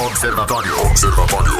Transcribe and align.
Observatório. 0.00 0.80
Observatório. 0.86 1.52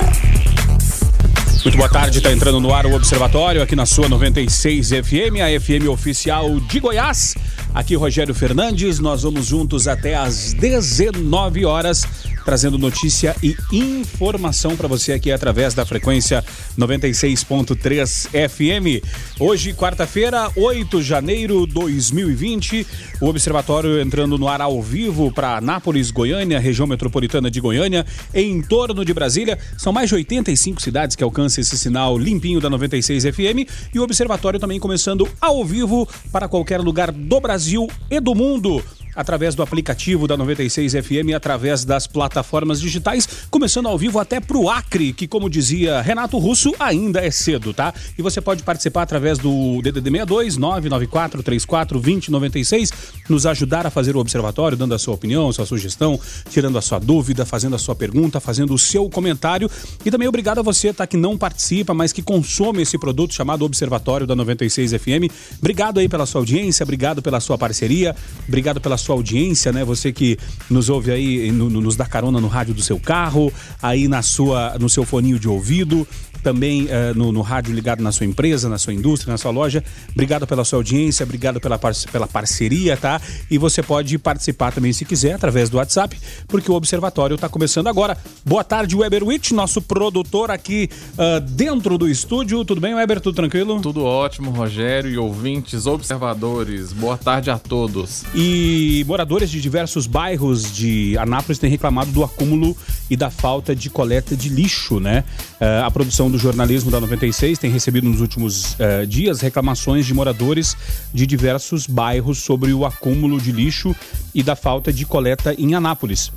Muito 1.62 1.76
boa 1.76 1.90
tarde, 1.90 2.16
está 2.18 2.32
entrando 2.32 2.58
no 2.58 2.72
ar 2.72 2.86
o 2.86 2.94
Observatório 2.94 3.60
aqui 3.60 3.76
na 3.76 3.84
sua 3.84 4.08
96 4.08 4.88
FM, 4.88 5.42
a 5.44 5.60
FM 5.60 5.90
oficial 5.90 6.58
de 6.58 6.80
Goiás. 6.80 7.34
Aqui 7.74 7.94
Rogério 7.94 8.34
Fernandes, 8.34 8.98
nós 8.98 9.24
vamos 9.24 9.44
juntos 9.44 9.86
até 9.86 10.14
às 10.14 10.54
19 10.54 11.66
horas, 11.66 12.06
trazendo 12.44 12.78
notícia 12.78 13.34
e 13.42 13.56
informação 13.72 14.76
para 14.76 14.88
você 14.88 15.12
aqui 15.12 15.30
através 15.30 15.74
da 15.74 15.84
frequência 15.84 16.44
96.3 16.78 18.28
FM. 18.48 19.04
Hoje, 19.38 19.72
quarta-feira, 19.72 20.50
8 20.56 20.98
de 21.00 21.06
janeiro 21.06 21.66
de 21.66 21.74
2020, 21.74 22.86
o 23.20 23.26
Observatório 23.26 24.00
entrando 24.00 24.38
no 24.38 24.48
ar 24.48 24.60
ao 24.60 24.82
vivo 24.82 25.32
para 25.32 25.56
Anápolis, 25.56 26.10
Goiânia, 26.10 26.58
região 26.58 26.86
metropolitana 26.86 27.50
de 27.50 27.60
Goiânia, 27.60 28.04
em 28.34 28.60
torno 28.62 29.04
de 29.04 29.12
Brasília. 29.12 29.58
São 29.76 29.92
mais 29.92 30.08
de 30.08 30.14
85 30.16 30.80
cidades 30.80 31.16
que 31.16 31.24
alcançam 31.24 31.60
esse 31.62 31.76
sinal 31.76 32.18
limpinho 32.18 32.60
da 32.60 32.70
96 32.70 33.24
FM 33.24 33.68
e 33.94 33.98
o 33.98 34.02
Observatório 34.02 34.60
também 34.60 34.80
começando 34.80 35.28
ao 35.40 35.64
vivo 35.64 36.08
para 36.32 36.48
qualquer 36.48 36.80
lugar 36.80 37.12
do 37.12 37.40
Brasil 37.40 37.88
e 38.10 38.20
do 38.20 38.34
mundo 38.34 38.82
através 39.14 39.54
do 39.54 39.62
aplicativo 39.62 40.26
da 40.26 40.36
96 40.36 40.92
FM 40.92 41.28
e 41.28 41.34
através 41.34 41.84
das 41.84 42.06
plataformas 42.06 42.80
digitais, 42.80 43.28
começando 43.50 43.86
ao 43.86 43.98
vivo 43.98 44.18
até 44.18 44.40
pro 44.40 44.68
Acre, 44.68 45.12
que 45.12 45.26
como 45.26 45.50
dizia 45.50 46.00
Renato 46.00 46.38
Russo, 46.38 46.72
ainda 46.78 47.20
é 47.20 47.30
cedo, 47.30 47.72
tá? 47.74 47.92
E 48.18 48.22
você 48.22 48.40
pode 48.40 48.62
participar 48.62 49.02
através 49.02 49.38
do 49.38 49.80
DDD 49.82 50.10
62 50.10 50.56
994 50.56 51.42
34 51.42 52.00
2096, 52.00 52.92
nos 53.28 53.46
ajudar 53.46 53.86
a 53.86 53.90
fazer 53.90 54.16
o 54.16 54.18
observatório, 54.18 54.76
dando 54.76 54.94
a 54.94 54.98
sua 54.98 55.14
opinião, 55.14 55.52
sua 55.52 55.66
sugestão, 55.66 56.18
tirando 56.48 56.78
a 56.78 56.82
sua 56.82 56.98
dúvida, 56.98 57.44
fazendo 57.44 57.76
a 57.76 57.78
sua 57.78 57.94
pergunta, 57.94 58.40
fazendo 58.40 58.74
o 58.74 58.78
seu 58.78 59.08
comentário. 59.08 59.70
E 60.04 60.10
também 60.10 60.28
obrigado 60.28 60.58
a 60.58 60.62
você, 60.62 60.92
tá, 60.92 61.06
que 61.06 61.16
não 61.16 61.36
participa, 61.36 61.94
mas 61.94 62.12
que 62.12 62.22
consome 62.22 62.82
esse 62.82 62.98
produto 62.98 63.34
chamado 63.34 63.64
Observatório 63.64 64.26
da 64.26 64.34
96 64.34 64.92
FM. 64.92 65.30
Obrigado 65.58 65.98
aí 65.98 66.08
pela 66.08 66.26
sua 66.26 66.40
audiência, 66.40 66.84
obrigado 66.84 67.22
pela 67.22 67.40
sua 67.40 67.56
parceria, 67.58 68.14
obrigado 68.46 68.80
pela 68.80 68.96
sua 69.00 69.14
audiência, 69.14 69.72
né? 69.72 69.84
Você 69.84 70.12
que 70.12 70.38
nos 70.68 70.88
ouve 70.88 71.10
aí, 71.10 71.50
no, 71.50 71.68
no, 71.68 71.80
nos 71.80 71.96
dá 71.96 72.06
carona 72.06 72.40
no 72.40 72.48
rádio 72.48 72.74
do 72.74 72.82
seu 72.82 72.98
carro, 72.98 73.52
aí 73.82 74.06
na 74.06 74.22
sua, 74.22 74.76
no 74.78 74.88
seu 74.88 75.04
foninho 75.04 75.38
de 75.38 75.48
ouvido, 75.48 76.06
também 76.40 76.84
uh, 76.84 77.14
no, 77.14 77.32
no, 77.32 77.40
rádio 77.40 77.74
ligado 77.74 78.02
na 78.02 78.12
sua 78.12 78.26
empresa, 78.26 78.68
na 78.68 78.78
sua 78.78 78.92
indústria, 78.92 79.32
na 79.32 79.38
sua 79.38 79.50
loja. 79.50 79.82
Obrigado 80.12 80.46
pela 80.46 80.64
sua 80.64 80.78
audiência, 80.78 81.24
obrigado 81.24 81.60
pela, 81.60 81.78
par 81.78 81.94
pela 82.10 82.26
parceria, 82.26 82.96
tá? 82.96 83.20
E 83.50 83.58
você 83.58 83.82
pode 83.82 84.16
participar 84.18 84.72
também 84.72 84.92
se 84.92 85.04
quiser 85.04 85.34
através 85.34 85.68
do 85.68 85.76
WhatsApp, 85.76 86.16
porque 86.48 86.70
o 86.70 86.74
Observatório 86.74 87.34
está 87.34 87.48
começando 87.48 87.88
agora. 87.88 88.16
Boa 88.44 88.64
tarde, 88.64 88.96
Weber 88.96 89.24
Witt, 89.24 89.52
nosso 89.54 89.82
produtor 89.82 90.50
aqui 90.50 90.88
uh, 91.14 91.40
dentro 91.40 91.98
do 91.98 92.08
estúdio. 92.08 92.64
Tudo 92.64 92.80
bem, 92.80 92.94
Weber? 92.94 93.20
Tudo 93.20 93.34
tranquilo? 93.34 93.80
Tudo 93.80 94.04
ótimo, 94.04 94.50
Rogério 94.50 95.10
e 95.10 95.18
ouvintes, 95.18 95.86
observadores. 95.86 96.92
Boa 96.92 97.16
tarde 97.16 97.50
a 97.50 97.58
todos. 97.58 98.24
E 98.34 99.04
moradores 99.06 99.50
de 99.50 99.60
diversos 99.60 100.06
bairros 100.06 100.72
de 100.72 101.16
Anápolis 101.18 101.58
têm 101.58 101.70
reclamado 101.70 102.10
do 102.10 102.24
acúmulo 102.24 102.76
e 103.08 103.16
da 103.16 103.30
falta 103.30 103.74
de 103.74 103.90
coleta 103.90 104.36
de 104.36 104.48
lixo, 104.48 105.00
né? 105.00 105.24
Uh, 105.60 105.84
a 105.84 105.90
produção 105.90 106.29
do 106.30 106.38
jornalismo 106.38 106.90
da 106.90 107.00
96 107.00 107.58
tem 107.58 107.70
recebido 107.70 108.08
nos 108.08 108.20
últimos 108.20 108.74
uh, 108.74 109.06
dias 109.06 109.40
reclamações 109.40 110.06
de 110.06 110.14
moradores 110.14 110.76
de 111.12 111.26
diversos 111.26 111.86
bairros 111.86 112.38
sobre 112.38 112.72
o 112.72 112.84
acúmulo 112.84 113.40
de 113.40 113.52
lixo 113.52 113.94
e 114.34 114.42
da 114.42 114.56
falta 114.56 114.92
de 114.92 115.04
coleta 115.04 115.54
em 115.58 115.74
Anápolis 115.74 116.30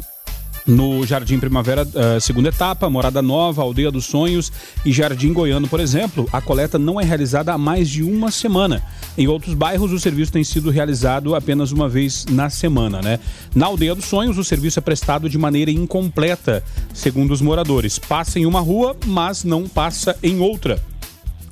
no 0.66 1.06
Jardim 1.06 1.40
Primavera, 1.40 1.84
uh, 1.84 2.20
segunda 2.20 2.50
etapa, 2.50 2.90
Morada 2.90 3.22
Nova, 3.22 3.62
Aldeia 3.62 3.92
dos 3.92 4.06
Sonhos 4.06 4.52
e 4.86 4.92
Jardim 4.92 5.34
Goiano, 5.34 5.68
por 5.68 5.80
exemplo, 5.80 6.28
a 6.32 6.42
coleta 6.42 6.80
não 6.80 7.00
é 7.00 7.04
realizada 7.04 7.54
há 7.54 7.58
mais 7.58 7.90
de 7.90 8.04
uma 8.04 8.32
semana. 8.32 8.82
Em 9.18 9.28
outros 9.28 9.54
bairros, 9.54 9.92
o 9.92 10.00
serviço 10.00 10.32
tem 10.32 10.44
sido 10.44 10.70
realizado 10.70 11.36
apenas 11.36 11.72
uma 11.72 11.88
vez 11.88 12.26
na 12.30 12.50
semana, 12.50 13.02
né? 13.02 13.20
Na 13.54 13.68
Aldeia 13.68 13.94
dos 13.94 14.06
Sonhos, 14.06 14.38
o 14.38 14.44
serviço 14.44 14.80
é 14.80 14.82
prestado 14.82 15.30
de 15.30 15.38
maneira 15.38 15.72
incompleta, 15.72 16.64
segundo 16.94 17.32
os 17.32 17.42
moradores. 17.42 18.00
Passa 18.00 18.40
em 18.40 18.46
uma 18.46 18.60
rua, 18.60 18.96
mas 19.06 19.44
não 19.44 19.68
passa 19.68 20.18
em 20.24 20.40
outra. 20.40 20.82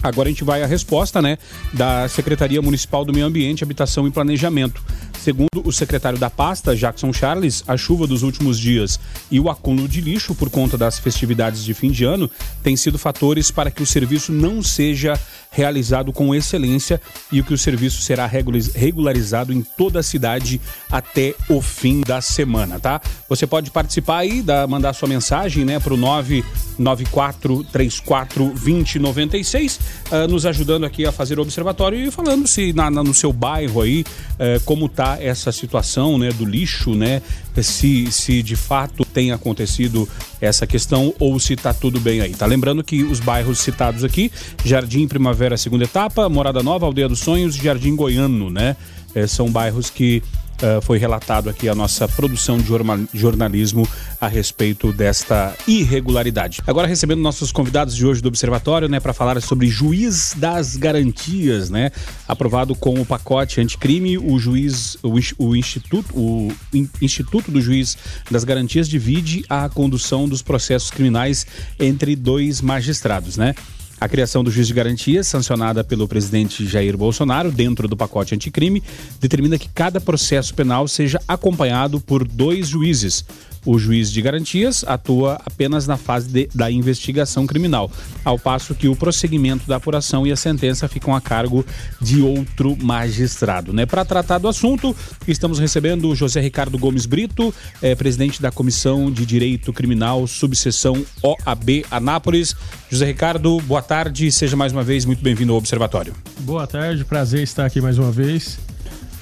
Agora 0.04 0.30
a 0.30 0.32
gente 0.32 0.44
vai 0.44 0.64
à 0.64 0.66
resposta, 0.66 1.22
né, 1.22 1.38
da 1.74 2.08
Secretaria 2.08 2.62
Municipal 2.62 3.06
do 3.06 3.14
Meio 3.14 3.26
Ambiente, 3.26 3.64
Habitação 3.64 4.08
e 4.08 4.12
Planejamento. 4.12 4.82
Segundo 5.20 5.62
o 5.64 5.72
secretário 5.72 6.18
da 6.18 6.30
pasta, 6.30 6.76
Jackson 6.76 7.14
Charles, 7.14 7.64
a 7.68 7.78
chuva 7.78 8.08
dos 8.08 8.24
últimos 8.24 8.58
dias 8.58 9.00
e 9.30 9.40
o 9.40 9.50
acúmulo 9.50 9.88
de 9.88 10.02
lixo 10.02 10.34
por 10.34 10.50
conta 10.50 10.76
das 10.78 10.98
festividades 10.98 11.64
de 11.64 11.76
fim 11.76 11.92
de 11.92 12.04
ano 12.04 12.30
têm 12.64 12.76
sido 12.76 12.98
fatores 12.98 13.52
para 13.52 13.70
que 13.70 13.84
o 13.84 13.86
serviço 13.86 14.32
não 14.32 14.64
seja 14.64 15.20
realizado 15.52 16.14
com 16.14 16.34
excelência 16.34 17.00
e 17.30 17.44
que 17.44 17.54
o 17.54 17.58
serviço 17.58 18.02
será 18.02 18.26
regularizado 18.26 19.52
em 19.52 19.62
toda 19.62 20.00
a 20.00 20.04
cidade 20.04 20.62
até 20.90 21.36
o 21.50 21.62
fim 21.62 22.02
da 22.02 22.22
semana, 22.22 22.80
tá? 22.80 23.02
Você 23.28 23.46
pode 23.46 23.70
participar 23.70 24.20
aí, 24.20 24.42
da, 24.42 24.66
mandar 24.66 24.94
sua 24.94 25.10
mensagem, 25.10 25.66
né, 25.66 25.78
para 25.78 25.94
o 25.94 25.98
994 25.98 27.66
34 27.66 28.46
2096, 28.46 29.80
uh, 30.12 30.28
nos 30.30 30.46
ajudando 30.46 30.86
aqui 30.86 31.06
a 31.06 31.12
fazer 31.12 31.38
o 31.38 31.42
observatório 31.42 32.00
e 32.00 32.10
falando 32.10 32.48
se 32.48 32.72
na, 32.72 32.90
na, 32.90 33.04
no 33.04 33.14
seu 33.14 33.34
bairro 33.34 33.82
aí 33.82 34.06
uh, 34.34 34.62
como 34.64 34.88
tá 34.88 35.18
essa 35.20 35.52
situação 35.52 36.18
né, 36.18 36.30
do 36.30 36.46
lixo, 36.46 36.96
né? 36.96 37.22
Se, 37.62 38.10
se 38.12 38.42
de 38.42 38.56
fato 38.56 39.04
tem 39.04 39.34
acontecido 39.34 40.08
essa 40.40 40.66
questão 40.66 41.14
ou 41.20 41.38
se 41.38 41.54
está 41.54 41.74
tudo 41.74 42.00
bem 42.00 42.22
aí. 42.22 42.34
Tá 42.34 42.46
lembrando 42.46 42.82
que 42.84 43.04
os 43.04 43.20
bairros 43.20 43.60
citados 43.60 44.06
aqui, 44.06 44.32
Jardim 44.64 45.06
Primavera, 45.08 45.41
segunda 45.58 45.84
etapa, 45.84 46.28
Morada 46.30 46.62
Nova, 46.62 46.86
Aldeia 46.86 47.08
dos 47.08 47.20
Sonhos, 47.20 47.56
Jardim 47.56 47.96
Goiano, 47.96 48.50
né? 48.50 48.76
É, 49.14 49.28
são 49.28 49.52
bairros 49.52 49.90
que 49.90 50.22
Uh, 50.62 50.80
foi 50.80 51.00
relatado 51.00 51.50
aqui 51.50 51.68
a 51.68 51.74
nossa 51.74 52.08
produção 52.08 52.60
de 52.60 52.68
jornalismo 53.16 53.88
a 54.20 54.28
respeito 54.28 54.94
desta 54.94 55.56
irregularidade. 55.68 56.62
Agora 56.68 56.88
recebendo 56.88 57.20
nossos 57.20 57.52
convidados 57.52 57.96
de 57.96 58.06
hoje 58.06 58.22
do 58.22 58.28
Observatório, 58.28 58.88
né, 58.88 59.00
para 59.00 59.12
falar 59.12 59.42
sobre 59.42 59.68
juiz 59.68 60.36
das 60.38 60.76
garantias, 60.76 61.72
né, 61.72 61.90
aprovado 62.28 62.76
com 62.76 62.94
o 63.02 63.04
pacote 63.04 63.60
anticrime, 63.60 64.20
o 64.20 64.38
juiz, 64.38 65.00
o, 65.02 65.16
o 65.40 65.56
instituto, 65.56 66.16
o 66.16 66.54
Instituto 67.02 67.50
do 67.50 67.60
Juiz 67.60 67.98
das 68.30 68.44
Garantias 68.44 68.88
divide 68.88 69.44
a 69.50 69.68
condução 69.68 70.30
dos 70.30 70.44
processos 70.44 70.92
criminais 70.92 71.44
entre 71.80 72.16
dois 72.16 72.62
magistrados, 72.62 73.36
né? 73.36 73.56
A 74.02 74.10
criação 74.10 74.44
do 74.44 74.50
juiz 74.50 74.66
de 74.66 74.74
garantia, 74.74 75.24
sancionada 75.24 75.84
pelo 75.84 76.08
presidente 76.08 76.66
Jair 76.66 76.98
Bolsonaro 76.98 77.52
dentro 77.52 77.88
do 77.88 77.96
pacote 77.96 78.34
anticrime, 78.34 78.82
determina 79.20 79.60
que 79.60 79.70
cada 79.70 80.02
processo 80.02 80.56
penal 80.56 80.88
seja 80.88 81.22
acompanhado 81.28 82.02
por 82.02 82.28
dois 82.28 82.68
juízes, 82.68 83.24
o 83.66 83.78
juiz 83.78 84.12
de 84.12 84.22
garantias 84.22 84.84
atua 84.88 85.40
apenas 85.46 85.88
na 85.88 85.98
fase 85.98 86.30
de, 86.30 86.50
da 86.54 86.72
investigação 86.72 87.46
criminal, 87.46 87.92
ao 88.24 88.38
passo 88.38 88.76
que 88.76 88.88
o 88.88 88.96
prosseguimento 88.96 89.68
da 89.68 89.76
apuração 89.76 90.26
e 90.26 90.32
a 90.32 90.36
sentença 90.36 90.88
ficam 90.88 91.16
a 91.16 91.22
cargo 91.22 91.66
de 92.00 92.22
outro 92.22 92.78
magistrado. 92.82 93.74
Né? 93.74 93.86
Para 93.86 94.06
tratar 94.06 94.38
do 94.38 94.48
assunto, 94.48 94.96
estamos 95.28 95.60
recebendo 95.60 96.10
o 96.10 96.16
José 96.16 96.42
Ricardo 96.42 96.78
Gomes 96.78 97.06
Brito, 97.06 97.54
é, 97.82 97.96
presidente 97.96 98.42
da 98.42 98.52
Comissão 98.52 99.12
de 99.12 99.26
Direito 99.26 99.72
Criminal, 99.72 100.26
subseção 100.28 101.06
OAB 101.22 101.86
Anápolis. 101.90 102.56
José 102.90 103.06
Ricardo, 103.06 103.60
boa 103.62 103.82
tarde, 103.82 104.32
seja 104.32 104.56
mais 104.56 104.74
uma 104.74 104.84
vez 104.84 105.06
muito 105.06 105.24
bem-vindo 105.24 105.52
ao 105.52 105.58
Observatório. 105.58 106.14
Boa 106.40 106.66
tarde, 106.68 107.06
prazer 107.06 107.44
estar 107.44 107.66
aqui 107.66 107.80
mais 107.80 107.98
uma 107.98 108.12
vez. 108.12 108.60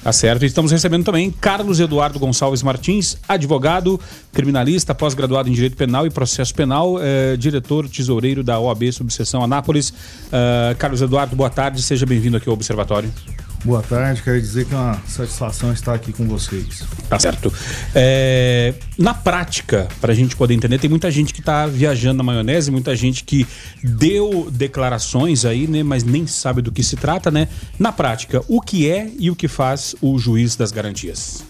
Tá 0.02 0.12
certo. 0.12 0.46
Estamos 0.46 0.72
recebendo 0.72 1.04
também 1.04 1.30
Carlos 1.30 1.78
Eduardo 1.78 2.18
Gonçalves 2.18 2.62
Martins, 2.62 3.18
advogado, 3.28 4.00
criminalista, 4.32 4.94
pós-graduado 4.94 5.48
em 5.48 5.52
Direito 5.52 5.76
Penal 5.76 6.06
e 6.06 6.10
Processo 6.10 6.54
Penal, 6.54 6.96
eh, 6.98 7.36
diretor 7.36 7.86
tesoureiro 7.86 8.42
da 8.42 8.58
OAB 8.58 8.90
Subseção 8.92 9.42
Anápolis. 9.42 9.90
Uh, 9.90 10.74
Carlos 10.78 11.02
Eduardo, 11.02 11.36
boa 11.36 11.50
tarde, 11.50 11.82
seja 11.82 12.06
bem-vindo 12.06 12.36
aqui 12.36 12.48
ao 12.48 12.54
Observatório. 12.54 13.12
Boa 13.62 13.82
tarde, 13.82 14.22
quero 14.22 14.40
dizer 14.40 14.64
que 14.64 14.74
é 14.74 14.76
uma 14.76 14.98
satisfação 15.06 15.70
estar 15.70 15.92
aqui 15.92 16.14
com 16.14 16.26
vocês. 16.26 16.82
Tá 17.10 17.18
certo. 17.18 17.52
É, 17.94 18.72
na 18.96 19.12
prática, 19.12 19.86
para 20.00 20.12
a 20.12 20.14
gente 20.14 20.34
poder 20.34 20.54
entender, 20.54 20.78
tem 20.78 20.88
muita 20.88 21.10
gente 21.10 21.34
que 21.34 21.40
está 21.40 21.66
viajando 21.66 22.16
na 22.18 22.22
maionese, 22.24 22.70
muita 22.70 22.96
gente 22.96 23.22
que 23.22 23.46
deu 23.84 24.48
declarações 24.50 25.44
aí, 25.44 25.66
né, 25.66 25.82
mas 25.82 26.02
nem 26.04 26.26
sabe 26.26 26.62
do 26.62 26.72
que 26.72 26.82
se 26.82 26.96
trata, 26.96 27.30
né? 27.30 27.48
Na 27.78 27.92
prática, 27.92 28.42
o 28.48 28.62
que 28.62 28.90
é 28.90 29.10
e 29.18 29.30
o 29.30 29.36
que 29.36 29.46
faz 29.46 29.94
o 30.00 30.18
juiz 30.18 30.56
das 30.56 30.72
garantias? 30.72 31.44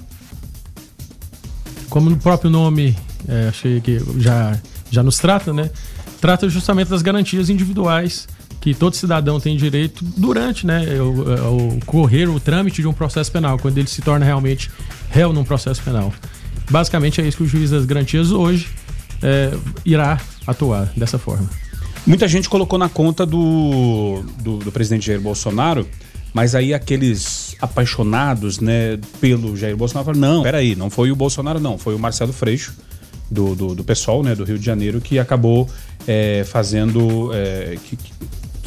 Como 1.89 2.11
no 2.11 2.17
próprio 2.17 2.51
nome, 2.51 2.97
é, 3.29 3.49
achei 3.49 3.81
que 3.81 4.01
já, 4.19 4.59
já 4.91 5.05
nos 5.05 5.19
trata, 5.19 5.53
né? 5.53 5.71
Trata 6.21 6.49
justamente 6.49 6.89
das 6.89 7.03
garantias 7.03 7.49
individuais 7.49 8.27
que 8.61 8.75
todo 8.75 8.95
cidadão 8.95 9.41
tem 9.41 9.57
direito 9.57 10.05
durante 10.05 10.67
né, 10.67 10.85
o, 11.01 11.77
o 11.77 11.81
correr, 11.87 12.29
o 12.29 12.39
trâmite 12.39 12.83
de 12.83 12.89
um 12.89 12.93
processo 12.93 13.33
penal, 13.33 13.59
quando 13.59 13.79
ele 13.79 13.89
se 13.89 14.03
torna 14.03 14.25
realmente 14.25 14.71
réu 15.11 15.33
num 15.33 15.45
processo 15.45 15.83
penal. 15.83 16.13
Basicamente 16.71 17.21
é 17.21 17.27
isso 17.27 17.39
que 17.39 17.43
o 17.45 17.47
juiz 17.47 17.71
das 17.71 17.85
garantias 17.87 18.31
hoje 18.31 18.69
é, 19.23 19.53
irá 19.85 20.21
atuar 20.47 20.93
dessa 20.97 21.19
forma. 21.19 21.49
Muita 22.07 22.29
gente 22.29 22.49
colocou 22.49 22.79
na 22.79 22.89
conta 22.89 23.27
do, 23.27 24.23
do, 24.43 24.59
do 24.59 24.73
presidente 24.73 25.07
Jair 25.07 25.21
Bolsonaro, 25.21 25.87
mas 26.33 26.55
aí 26.55 26.73
aqueles 26.73 27.57
apaixonados 27.61 28.61
né, 28.61 28.99
pelo 29.21 29.57
Jair 29.57 29.77
Bolsonaro 29.77 30.07
falaram: 30.07 30.37
não, 30.37 30.43
peraí, 30.43 30.75
não 30.75 30.89
foi 30.89 31.11
o 31.11 31.17
Bolsonaro, 31.17 31.61
não, 31.61 31.77
foi 31.77 31.95
o 31.95 31.99
Marcelo 31.99 32.33
Freixo, 32.33 32.75
do, 33.31 33.55
do, 33.55 33.75
do 33.75 33.85
PSOL, 33.85 34.23
né, 34.23 34.35
do 34.35 34.45
Rio 34.45 34.59
de 34.59 34.65
Janeiro, 34.65 35.01
que 35.01 35.19
acabou 35.19 35.69
é, 36.07 36.45
fazendo. 36.45 37.31
É, 37.35 37.77
que, 37.85 37.99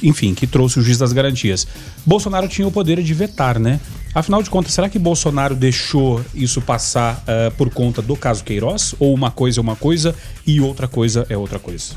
enfim, 0.03 0.33
que 0.33 0.45
trouxe 0.45 0.79
o 0.79 0.81
juiz 0.81 0.97
das 0.97 1.13
garantias. 1.13 1.65
Bolsonaro 2.05 2.47
tinha 2.47 2.67
o 2.67 2.71
poder 2.71 3.01
de 3.01 3.13
vetar, 3.13 3.57
né? 3.57 3.79
Afinal 4.13 4.43
de 4.43 4.49
contas, 4.49 4.73
será 4.73 4.87
que 4.87 4.99
Bolsonaro 4.99 5.55
deixou 5.55 6.23
isso 6.35 6.61
passar 6.61 7.23
uh, 7.23 7.51
por 7.55 7.71
conta 7.71 8.01
do 8.01 8.15
caso 8.15 8.43
Queiroz? 8.43 8.93
Ou 8.99 9.13
uma 9.13 9.31
coisa 9.31 9.59
é 9.59 9.61
uma 9.61 9.75
coisa 9.75 10.15
e 10.45 10.61
outra 10.61 10.87
coisa 10.87 11.25
é 11.29 11.35
outra 11.35 11.57
coisa? 11.57 11.95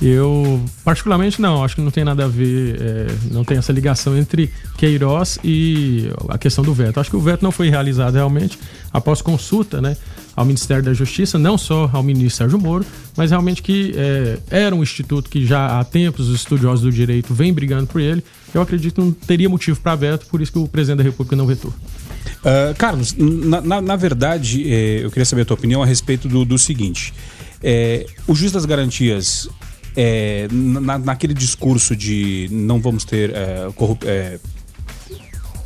Eu, 0.00 0.62
particularmente, 0.84 1.40
não. 1.40 1.64
Acho 1.64 1.74
que 1.74 1.80
não 1.82 1.90
tem 1.90 2.04
nada 2.04 2.24
a 2.24 2.28
ver, 2.28 2.80
é, 2.80 3.06
não 3.32 3.44
tem 3.44 3.58
essa 3.58 3.72
ligação 3.72 4.16
entre 4.16 4.50
Queiroz 4.76 5.38
e 5.42 6.08
a 6.28 6.38
questão 6.38 6.62
do 6.64 6.72
veto. 6.72 7.00
Acho 7.00 7.10
que 7.10 7.16
o 7.16 7.20
veto 7.20 7.42
não 7.42 7.50
foi 7.50 7.68
realizado 7.68 8.14
realmente 8.14 8.58
após 8.92 9.20
consulta 9.20 9.82
né, 9.82 9.96
ao 10.36 10.44
Ministério 10.44 10.84
da 10.84 10.94
Justiça, 10.94 11.36
não 11.36 11.58
só 11.58 11.90
ao 11.92 12.02
ministro 12.02 12.36
Sérgio 12.36 12.60
Moro, 12.60 12.86
mas 13.16 13.30
realmente 13.30 13.60
que 13.60 13.92
é, 13.96 14.38
era 14.48 14.74
um 14.74 14.84
instituto 14.84 15.28
que 15.28 15.44
já 15.44 15.80
há 15.80 15.84
tempos 15.84 16.28
os 16.28 16.36
estudiosos 16.36 16.82
do 16.82 16.92
direito 16.92 17.34
vêm 17.34 17.52
brigando 17.52 17.88
por 17.88 18.00
ele. 18.00 18.22
Eu 18.54 18.62
acredito 18.62 18.94
que 18.94 19.00
não 19.00 19.10
teria 19.10 19.48
motivo 19.48 19.80
para 19.80 19.96
veto, 19.96 20.26
por 20.26 20.40
isso 20.40 20.52
que 20.52 20.58
o 20.58 20.68
presidente 20.68 20.98
da 20.98 21.04
República 21.04 21.34
não 21.34 21.44
vetou. 21.44 21.72
Uh, 21.72 22.72
Carlos, 22.78 23.16
na, 23.18 23.60
na, 23.60 23.80
na 23.80 23.96
verdade, 23.96 24.62
eh, 24.72 25.00
eu 25.02 25.10
queria 25.10 25.24
saber 25.24 25.42
a 25.42 25.44
tua 25.44 25.54
opinião 25.54 25.82
a 25.82 25.86
respeito 25.86 26.28
do, 26.28 26.44
do 26.44 26.56
seguinte. 26.56 27.12
É, 27.60 28.06
o 28.26 28.34
juiz 28.34 28.52
das 28.52 28.64
garantias 28.64 29.48
é, 30.00 30.46
na, 30.52 30.96
naquele 30.96 31.34
discurso 31.34 31.96
de 31.96 32.48
não 32.52 32.80
vamos 32.80 33.04
ter 33.04 33.34
é, 33.34 33.66
é, 34.06 34.38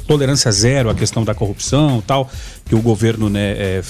tolerância 0.07 0.51
zero 0.51 0.89
à 0.89 0.95
questão 0.95 1.23
da 1.23 1.35
corrupção 1.35 2.03
tal, 2.07 2.31
que 2.65 2.75
o 2.75 2.81
governo 2.81 3.29
né, 3.29 3.51
é, 3.59 3.83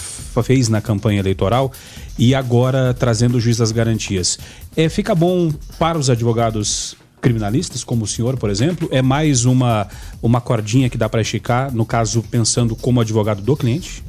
fez 0.43 0.69
na 0.69 0.81
campanha 0.81 1.21
eleitoral, 1.21 1.71
e 2.19 2.35
agora 2.35 2.93
trazendo 2.93 3.37
o 3.37 3.41
juiz 3.41 3.59
das 3.59 3.71
garantias. 3.71 4.37
É, 4.77 4.89
fica 4.89 5.15
bom 5.15 5.53
para 5.79 5.97
os 5.97 6.11
advogados 6.11 6.97
criminalistas, 7.21 7.85
como 7.85 8.03
o 8.03 8.07
senhor, 8.09 8.37
por 8.37 8.51
exemplo? 8.51 8.89
É 8.91 9.01
mais 9.01 9.45
uma, 9.45 9.87
uma 10.21 10.41
cordinha 10.41 10.91
que 10.91 10.99
dá 10.99 11.09
para 11.09 11.21
esticar, 11.21 11.73
no 11.73 11.87
caso, 11.87 12.21
pensando 12.21 12.75
como 12.75 13.01
advogado 13.01 13.41
do 13.41 13.57
cliente? 13.57 14.03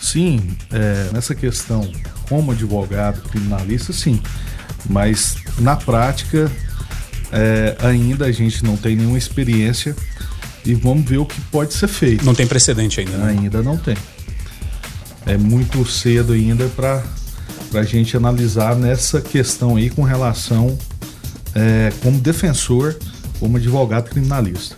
Sim, 0.00 0.40
é, 0.70 1.10
nessa 1.12 1.34
questão, 1.34 1.90
como 2.28 2.52
advogado 2.52 3.20
criminalista, 3.22 3.92
sim. 3.92 4.22
Mas 4.88 5.36
na 5.58 5.76
prática, 5.76 6.50
é, 7.32 7.76
ainda 7.80 8.26
a 8.26 8.32
gente 8.32 8.64
não 8.64 8.76
tem 8.76 8.96
nenhuma 8.96 9.18
experiência 9.18 9.94
e 10.64 10.74
vamos 10.74 11.08
ver 11.08 11.18
o 11.18 11.26
que 11.26 11.40
pode 11.42 11.74
ser 11.74 11.88
feito. 11.88 12.24
Não 12.24 12.34
tem 12.34 12.46
precedente 12.46 13.00
ainda, 13.00 13.16
né? 13.16 13.30
Ainda 13.30 13.62
não 13.62 13.76
tem. 13.76 13.96
É 15.26 15.36
muito 15.36 15.84
cedo 15.86 16.32
ainda 16.32 16.66
para 16.68 17.02
a 17.74 17.82
gente 17.82 18.16
analisar 18.16 18.74
nessa 18.76 19.20
questão 19.20 19.76
aí 19.76 19.90
com 19.90 20.02
relação 20.02 20.78
é, 21.54 21.92
como 22.02 22.18
defensor, 22.18 22.96
como 23.38 23.56
advogado 23.56 24.08
criminalista. 24.10 24.76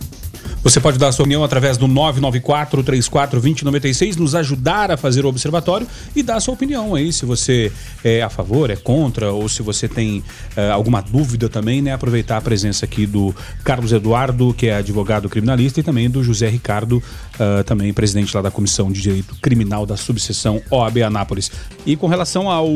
Você 0.63 0.79
pode 0.79 0.99
dar 0.99 1.11
sua 1.11 1.23
opinião 1.23 1.43
através 1.43 1.75
do 1.75 1.87
994-34-2096, 1.87 4.17
nos 4.17 4.35
ajudar 4.35 4.91
a 4.91 4.97
fazer 4.97 5.25
o 5.25 5.27
observatório 5.27 5.87
e 6.15 6.21
dar 6.21 6.39
sua 6.39 6.53
opinião 6.53 6.93
aí, 6.93 7.11
se 7.11 7.25
você 7.25 7.71
é 8.03 8.21
a 8.21 8.29
favor, 8.29 8.69
é 8.69 8.75
contra, 8.75 9.31
ou 9.31 9.49
se 9.49 9.63
você 9.63 9.87
tem 9.87 10.23
é, 10.55 10.69
alguma 10.69 11.01
dúvida 11.01 11.49
também, 11.49 11.81
né? 11.81 11.93
Aproveitar 11.93 12.37
a 12.37 12.41
presença 12.41 12.85
aqui 12.85 13.07
do 13.07 13.35
Carlos 13.63 13.91
Eduardo, 13.91 14.53
que 14.53 14.67
é 14.67 14.75
advogado 14.75 15.27
criminalista, 15.27 15.79
e 15.79 15.83
também 15.83 16.07
do 16.07 16.23
José 16.23 16.47
Ricardo, 16.47 16.97
uh, 16.97 17.63
também 17.63 17.91
presidente 17.91 18.35
lá 18.35 18.43
da 18.43 18.51
Comissão 18.51 18.91
de 18.91 19.01
Direito 19.01 19.33
Criminal 19.41 19.87
da 19.87 19.97
subseção 19.97 20.61
OAB 20.69 20.99
Anápolis. 20.99 21.51
E 21.87 21.95
com 21.95 22.05
relação 22.05 22.51
ao 22.51 22.69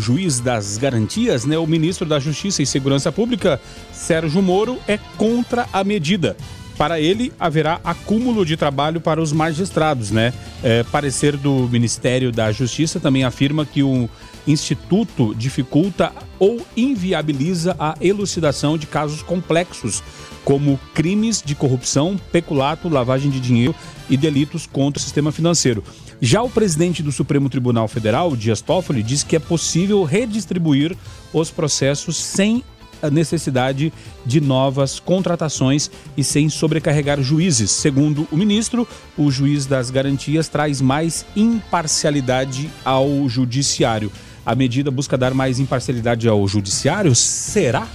juiz 0.00 0.40
das 0.40 0.78
garantias, 0.78 1.44
né? 1.44 1.58
O 1.58 1.66
ministro 1.66 2.08
da 2.08 2.18
Justiça 2.18 2.62
e 2.62 2.66
Segurança 2.66 3.12
Pública, 3.12 3.60
Sérgio 3.92 4.40
Moro, 4.40 4.78
é 4.88 4.98
contra 5.18 5.68
a 5.70 5.84
medida. 5.84 6.34
Para 6.76 7.00
ele, 7.00 7.32
haverá 7.40 7.80
acúmulo 7.82 8.44
de 8.44 8.56
trabalho 8.56 9.00
para 9.00 9.20
os 9.20 9.32
magistrados, 9.32 10.10
né? 10.10 10.32
É, 10.62 10.82
parecer 10.82 11.36
do 11.36 11.68
Ministério 11.68 12.30
da 12.30 12.52
Justiça 12.52 13.00
também 13.00 13.24
afirma 13.24 13.64
que 13.64 13.82
o 13.82 14.08
Instituto 14.46 15.34
dificulta 15.34 16.12
ou 16.38 16.64
inviabiliza 16.76 17.74
a 17.78 17.96
elucidação 18.00 18.78
de 18.78 18.86
casos 18.86 19.22
complexos, 19.22 20.02
como 20.44 20.78
crimes 20.94 21.42
de 21.44 21.54
corrupção, 21.54 22.16
peculato, 22.30 22.88
lavagem 22.88 23.30
de 23.30 23.40
dinheiro 23.40 23.74
e 24.08 24.16
delitos 24.16 24.66
contra 24.66 25.00
o 25.00 25.02
sistema 25.02 25.32
financeiro. 25.32 25.82
Já 26.20 26.42
o 26.42 26.48
presidente 26.48 27.02
do 27.02 27.10
Supremo 27.10 27.48
Tribunal 27.50 27.88
Federal, 27.88 28.36
Dias 28.36 28.60
Toffoli, 28.60 29.02
diz 29.02 29.22
que 29.22 29.34
é 29.34 29.40
possível 29.40 30.04
redistribuir 30.04 30.96
os 31.32 31.50
processos 31.50 32.16
sem 32.16 32.62
a 33.02 33.10
necessidade 33.10 33.92
de 34.24 34.40
novas 34.40 34.98
contratações 34.98 35.90
e 36.16 36.24
sem 36.24 36.48
sobrecarregar 36.48 37.20
juízes. 37.22 37.70
Segundo 37.70 38.26
o 38.30 38.36
ministro, 38.36 38.86
o 39.16 39.30
juiz 39.30 39.66
das 39.66 39.90
garantias 39.90 40.48
traz 40.48 40.80
mais 40.80 41.24
imparcialidade 41.34 42.70
ao 42.84 43.28
judiciário. 43.28 44.10
A 44.44 44.54
medida 44.54 44.90
busca 44.90 45.16
dar 45.16 45.34
mais 45.34 45.58
imparcialidade 45.58 46.28
ao 46.28 46.46
judiciário? 46.46 47.14
Será? 47.14 47.86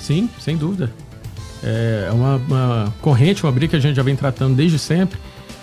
Sim, 0.00 0.28
sem 0.40 0.56
dúvida. 0.56 0.92
É 1.62 2.08
uma, 2.12 2.36
uma 2.36 2.94
corrente, 3.00 3.42
uma 3.42 3.50
briga 3.50 3.70
que 3.70 3.76
a 3.76 3.80
gente 3.80 3.96
já 3.96 4.02
vem 4.02 4.14
tratando 4.14 4.54
desde 4.54 4.78
sempre 4.78 5.18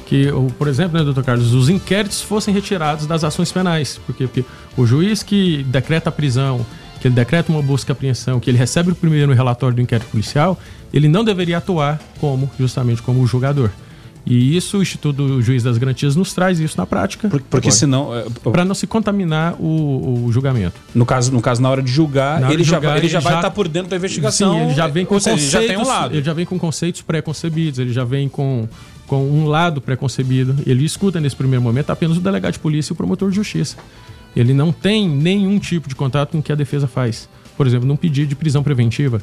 que, 0.06 0.28
por 0.58 0.68
exemplo, 0.68 0.98
né, 0.98 1.04
doutor 1.04 1.24
Carlos, 1.24 1.54
os 1.54 1.68
inquéritos 1.68 2.22
fossem 2.22 2.54
retirados 2.54 3.08
das 3.08 3.24
ações 3.24 3.52
penais. 3.52 4.00
Porque 4.06 4.46
o 4.78 4.86
juiz 4.86 5.24
que 5.24 5.64
decreta 5.64 6.10
a 6.10 6.12
prisão, 6.12 6.66
que 7.06 7.10
ele 7.10 7.16
decreta 7.16 7.52
uma 7.52 7.62
busca 7.62 7.92
e 7.92 7.94
apreensão, 7.94 8.40
que 8.40 8.50
ele 8.50 8.58
recebe 8.58 8.92
o 8.92 8.96
primeiro 8.96 9.32
relatório 9.32 9.76
do 9.76 9.82
inquérito 9.82 10.10
policial, 10.10 10.58
ele 10.92 11.08
não 11.08 11.24
deveria 11.24 11.60
atuar 11.60 12.02
como, 12.20 12.50
justamente 12.60 13.00
como 13.00 13.22
o 13.22 13.28
julgador. 13.28 13.70
E 14.26 14.58
isso 14.58 14.80
o 14.80 14.82
Instituto 14.82 15.40
Juiz 15.40 15.62
das 15.62 15.78
Garantias 15.78 16.16
nos 16.16 16.34
traz 16.34 16.60
isso 16.60 16.76
na 16.80 16.88
prática. 16.88 17.30
Porque, 17.30 17.46
porque 17.48 17.72
senão. 17.72 18.10
É, 18.16 18.26
Para 18.50 18.66
não 18.66 18.74
se 18.74 18.88
contaminar 18.88 19.54
o, 19.60 20.26
o, 20.26 20.32
julgamento. 20.32 20.82
No 20.96 21.06
caso, 21.06 21.32
no 21.32 21.42
caso, 21.44 21.62
na 21.62 21.70
hora 21.70 21.84
de 21.84 21.92
julgar, 21.92 22.42
hora 22.42 22.52
ele, 22.52 22.64
de 22.64 22.70
julgar 22.70 22.94
já, 22.94 22.98
ele, 22.98 23.08
já 23.08 23.20
vai 23.20 23.34
estar 23.34 23.50
tá 23.50 23.52
por 23.52 23.68
dentro 23.68 23.92
da 23.92 23.98
investigação. 23.98 24.56
Sim, 24.56 24.62
ele 24.64 24.74
já 24.74 24.88
vem 24.88 25.06
com 25.06 25.14
conceitos. 25.14 25.44
Seja, 25.44 25.74
já 25.74 25.78
um 25.78 25.86
lado. 25.86 26.16
Ele 26.16 26.24
já 26.24 26.34
vem 26.34 26.46
com 26.48 26.58
conceitos 26.58 27.04
pré-concebidos, 27.04 27.78
ele 27.78 27.94
já 27.94 28.04
vem 28.04 28.28
com, 28.28 28.68
com 29.06 29.30
um 29.30 29.46
lado 29.46 29.80
pré-concebido. 29.80 30.56
Ele 30.66 30.84
escuta 30.84 31.22
nesse 31.22 31.36
primeiro 31.36 31.62
momento 31.62 31.92
apenas 31.92 32.18
o 32.18 32.20
delegado 32.20 32.54
de 32.54 32.60
polícia 32.60 32.92
e 32.92 32.94
o 32.94 32.96
promotor 32.96 33.30
de 33.30 33.36
justiça. 33.36 33.78
Ele 34.36 34.54
não 34.54 34.72
tem 34.72 35.08
nenhum 35.08 35.58
tipo 35.60 35.88
de 35.88 35.96
contato 35.96 36.32
com 36.32 36.40
o 36.40 36.44
que 36.44 36.52
a 36.52 36.56
defesa 36.56 36.88
faz. 36.88 37.30
Por 37.56 37.66
exemplo, 37.66 37.88
num 37.88 37.96
pedido 37.96 38.28
de 38.28 38.36
prisão 38.36 38.62
preventiva. 38.62 39.22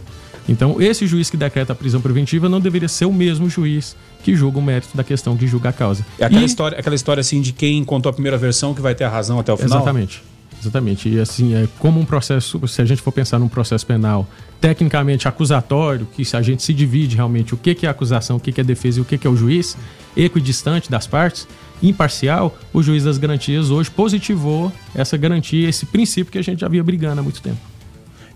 Então, 0.48 0.80
esse 0.80 1.06
juiz 1.06 1.30
que 1.30 1.36
decreta 1.36 1.72
a 1.72 1.76
prisão 1.76 2.00
preventiva 2.00 2.48
não 2.48 2.60
deveria 2.60 2.88
ser 2.88 3.04
o 3.04 3.12
mesmo 3.12 3.48
juiz 3.48 3.94
que 4.24 4.34
julga 4.34 4.58
o 4.58 4.62
mérito 4.62 4.96
da 4.96 5.04
questão, 5.04 5.36
que 5.36 5.46
julga 5.46 5.68
a 5.68 5.72
causa. 5.72 6.04
É 6.18 6.24
aquela, 6.24 6.42
e... 6.42 6.44
história, 6.44 6.78
aquela 6.78 6.96
história 6.96 7.20
assim 7.20 7.40
de 7.40 7.52
quem 7.52 7.84
contou 7.84 8.10
a 8.10 8.12
primeira 8.12 8.38
versão 8.38 8.74
que 8.74 8.80
vai 8.80 8.94
ter 8.94 9.04
a 9.04 9.08
razão 9.08 9.38
até 9.38 9.52
o 9.52 9.56
final? 9.56 9.78
Exatamente. 9.78 10.22
Exatamente. 10.60 11.08
E 11.08 11.18
assim, 11.18 11.54
é 11.54 11.68
como 11.78 12.00
um 12.00 12.04
processo, 12.04 12.60
se 12.68 12.80
a 12.80 12.84
gente 12.84 13.02
for 13.02 13.10
pensar 13.10 13.38
num 13.38 13.48
processo 13.48 13.84
penal 13.84 14.28
tecnicamente 14.60 15.26
acusatório, 15.26 16.06
que 16.14 16.24
se 16.24 16.36
a 16.36 16.42
gente 16.42 16.62
se 16.62 16.72
divide 16.72 17.16
realmente 17.16 17.52
o 17.52 17.56
que 17.56 17.84
é 17.84 17.88
acusação, 17.88 18.36
o 18.36 18.40
que 18.40 18.60
é 18.60 18.64
defesa 18.64 19.00
e 19.00 19.02
o 19.02 19.04
que 19.04 19.26
é 19.26 19.30
o 19.30 19.36
juiz, 19.36 19.76
equidistante 20.16 20.88
das 20.88 21.04
partes, 21.04 21.48
imparcial, 21.82 22.56
o 22.72 22.82
juiz 22.82 23.04
das 23.04 23.18
garantias 23.18 23.70
hoje 23.70 23.90
positivou 23.90 24.72
essa 24.94 25.16
garantia, 25.16 25.68
esse 25.68 25.86
princípio 25.86 26.32
que 26.32 26.38
a 26.38 26.42
gente 26.42 26.60
já 26.60 26.68
via 26.68 26.82
brigando 26.82 27.20
há 27.20 27.22
muito 27.22 27.42
tempo. 27.42 27.72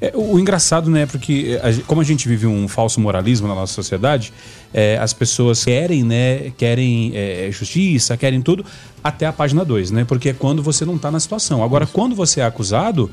É, 0.01 0.13
o 0.15 0.39
engraçado, 0.39 0.91
né, 0.91 1.07
porque 1.07 1.59
a, 1.63 1.87
como 1.87 2.01
a 2.01 2.05
gente 2.05 2.29
vive 2.29 2.47
um 2.47 2.69
falso 2.69 3.01
moralismo 3.01 3.49
na 3.49 3.55
nossa 3.55 3.73
sociedade, 3.73 4.33
é, 4.73 4.99
as 4.99 5.13
pessoas 5.13 5.65
querem, 5.65 6.05
né, 6.05 6.53
querem 6.57 7.13
é, 7.15 7.49
justiça, 7.51 8.17
querem 8.17 8.43
tudo, 8.43 8.65
até 9.03 9.27
a 9.27 9.33
página 9.33 9.65
2, 9.65 9.91
né? 9.91 10.05
Porque 10.05 10.31
é 10.31 10.33
quando 10.33 10.63
você 10.63 10.85
não 10.85 10.97
está 10.97 11.11
na 11.11 11.21
situação. 11.21 11.63
Agora, 11.63 11.87
quando 11.87 12.15
você 12.15 12.41
é 12.41 12.45
acusado, 12.45 13.11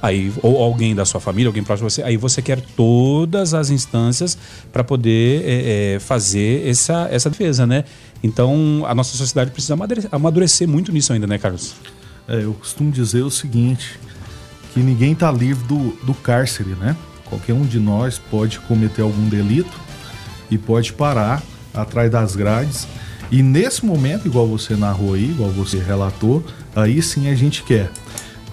aí 0.00 0.32
ou 0.42 0.62
alguém 0.62 0.94
da 0.94 1.04
sua 1.04 1.20
família, 1.20 1.48
alguém 1.48 1.62
próximo 1.62 1.88
de 1.88 1.94
você, 1.94 2.02
aí 2.02 2.16
você 2.16 2.40
quer 2.40 2.60
todas 2.60 3.52
as 3.52 3.70
instâncias 3.70 4.38
para 4.72 4.82
poder 4.82 5.42
é, 5.44 5.94
é, 5.94 5.98
fazer 6.00 6.66
essa, 6.66 7.08
essa 7.10 7.28
defesa, 7.28 7.66
né? 7.66 7.84
Então 8.22 8.84
a 8.86 8.94
nossa 8.94 9.16
sociedade 9.16 9.50
precisa 9.50 9.76
amadurecer 10.10 10.68
muito 10.68 10.92
nisso 10.92 11.12
ainda, 11.12 11.26
né, 11.26 11.38
Carlos? 11.38 11.74
É, 12.28 12.44
eu 12.44 12.54
costumo 12.54 12.90
dizer 12.90 13.22
o 13.22 13.30
seguinte, 13.30 13.98
que 14.72 14.80
ninguém 14.80 15.12
está 15.12 15.30
livre 15.30 15.64
do, 15.66 15.90
do 16.04 16.14
cárcere, 16.14 16.70
né? 16.70 16.96
Qualquer 17.24 17.54
um 17.54 17.62
de 17.64 17.80
nós 17.80 18.18
pode 18.18 18.60
cometer 18.60 19.02
algum 19.02 19.28
delito 19.28 19.72
e 20.50 20.56
pode 20.56 20.92
parar 20.92 21.42
atrás 21.74 22.10
das 22.10 22.36
grades. 22.36 22.86
E 23.30 23.42
nesse 23.42 23.84
momento, 23.84 24.26
igual 24.26 24.46
você 24.46 24.76
narrou 24.76 25.14
aí, 25.14 25.30
igual 25.30 25.50
você 25.50 25.78
relatou, 25.78 26.44
aí 26.76 27.02
sim 27.02 27.28
a 27.28 27.34
gente 27.34 27.62
quer 27.62 27.90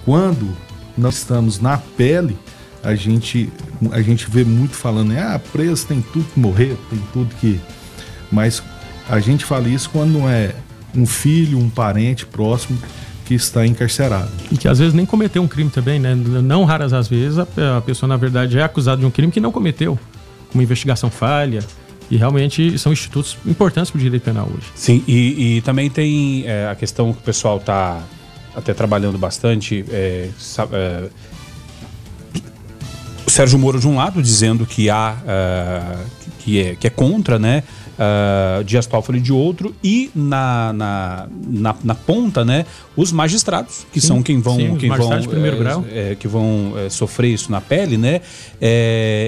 quando 0.10 0.58
nós 0.98 1.18
estamos 1.18 1.60
na 1.60 1.78
pele, 1.78 2.36
a 2.82 2.96
gente, 2.96 3.52
a 3.92 4.02
gente 4.02 4.28
vê 4.28 4.44
muito 4.44 4.76
falando, 4.76 5.12
ah, 5.18 5.40
preso 5.52 5.86
tem 5.86 6.02
tudo 6.02 6.26
que 6.34 6.40
morrer, 6.40 6.76
tem 6.90 7.00
tudo 7.14 7.36
que. 7.36 7.60
Mas 8.32 8.64
a 9.10 9.20
gente 9.20 9.44
fala 9.44 9.68
isso 9.68 9.90
quando 9.90 10.20
é 10.30 10.54
um 10.96 11.06
filho, 11.06 11.58
um 11.58 11.70
parente 11.70 12.26
próximo 12.26 12.78
que 13.26 13.34
está 13.34 13.66
encarcerado. 13.66 14.32
E 14.52 14.58
que 14.58 14.68
às 14.68 14.80
vezes 14.80 14.94
nem 14.94 15.06
cometeu 15.06 15.42
um 15.42 15.48
crime 15.48 15.70
também, 15.70 16.00
né? 16.00 16.16
Não 16.16 16.64
raras 16.64 16.94
às 16.94 17.08
vezes 17.08 17.38
a, 17.38 17.46
pessoa, 17.82 18.08
na 18.08 18.18
verdade, 18.18 18.58
é 18.58 18.64
acusada 18.64 19.00
de 19.00 19.06
um 19.06 19.12
crime 19.12 19.32
que 19.32 19.40
não 19.40 19.52
cometeu. 19.52 20.00
Uma 20.54 20.64
investigação 20.64 21.12
falha, 21.12 21.64
e 22.10 22.18
realmente 22.18 22.78
são 22.80 22.92
institutos 22.92 23.38
importantes 23.46 23.92
para 23.92 24.00
o 24.00 24.02
direito 24.02 24.24
penal 24.24 24.48
hoje. 24.48 24.66
Sim, 24.74 25.04
e, 25.08 25.58
e 25.58 25.62
também 25.62 25.90
tem 25.90 26.44
é, 26.48 26.68
a 26.68 26.76
questão 26.76 27.14
que 27.14 27.20
o 27.20 27.24
pessoal 27.24 27.58
está 27.58 28.02
até 28.56 28.74
trabalhando 28.74 29.18
bastante. 29.18 29.86
É, 29.90 30.30
é, 30.72 31.10
o 33.28 33.30
Sérgio 33.30 33.60
Moro, 33.60 33.80
de 33.80 33.88
um 33.88 33.98
lado, 33.98 34.24
dizendo 34.24 34.66
que 34.66 34.90
há 34.90 35.16
uh, 35.22 36.06
que, 36.40 36.60
é, 36.60 36.76
que 36.76 36.88
é 36.88 36.90
contra, 36.90 37.38
né? 37.38 37.64
Uh, 38.00 38.64
Dias 38.64 38.86
Toffoli 38.86 39.20
de 39.20 39.34
outro, 39.34 39.76
e 39.84 40.10
na, 40.16 40.72
na, 40.74 41.28
na, 41.48 41.76
na 41.84 41.96
ponta, 41.96 42.46
né, 42.46 42.66
os 42.96 43.12
magistrados, 43.12 43.86
que 43.92 44.00
sim, 44.00 44.08
são 44.08 44.24
quem 44.24 44.40
vão, 44.40 44.56
sim, 44.56 44.76
quem 44.78 44.90
vão, 44.90 45.12
é, 45.14 46.12
é, 46.12 46.16
que 46.16 46.28
vão 46.28 46.74
é, 46.78 46.90
sofrer 46.90 47.34
isso 47.34 47.52
na 47.52 47.60
pele, 47.60 47.98
né, 47.98 48.22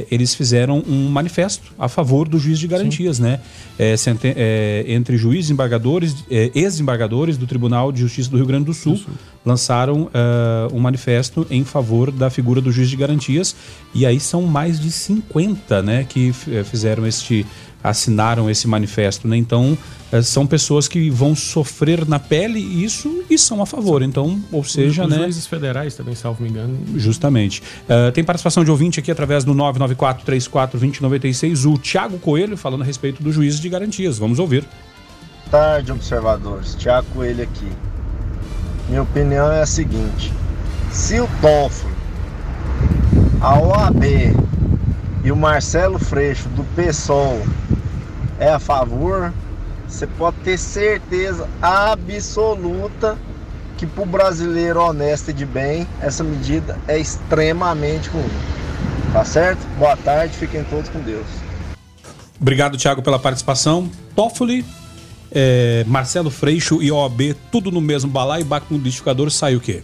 eles 0.10 0.34
fizeram 0.34 0.84
um 0.88 1.10
manifesto 1.10 1.72
a 1.78 1.88
favor 1.88 2.28
do 2.28 2.40
juiz 2.40 2.60
de 2.60 2.68
garantias, 2.68 3.18
sim. 3.18 3.24
né, 3.24 3.40
entre 4.88 5.18
juízes, 5.18 5.50
embargadores, 5.50 6.16
ex-embargadores 6.30 7.38
do 7.38 7.48
Tribunal 7.48 7.92
de 7.92 8.02
Justiça 8.02 8.30
do 8.30 8.38
Rio 8.38 8.46
Grande 8.46 8.66
do 8.66 8.74
Sul, 8.74 8.94
do 8.94 9.00
Sul. 9.00 9.14
lançaram 9.46 10.04
uh, 10.04 10.74
um 10.74 10.80
manifesto 10.80 11.46
em 11.50 11.64
favor 11.64 12.12
da 12.12 12.30
figura 12.30 12.62
do 12.62 12.72
juiz 12.72 12.90
de 12.90 12.96
garantias, 12.96 13.56
e 13.94 14.06
aí 14.06 14.20
são 14.20 14.44
mais 14.44 14.80
de 14.80 14.92
50, 14.92 15.82
né, 15.82 16.06
que 16.08 16.32
fizeram 16.64 17.06
este 17.08 17.46
assinaram 17.84 18.50
esse 18.50 18.68
manifesto, 18.68 19.28
né? 19.28 19.38
Então, 19.38 19.78
eh, 20.12 20.22
são 20.22 20.46
pessoas 20.46 20.88
que 20.88 21.10
vão 21.10 21.36
sofrer 21.36 22.08
na 22.08 22.20
pele 22.20 22.60
isso 22.60 23.24
e 23.30 23.38
são 23.38 23.62
a 23.62 23.66
favor. 23.66 24.02
Então, 24.02 24.42
ou 24.52 24.64
seja, 24.64 25.04
os, 25.04 25.10
né? 25.10 25.16
Os 25.18 25.24
juízes 25.24 25.48
federais 25.48 25.96
também, 25.96 26.16
salvo 26.16 26.44
me 26.44 26.50
engano. 26.50 26.78
Justamente. 26.96 27.62
Uh, 27.90 28.12
tem 28.12 28.24
participação 28.24 28.64
de 28.64 28.72
ouvinte 28.72 29.00
aqui 29.00 29.12
através 29.12 29.44
do 29.44 29.54
994 29.54 30.26
34 30.26 30.80
2096, 30.80 31.66
o 31.66 31.78
Tiago 31.78 32.20
Coelho 32.20 32.56
falando 32.56 32.82
a 32.82 32.86
respeito 32.86 33.24
dos 33.24 33.34
juízes 33.34 33.60
de 33.60 33.70
garantias. 33.70 34.18
Vamos 34.18 34.40
ouvir. 34.40 34.62
Boa 35.50 35.64
tarde, 35.64 35.92
observadores. 35.92 36.76
Tiago 36.76 37.08
Coelho 37.14 37.44
aqui. 37.44 37.68
Minha 38.88 39.04
opinião 39.04 39.52
é 39.52 39.62
a 39.62 39.66
seguinte: 39.66 40.32
se 40.92 41.20
o 41.20 41.28
Toffoli, 41.42 41.94
a 43.42 43.60
OAB 43.60 44.04
e 45.24 45.32
o 45.32 45.36
Marcelo 45.36 46.00
Freixo 46.00 46.50
do 46.50 46.64
PSOL 46.76 47.42
é 48.40 48.50
a 48.50 48.60
favor, 48.60 49.32
você 49.88 50.08
pode 50.08 50.38
ter 50.38 50.58
certeza 50.58 51.48
absoluta 51.62 53.18
que 53.78 53.86
para 53.86 54.04
o 54.04 54.06
brasileiro 54.06 54.80
honesto 54.80 55.30
e 55.30 55.34
de 55.34 55.46
bem, 55.46 55.88
essa 56.02 56.24
medida 56.24 56.78
é 56.88 56.98
extremamente 57.00 58.10
ruim. 58.10 58.30
Tá 59.12 59.26
certo? 59.26 59.60
Boa 59.78 59.98
tarde, 59.98 60.36
fiquem 60.38 60.64
todos 60.64 60.90
com 60.90 61.00
Deus. 61.00 61.26
Obrigado, 62.40 62.78
Thiago, 62.78 63.02
pela 63.02 63.20
participação. 63.20 63.90
Toffoli, 64.16 64.66
é, 65.32 65.84
Marcelo 65.88 66.32
Freixo 66.32 66.82
e 66.82 66.92
OAB, 66.92 67.36
tudo 67.52 67.72
no 67.72 67.82
mesmo 67.82 68.10
balaio, 68.10 68.46
bate 68.46 68.68
no 68.70 68.78
liquidificador, 68.78 69.30
sai 69.30 69.56
o 69.56 69.60
quê? 69.60 69.84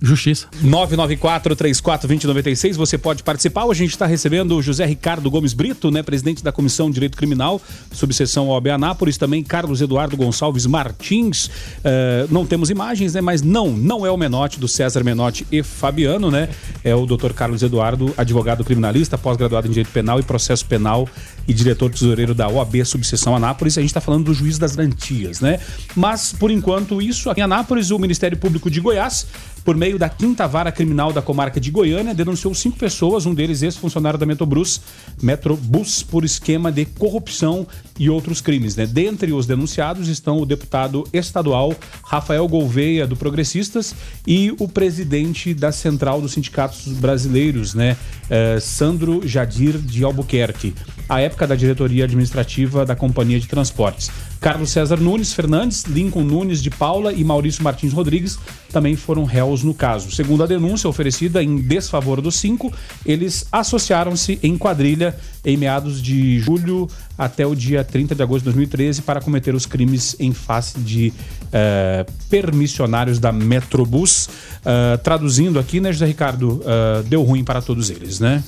Justiça. 0.00 0.46
994-34-2096, 0.64 2.76
você 2.76 2.96
pode 2.96 3.24
participar. 3.24 3.64
Hoje 3.64 3.82
a 3.82 3.84
gente 3.84 3.94
está 3.94 4.06
recebendo 4.06 4.56
o 4.56 4.62
José 4.62 4.86
Ricardo 4.86 5.28
Gomes 5.28 5.52
Brito, 5.52 5.90
né, 5.90 6.04
presidente 6.04 6.40
da 6.42 6.52
Comissão 6.52 6.88
de 6.88 6.94
Direito 6.94 7.16
Criminal, 7.16 7.60
subseção 7.90 8.48
OAB 8.48 8.68
Anápolis, 8.68 9.18
também 9.18 9.42
Carlos 9.42 9.80
Eduardo 9.80 10.16
Gonçalves 10.16 10.66
Martins. 10.66 11.46
Uh, 11.46 12.28
não 12.30 12.46
temos 12.46 12.70
imagens, 12.70 13.14
né, 13.14 13.20
mas 13.20 13.42
não, 13.42 13.72
não 13.72 14.06
é 14.06 14.10
o 14.10 14.16
Menotti, 14.16 14.60
do 14.60 14.68
César 14.68 15.02
Menotti 15.02 15.44
e 15.50 15.64
Fabiano, 15.64 16.30
né? 16.30 16.48
É 16.84 16.94
o 16.94 17.04
doutor 17.04 17.32
Carlos 17.32 17.64
Eduardo, 17.64 18.14
advogado 18.16 18.64
criminalista, 18.64 19.18
pós-graduado 19.18 19.66
em 19.66 19.70
Direito 19.70 19.90
Penal 19.90 20.20
e 20.20 20.22
Processo 20.22 20.64
Penal 20.64 21.08
e 21.48 21.54
diretor 21.54 21.90
tesoureiro 21.90 22.34
da 22.34 22.46
OAB 22.46 22.84
Subseção 22.84 23.34
Anápolis. 23.34 23.78
A 23.78 23.80
gente 23.80 23.90
está 23.90 24.00
falando 24.00 24.26
do 24.26 24.34
juiz 24.34 24.58
das 24.58 24.76
garantias, 24.76 25.40
né? 25.40 25.58
Mas, 25.96 26.32
por 26.32 26.50
enquanto, 26.50 27.00
isso 27.00 27.30
aqui 27.30 27.40
em 27.40 27.44
Anápolis, 27.44 27.90
o 27.90 27.98
Ministério 27.98 28.36
Público 28.36 28.70
de 28.70 28.80
Goiás 28.80 29.26
por 29.68 29.76
meio 29.76 29.98
da 29.98 30.08
quinta 30.08 30.46
vara 30.46 30.72
criminal 30.72 31.12
da 31.12 31.20
comarca 31.20 31.60
de 31.60 31.70
Goiânia, 31.70 32.14
denunciou 32.14 32.54
cinco 32.54 32.78
pessoas, 32.78 33.26
um 33.26 33.34
deles 33.34 33.60
ex-funcionário 33.60 34.18
da 34.18 34.24
Metrobus, 34.24 34.80
Metrobus, 35.20 36.02
por 36.02 36.24
esquema 36.24 36.72
de 36.72 36.86
corrupção 36.86 37.66
e 37.98 38.08
outros 38.08 38.40
crimes. 38.40 38.76
Né? 38.76 38.86
Dentre 38.86 39.30
os 39.30 39.46
denunciados 39.46 40.08
estão 40.08 40.38
o 40.38 40.46
deputado 40.46 41.06
estadual 41.12 41.74
Rafael 42.02 42.48
Gouveia, 42.48 43.06
do 43.06 43.14
Progressistas, 43.14 43.94
e 44.26 44.54
o 44.58 44.66
presidente 44.66 45.52
da 45.52 45.70
Central 45.70 46.22
dos 46.22 46.32
Sindicatos 46.32 46.86
Brasileiros, 46.94 47.74
né? 47.74 47.94
Eh, 48.30 48.58
Sandro 48.60 49.26
Jadir 49.28 49.76
de 49.76 50.02
Albuquerque, 50.02 50.74
à 51.08 51.20
época 51.20 51.46
da 51.46 51.56
diretoria 51.56 52.04
administrativa 52.04 52.84
da 52.84 52.94
Companhia 52.94 53.40
de 53.40 53.46
Transportes. 53.46 54.10
Carlos 54.40 54.70
César 54.70 55.00
Nunes 55.00 55.32
Fernandes, 55.32 55.84
Lincoln 55.84 56.22
Nunes 56.22 56.62
de 56.62 56.70
Paula 56.70 57.12
e 57.12 57.24
Maurício 57.24 57.64
Martins 57.64 57.92
Rodrigues 57.92 58.38
também 58.72 58.94
foram 58.94 59.24
réus 59.24 59.62
no 59.62 59.74
caso. 59.74 60.10
Segundo 60.12 60.42
a 60.42 60.46
denúncia 60.46 60.88
oferecida 60.88 61.42
em 61.42 61.56
desfavor 61.56 62.20
dos 62.20 62.36
cinco, 62.36 62.72
eles 63.04 63.46
associaram-se 63.50 64.38
em 64.42 64.56
quadrilha 64.56 65.16
em 65.44 65.56
meados 65.56 66.02
de 66.02 66.38
julho 66.40 66.88
até 67.16 67.46
o 67.46 67.54
dia 67.54 67.82
30 67.82 68.14
de 68.14 68.22
agosto 68.22 68.40
de 68.40 68.44
2013 68.46 69.02
para 69.02 69.20
cometer 69.20 69.54
os 69.54 69.66
crimes 69.66 70.14
em 70.20 70.32
face 70.32 70.78
de 70.78 71.12
uh, 71.46 72.12
permissionários 72.28 73.18
da 73.18 73.32
Metrobus. 73.32 74.26
Uh, 74.26 74.98
traduzindo 75.02 75.58
aqui, 75.58 75.80
né, 75.80 75.92
José 75.92 76.06
Ricardo, 76.06 76.60
uh, 76.60 77.02
deu 77.04 77.22
ruim 77.22 77.42
para 77.42 77.60
todos 77.62 77.90
eles, 77.90 78.20
né? 78.20 78.42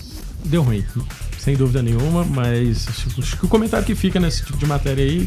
Deu 0.45 0.62
ruim, 0.62 0.85
sem 1.40 1.56
dúvida 1.56 1.82
nenhuma, 1.82 2.23
mas 2.23 2.87
acho 3.18 3.38
que 3.38 3.47
o 3.47 3.49
comentário 3.49 3.85
que 3.87 3.94
fica 3.94 4.20
nesse 4.20 4.44
tipo 4.44 4.59
de 4.59 4.66
matéria 4.66 5.02
aí 5.02 5.26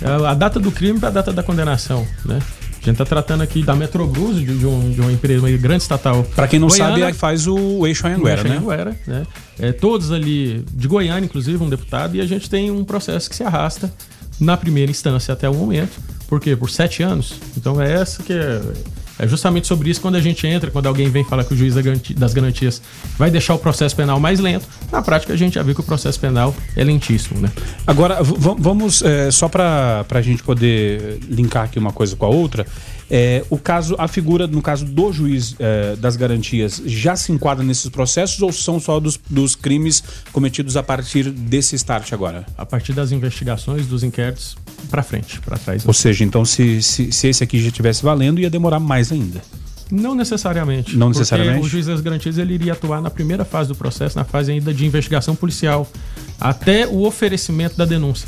é 0.00 0.26
a 0.26 0.34
data 0.34 0.58
do 0.58 0.72
crime 0.72 0.98
para 0.98 1.08
a 1.08 1.12
data 1.12 1.32
da 1.32 1.42
condenação, 1.42 2.06
né? 2.24 2.40
A 2.40 2.84
gente 2.84 3.00
está 3.00 3.04
tratando 3.04 3.42
aqui 3.42 3.62
da 3.62 3.76
Metrobus, 3.76 4.40
de, 4.40 4.58
de, 4.58 4.66
um, 4.66 4.90
de 4.90 5.00
uma 5.00 5.12
empresa, 5.12 5.46
uma 5.46 5.56
grande 5.56 5.84
estatal. 5.84 6.24
Para 6.34 6.48
quem 6.48 6.58
não 6.58 6.66
Goiânia, 6.66 7.04
sabe, 7.06 7.16
faz 7.16 7.46
o 7.46 7.86
Eixo 7.86 8.04
Anhanguera, 8.08 8.42
né? 8.42 8.56
Anhanguera, 8.56 8.96
né? 9.06 9.26
É, 9.60 9.70
todos 9.70 10.10
ali 10.10 10.64
de 10.72 10.88
Goiânia, 10.88 11.24
inclusive, 11.24 11.62
um 11.62 11.68
deputado, 11.68 12.16
e 12.16 12.20
a 12.20 12.26
gente 12.26 12.50
tem 12.50 12.72
um 12.72 12.82
processo 12.82 13.30
que 13.30 13.36
se 13.36 13.44
arrasta 13.44 13.92
na 14.40 14.56
primeira 14.56 14.90
instância 14.90 15.32
até 15.32 15.48
o 15.48 15.54
momento. 15.54 16.00
Por 16.26 16.40
quê? 16.40 16.56
Por 16.56 16.70
sete 16.70 17.04
anos. 17.04 17.34
Então 17.56 17.80
é 17.80 17.92
essa 17.92 18.24
que 18.24 18.32
é 18.32 18.60
é 19.22 19.28
justamente 19.28 19.68
sobre 19.68 19.88
isso 19.88 20.00
quando 20.00 20.16
a 20.16 20.20
gente 20.20 20.44
entra, 20.48 20.68
quando 20.68 20.88
alguém 20.88 21.08
vem 21.08 21.22
falar 21.22 21.44
que 21.44 21.54
o 21.54 21.56
juiz 21.56 21.74
das 22.16 22.34
garantias 22.34 22.82
vai 23.16 23.30
deixar 23.30 23.54
o 23.54 23.58
processo 23.58 23.94
penal 23.94 24.18
mais 24.18 24.40
lento. 24.40 24.66
Na 24.90 25.00
prática, 25.00 25.32
a 25.32 25.36
gente 25.36 25.54
já 25.54 25.62
viu 25.62 25.76
que 25.76 25.80
o 25.80 25.84
processo 25.84 26.18
penal 26.18 26.52
é 26.74 26.82
lentíssimo, 26.82 27.38
né? 27.40 27.48
Agora, 27.86 28.18
vamos, 28.20 29.00
é, 29.00 29.30
só 29.30 29.48
para 29.48 30.04
a 30.10 30.20
gente 30.20 30.42
poder 30.42 31.20
linkar 31.28 31.66
aqui 31.66 31.78
uma 31.78 31.92
coisa 31.92 32.16
com 32.16 32.26
a 32.26 32.28
outra, 32.28 32.66
é, 33.08 33.44
o 33.48 33.58
caso, 33.58 33.94
a 33.96 34.08
figura, 34.08 34.46
no 34.46 34.60
caso 34.60 34.86
do 34.86 35.12
juiz 35.12 35.54
é, 35.60 35.94
das 35.96 36.16
garantias, 36.16 36.82
já 36.84 37.14
se 37.14 37.30
enquadra 37.30 37.62
nesses 37.62 37.88
processos 37.90 38.40
ou 38.42 38.50
são 38.50 38.80
só 38.80 38.98
dos, 38.98 39.20
dos 39.30 39.54
crimes 39.54 40.02
cometidos 40.32 40.76
a 40.76 40.82
partir 40.82 41.30
desse 41.30 41.76
start 41.76 42.12
agora? 42.12 42.44
A 42.56 42.66
partir 42.66 42.92
das 42.92 43.12
investigações, 43.12 43.86
dos 43.86 44.02
inquéritos, 44.02 44.56
para 44.90 45.02
frente, 45.02 45.40
para 45.40 45.56
trás. 45.56 45.86
Ou 45.86 45.92
seja, 45.92 46.24
então 46.24 46.44
se, 46.44 46.82
se, 46.82 47.12
se 47.12 47.28
esse 47.28 47.42
aqui 47.44 47.60
já 47.60 47.68
estivesse 47.68 48.02
valendo, 48.02 48.40
ia 48.40 48.50
demorar 48.50 48.80
mais 48.80 49.10
ainda. 49.12 49.40
Não 49.90 50.14
necessariamente. 50.14 50.96
Não 50.96 51.08
necessariamente. 51.08 51.66
O 51.66 51.68
juiz 51.68 51.84
das 51.84 52.00
garantias 52.00 52.38
ele 52.38 52.54
iria 52.54 52.72
atuar 52.72 53.02
na 53.02 53.10
primeira 53.10 53.44
fase 53.44 53.68
do 53.68 53.74
processo, 53.74 54.16
na 54.16 54.24
fase 54.24 54.50
ainda 54.50 54.72
de 54.72 54.86
investigação 54.86 55.34
policial, 55.34 55.86
até 56.40 56.86
o 56.86 57.02
oferecimento 57.02 57.76
da 57.76 57.84
denúncia. 57.84 58.26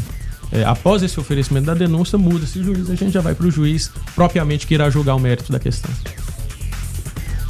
É, 0.52 0.62
após 0.62 1.02
esse 1.02 1.18
oferecimento 1.18 1.64
da 1.64 1.75
denúncia, 1.75 2.18
muda-se 2.18 2.58
o 2.58 2.64
juiz, 2.64 2.90
a 2.90 2.94
gente 2.94 3.12
já 3.12 3.23
vai 3.23 3.34
para 3.34 3.46
o 3.46 3.50
juiz 3.50 3.90
propriamente 4.14 4.66
que 4.66 4.75
irá 4.75 4.90
julgar 4.90 5.14
o 5.14 5.18
mérito 5.18 5.50
da 5.50 5.58
questão. 5.58 5.90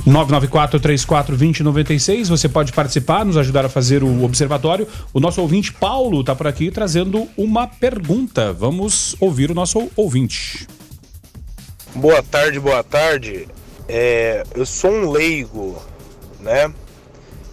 994-34-2096, 0.06 2.28
você 2.28 2.48
pode 2.48 2.72
participar, 2.72 3.24
nos 3.24 3.36
ajudar 3.38 3.64
a 3.64 3.68
fazer 3.68 4.04
o 4.04 4.22
observatório. 4.22 4.86
O 5.14 5.20
nosso 5.20 5.40
ouvinte 5.40 5.72
Paulo 5.72 6.20
está 6.20 6.34
por 6.34 6.46
aqui 6.46 6.70
trazendo 6.70 7.26
uma 7.36 7.66
pergunta. 7.66 8.52
Vamos 8.52 9.16
ouvir 9.18 9.50
o 9.50 9.54
nosso 9.54 9.90
ouvinte. 9.96 10.68
Boa 11.94 12.22
tarde, 12.22 12.60
boa 12.60 12.84
tarde. 12.84 13.48
É, 13.88 14.44
eu 14.54 14.66
sou 14.66 14.90
um 14.90 15.10
leigo, 15.10 15.82
né, 16.40 16.70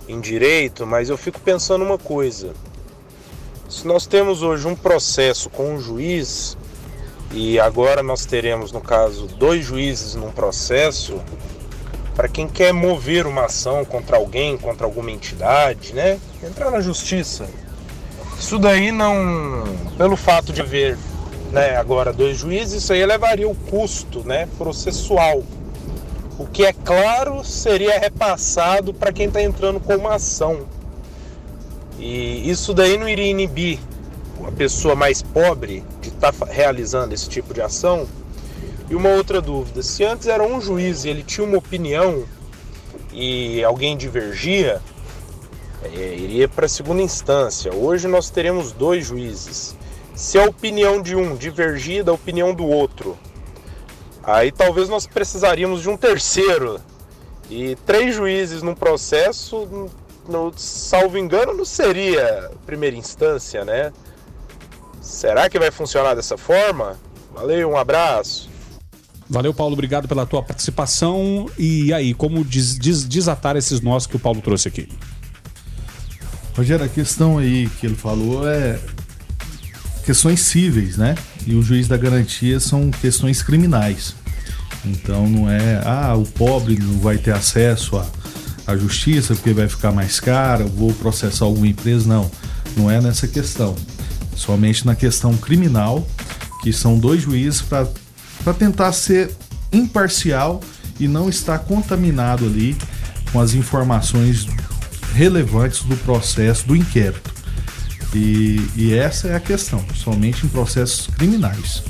em 0.07 0.19
direito, 0.19 0.85
mas 0.85 1.09
eu 1.09 1.17
fico 1.17 1.39
pensando 1.39 1.85
uma 1.85 1.97
coisa. 1.97 2.53
Se 3.69 3.87
nós 3.87 4.05
temos 4.05 4.43
hoje 4.43 4.67
um 4.67 4.75
processo 4.75 5.49
com 5.49 5.75
um 5.75 5.79
juiz, 5.79 6.57
e 7.31 7.57
agora 7.57 8.03
nós 8.03 8.25
teremos, 8.25 8.73
no 8.73 8.81
caso, 8.81 9.27
dois 9.27 9.63
juízes 9.63 10.15
num 10.15 10.31
processo, 10.31 11.21
para 12.15 12.27
quem 12.27 12.47
quer 12.47 12.73
mover 12.73 13.25
uma 13.25 13.45
ação 13.45 13.85
contra 13.85 14.17
alguém, 14.17 14.57
contra 14.57 14.85
alguma 14.85 15.11
entidade, 15.11 15.93
né? 15.93 16.19
Entrar 16.43 16.69
na 16.69 16.81
justiça. 16.81 17.47
Isso 18.37 18.57
daí 18.57 18.91
não, 18.91 19.63
pelo 19.97 20.17
fato 20.17 20.51
de 20.51 20.61
haver, 20.61 20.97
né, 21.51 21.77
agora 21.77 22.11
dois 22.11 22.37
juízes, 22.37 22.83
isso 22.83 22.93
aí 22.93 23.05
levaria 23.05 23.47
o 23.47 23.53
custo, 23.53 24.23
né, 24.25 24.47
processual. 24.57 25.43
O 26.39 26.47
que 26.47 26.65
é 26.65 26.73
claro 26.73 27.43
seria 27.43 27.99
repassado 27.99 28.93
para 28.93 29.13
quem 29.13 29.27
está 29.27 29.43
entrando 29.43 29.79
com 29.79 29.95
uma 29.95 30.15
ação. 30.15 30.65
E 31.99 32.49
isso 32.49 32.73
daí 32.73 32.97
não 32.97 33.07
iria 33.07 33.29
inibir 33.29 33.77
uma 34.39 34.51
pessoa 34.51 34.95
mais 34.95 35.21
pobre 35.21 35.83
de 36.01 36.09
estar 36.09 36.33
tá 36.33 36.45
realizando 36.45 37.13
esse 37.13 37.29
tipo 37.29 37.53
de 37.53 37.61
ação. 37.61 38.07
E 38.91 38.95
uma 38.95 39.07
outra 39.07 39.39
dúvida: 39.39 39.81
se 39.81 40.03
antes 40.03 40.27
era 40.27 40.43
um 40.43 40.59
juiz 40.59 41.05
e 41.05 41.09
ele 41.09 41.23
tinha 41.23 41.47
uma 41.47 41.57
opinião 41.57 42.25
e 43.13 43.63
alguém 43.63 43.95
divergia, 43.95 44.81
é, 45.81 46.15
iria 46.15 46.49
para 46.49 46.65
a 46.65 46.69
segunda 46.69 47.01
instância. 47.01 47.73
Hoje 47.73 48.05
nós 48.09 48.29
teremos 48.29 48.73
dois 48.73 49.05
juízes. 49.05 49.77
Se 50.13 50.37
a 50.37 50.43
opinião 50.43 51.01
de 51.01 51.15
um 51.15 51.37
divergir 51.37 52.03
da 52.03 52.11
opinião 52.11 52.53
do 52.53 52.67
outro, 52.67 53.17
aí 54.21 54.51
talvez 54.51 54.89
nós 54.89 55.07
precisaríamos 55.07 55.81
de 55.81 55.89
um 55.89 55.95
terceiro. 55.95 56.81
E 57.49 57.77
três 57.85 58.13
juízes 58.13 58.61
num 58.61 58.75
processo, 58.75 59.89
no, 60.27 60.51
salvo 60.57 61.17
engano, 61.17 61.53
não 61.53 61.65
seria 61.65 62.51
primeira 62.65 62.97
instância, 62.97 63.63
né? 63.63 63.93
Será 65.01 65.49
que 65.49 65.57
vai 65.57 65.71
funcionar 65.71 66.13
dessa 66.13 66.37
forma? 66.37 66.99
Valeu, 67.33 67.69
um 67.69 67.77
abraço. 67.77 68.50
Valeu, 69.31 69.53
Paulo. 69.53 69.71
Obrigado 69.71 70.09
pela 70.09 70.25
tua 70.25 70.43
participação. 70.43 71.49
E 71.57 71.93
aí, 71.93 72.13
como 72.13 72.43
des, 72.43 72.77
des, 72.77 73.05
desatar 73.05 73.55
esses 73.55 73.79
nós 73.79 74.05
que 74.05 74.17
o 74.17 74.19
Paulo 74.19 74.41
trouxe 74.41 74.67
aqui? 74.67 74.89
Rogério, 76.53 76.85
a 76.85 76.89
questão 76.89 77.37
aí 77.37 77.69
que 77.79 77.87
ele 77.87 77.95
falou 77.95 78.45
é 78.45 78.77
questões 80.05 80.41
cíveis, 80.41 80.97
né? 80.97 81.15
E 81.47 81.55
o 81.55 81.63
juiz 81.63 81.87
da 81.87 81.95
garantia 81.95 82.59
são 82.59 82.91
questões 82.91 83.41
criminais. 83.41 84.13
Então 84.83 85.25
não 85.29 85.49
é, 85.49 85.81
ah, 85.85 86.13
o 86.13 86.25
pobre 86.25 86.77
não 86.77 86.99
vai 86.99 87.17
ter 87.17 87.31
acesso 87.31 87.97
à, 87.97 88.05
à 88.67 88.75
justiça 88.75 89.33
porque 89.33 89.53
vai 89.53 89.69
ficar 89.69 89.93
mais 89.93 90.19
caro, 90.19 90.67
vou 90.67 90.91
processar 90.95 91.45
alguma 91.45 91.67
empresa. 91.67 92.05
Não, 92.05 92.29
não 92.75 92.91
é 92.91 92.99
nessa 92.99 93.29
questão. 93.29 93.77
Somente 94.35 94.85
na 94.85 94.93
questão 94.93 95.37
criminal, 95.37 96.05
que 96.61 96.73
são 96.73 96.99
dois 96.99 97.21
juízes 97.21 97.61
para 97.61 97.87
tentar 98.53 98.91
ser 98.93 99.31
imparcial 99.71 100.61
e 100.99 101.07
não 101.07 101.29
estar 101.29 101.59
contaminado 101.59 102.45
ali 102.45 102.75
com 103.31 103.39
as 103.39 103.53
informações 103.53 104.45
relevantes 105.13 105.83
do 105.83 105.95
processo 105.97 106.67
do 106.67 106.75
inquérito. 106.75 107.31
E, 108.13 108.59
e 108.75 108.93
essa 108.93 109.29
é 109.29 109.35
a 109.35 109.39
questão, 109.39 109.83
somente 109.95 110.45
em 110.45 110.49
processos 110.49 111.07
criminais. 111.07 111.83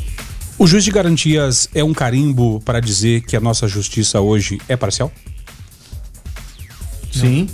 O 0.58 0.68
juiz 0.68 0.84
de 0.84 0.92
garantias 0.92 1.68
é 1.74 1.84
um 1.84 1.94
carimbo 1.94 2.60
para 2.62 2.80
dizer 2.80 3.22
que 3.22 3.36
a 3.36 3.40
nossa 3.40 3.68
justiça 3.68 4.22
hoje 4.22 4.62
é 4.68 4.78
parcial? 4.78 5.12
Sim, 7.12 7.48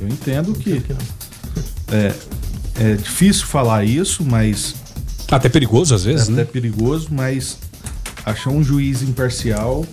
eu 0.00 0.08
entendo 0.08 0.52
que 0.52 0.82
é, 1.88 2.14
é 2.80 2.94
difícil 2.94 3.46
falar 3.46 3.84
isso, 3.84 4.24
mas. 4.24 4.74
Até 5.30 5.48
perigoso 5.48 5.94
às 5.94 6.04
vezes, 6.04 6.28
é 6.28 6.32
né? 6.32 6.42
Até 6.42 6.50
perigoso, 6.50 7.08
mas 7.10 7.58
achar 8.30 8.50
um 8.50 8.62
juiz 8.62 9.02
imparcial 9.02 9.86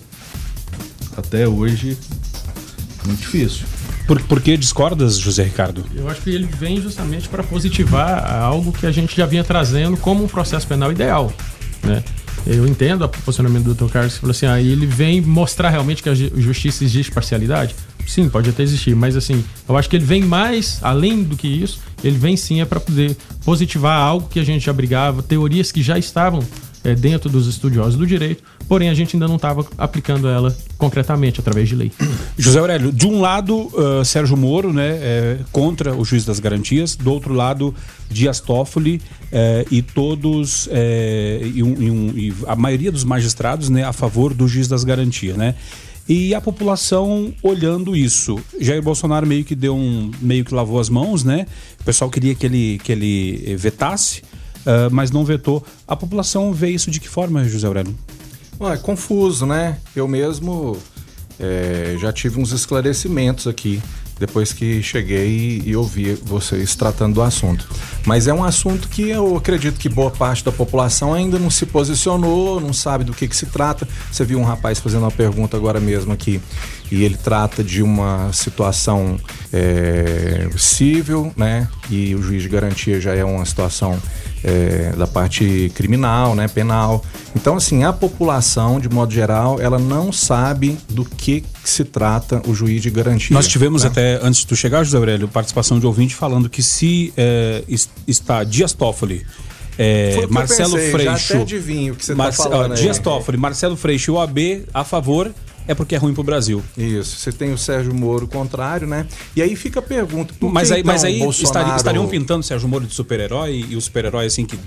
até 1.16 1.48
hoje 1.48 1.96
muito 3.06 3.20
difícil. 3.20 3.66
Por, 4.06 4.20
por 4.22 4.40
que 4.40 4.56
discordas, 4.56 5.18
José 5.18 5.44
Ricardo? 5.44 5.84
Eu 5.94 6.08
acho 6.08 6.20
que 6.20 6.30
ele 6.30 6.46
vem 6.46 6.80
justamente 6.80 7.28
para 7.28 7.42
positivar 7.42 8.32
algo 8.32 8.72
que 8.72 8.86
a 8.86 8.92
gente 8.92 9.16
já 9.16 9.26
vinha 9.26 9.42
trazendo 9.42 9.96
como 9.96 10.24
um 10.24 10.28
processo 10.28 10.66
penal 10.66 10.92
ideal. 10.92 11.32
Né? 11.82 12.02
Eu 12.46 12.66
entendo 12.66 13.04
o 13.04 13.08
posicionamento 13.08 13.64
do 13.64 13.74
Dr. 13.74 13.90
Carlos, 13.90 14.14
que 14.14 14.20
falou 14.20 14.30
assim, 14.30 14.46
ah, 14.46 14.60
ele 14.60 14.86
vem 14.86 15.20
mostrar 15.20 15.70
realmente 15.70 16.02
que 16.02 16.08
a 16.08 16.14
justiça 16.14 16.84
existe 16.84 17.10
parcialidade. 17.10 17.74
Sim, 18.06 18.28
pode 18.28 18.50
até 18.50 18.62
existir, 18.62 18.94
mas 18.94 19.16
assim, 19.16 19.44
eu 19.68 19.76
acho 19.76 19.90
que 19.90 19.96
ele 19.96 20.04
vem 20.04 20.22
mais 20.22 20.78
além 20.80 21.24
do 21.24 21.36
que 21.36 21.48
isso, 21.48 21.80
ele 22.04 22.16
vem 22.16 22.36
sim 22.36 22.60
é 22.60 22.64
para 22.64 22.78
poder 22.78 23.16
positivar 23.44 23.98
algo 23.98 24.28
que 24.28 24.38
a 24.38 24.44
gente 24.44 24.64
já 24.64 24.72
brigava, 24.72 25.24
teorias 25.24 25.72
que 25.72 25.82
já 25.82 25.98
estavam 25.98 26.40
é, 26.86 26.94
dentro 26.94 27.28
dos 27.28 27.48
estudiosos 27.48 27.96
do 27.96 28.06
direito, 28.06 28.44
porém 28.68 28.88
a 28.88 28.94
gente 28.94 29.16
ainda 29.16 29.26
não 29.26 29.34
estava 29.34 29.66
aplicando 29.76 30.28
ela 30.28 30.56
concretamente 30.78 31.40
através 31.40 31.68
de 31.68 31.74
lei. 31.74 31.90
José 32.38 32.60
Aurélio, 32.60 32.92
de 32.92 33.08
um 33.08 33.20
lado, 33.20 33.56
uh, 33.74 34.04
Sérgio 34.04 34.36
Moro, 34.36 34.72
né, 34.72 34.90
é, 35.00 35.38
contra 35.50 35.96
o 35.96 36.04
juiz 36.04 36.24
das 36.24 36.38
garantias, 36.38 36.94
do 36.94 37.10
outro 37.10 37.34
lado, 37.34 37.74
Dias 38.08 38.38
Toffoli 38.38 39.02
é, 39.32 39.66
e 39.68 39.82
todos, 39.82 40.68
e, 41.54 41.62
um, 41.62 41.82
e, 41.82 41.90
um, 41.90 42.08
e, 42.16 42.34
a 42.46 42.54
maioria 42.54 42.92
dos 42.92 43.02
magistrados 43.02 43.68
né, 43.68 43.82
a 43.82 43.92
favor 43.92 44.32
do 44.32 44.46
juiz 44.46 44.68
das 44.68 44.84
garantias, 44.84 45.36
né? 45.36 45.56
E 46.08 46.36
a 46.36 46.40
população 46.40 47.34
olhando 47.42 47.96
isso. 47.96 48.38
Jair 48.60 48.80
Bolsonaro 48.80 49.26
meio 49.26 49.44
que 49.44 49.56
deu 49.56 49.74
um. 49.74 50.12
meio 50.20 50.44
que 50.44 50.54
lavou 50.54 50.78
as 50.78 50.88
mãos, 50.88 51.24
né? 51.24 51.46
O 51.80 51.84
pessoal 51.84 52.08
queria 52.08 52.32
que 52.32 52.46
ele, 52.46 52.80
que 52.84 52.92
ele 52.92 53.56
vetasse 53.56 54.22
uh, 54.66 54.90
mas 54.90 55.10
não 55.10 55.24
vetou. 55.24 55.64
A 55.86 55.96
população 55.96 56.52
vê 56.52 56.70
isso 56.70 56.90
de 56.90 57.00
que 57.00 57.08
forma, 57.08 57.44
José 57.44 57.66
Aurélio? 57.66 57.94
Bom, 58.58 58.72
é 58.72 58.76
confuso, 58.76 59.46
né? 59.46 59.78
Eu 59.94 60.08
mesmo 60.08 60.76
é, 61.38 61.96
já 61.98 62.12
tive 62.12 62.40
uns 62.40 62.52
esclarecimentos 62.52 63.46
aqui 63.46 63.82
depois 64.18 64.52
que 64.52 64.82
cheguei 64.82 65.62
e, 65.64 65.76
ouvi 65.76 66.14
vocês 66.14 66.74
tratando 66.74 67.14
do 67.14 67.22
assunto. 67.22 67.68
Mas 68.06 68.26
é 68.26 68.32
um 68.32 68.42
assunto 68.42 68.88
que 68.88 69.10
eu 69.10 69.36
acredito 69.36 69.78
que 69.78 69.88
boa 69.88 70.10
parte 70.10 70.42
da 70.42 70.50
população 70.50 71.12
ainda 71.12 71.38
não 71.38 71.50
se 71.50 71.66
posicionou, 71.66 72.58
não 72.58 72.72
sabe 72.72 73.04
do 73.04 73.12
que, 73.12 73.28
que 73.28 73.36
se 73.36 73.46
trata. 73.46 73.86
Você 74.10 74.24
viu 74.24 74.38
um 74.38 74.44
rapaz 74.44 74.78
fazendo 74.78 75.02
uma 75.02 75.10
pergunta 75.10 75.56
agora 75.56 75.78
mesmo 75.80 76.12
aqui 76.12 76.40
e 76.90 77.04
ele 77.04 77.16
trata 77.16 77.62
de 77.64 77.82
uma 77.82 78.32
situação 78.32 79.18
é, 79.52 80.48
civil, 80.56 81.32
né? 81.36 81.68
E 81.90 82.14
o 82.14 82.22
juiz 82.22 82.42
de 82.42 82.48
garantia 82.48 83.00
já 83.00 83.14
é 83.14 83.24
uma 83.24 83.44
situação 83.44 84.00
é, 84.44 84.92
da 84.96 85.06
parte 85.06 85.72
criminal, 85.74 86.34
né, 86.34 86.46
penal. 86.46 87.04
Então, 87.34 87.56
assim, 87.56 87.84
a 87.84 87.92
população, 87.92 88.78
de 88.78 88.88
modo 88.88 89.12
geral, 89.12 89.60
ela 89.60 89.78
não 89.78 90.12
sabe 90.12 90.78
do 90.88 91.04
que 91.04 91.44
se 91.64 91.84
trata 91.84 92.40
o 92.46 92.54
juiz 92.54 92.80
de 92.80 92.90
garantia. 92.90 93.34
Nós 93.34 93.48
tivemos 93.48 93.82
né? 93.82 93.88
até, 93.88 94.20
antes 94.22 94.40
de 94.40 94.46
tu 94.46 94.54
chegar, 94.54 94.84
José 94.84 94.96
Aurélio, 94.96 95.26
participação 95.28 95.80
de 95.80 95.86
ouvinte 95.86 96.14
falando 96.14 96.48
que 96.48 96.62
se 96.62 97.12
é, 97.16 97.64
está 98.06 98.44
Dias 98.44 98.72
Toffoli 98.72 99.26
é, 99.78 100.26
Marcelo 100.30 100.74
pensei, 100.74 100.90
Freixo. 100.90 101.08
Já 101.08 101.34
até 101.34 101.42
adivinho 101.42 101.92
o 101.92 101.96
que 101.96 102.04
você 102.04 102.12
tá 102.12 102.18
Marce, 102.18 102.38
tá 102.38 102.44
falando. 102.44 102.72
Ó, 102.72 102.74
Dias 102.74 102.98
Toffoli, 102.98 103.36
Marcelo 103.36 103.76
Freixo 103.76 104.10
e 104.10 104.14
o 104.14 104.20
AB 104.20 104.64
a 104.72 104.84
favor 104.84 105.32
é 105.66 105.74
porque 105.74 105.94
é 105.94 105.98
ruim 105.98 106.14
pro 106.14 106.22
Brasil. 106.22 106.62
Isso. 106.76 107.16
Você 107.16 107.32
tem 107.32 107.52
o 107.52 107.58
Sérgio 107.58 107.94
Moro 107.94 108.26
contrário, 108.26 108.86
né? 108.86 109.06
E 109.34 109.42
aí 109.42 109.56
fica 109.56 109.80
a 109.80 109.82
pergunta. 109.82 110.34
mas 110.40 110.70
aí, 110.70 110.80
então, 110.80 110.92
mas 110.92 111.04
aí 111.04 111.18
Bolsonaro... 111.18 111.76
estariam 111.76 112.06
pintando 112.06 112.40
o 112.40 112.42
Sérgio 112.42 112.68
Moro 112.68 112.86
de 112.86 112.94
super-herói 112.94 113.66
e 113.68 113.76
o 113.76 113.80
super-herói 113.80 114.26
assim 114.26 114.44
que 114.44 114.58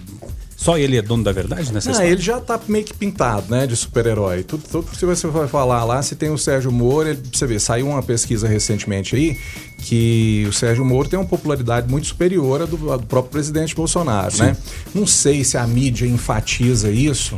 só 0.59 0.77
ele 0.77 0.97
é 0.97 1.01
dono 1.01 1.23
da 1.23 1.31
verdade 1.31 1.71
nessa 1.71 1.89
ah, 1.89 1.91
história? 1.91 2.11
ele 2.11 2.21
já 2.21 2.37
tá 2.41 2.59
meio 2.67 2.83
que 2.83 2.93
pintado, 2.93 3.49
né, 3.49 3.65
de 3.65 3.77
super-herói. 3.77 4.43
Tudo, 4.43 4.61
tudo 4.69 4.93
se 4.93 5.05
você 5.05 5.25
for 5.31 5.47
falar 5.47 5.85
lá, 5.85 6.03
se 6.03 6.17
tem 6.17 6.29
o 6.29 6.37
Sérgio 6.37 6.69
Moro, 6.69 7.07
ele, 7.07 7.21
você 7.31 7.47
vê, 7.47 7.57
saiu 7.57 7.87
uma 7.87 8.03
pesquisa 8.03 8.45
recentemente 8.45 9.15
aí 9.15 9.39
que 9.77 10.45
o 10.49 10.51
Sérgio 10.51 10.83
Moro 10.83 11.07
tem 11.07 11.17
uma 11.17 11.25
popularidade 11.25 11.89
muito 11.89 12.07
superior 12.07 12.63
à 12.63 12.65
do, 12.65 12.75
do 12.75 13.05
próprio 13.05 13.31
presidente 13.31 13.73
Bolsonaro, 13.73 14.31
Sim. 14.31 14.43
né? 14.43 14.57
Não 14.93 15.07
sei 15.07 15.45
se 15.45 15.55
a 15.57 15.65
mídia 15.65 16.05
enfatiza 16.05 16.91
isso, 16.91 17.37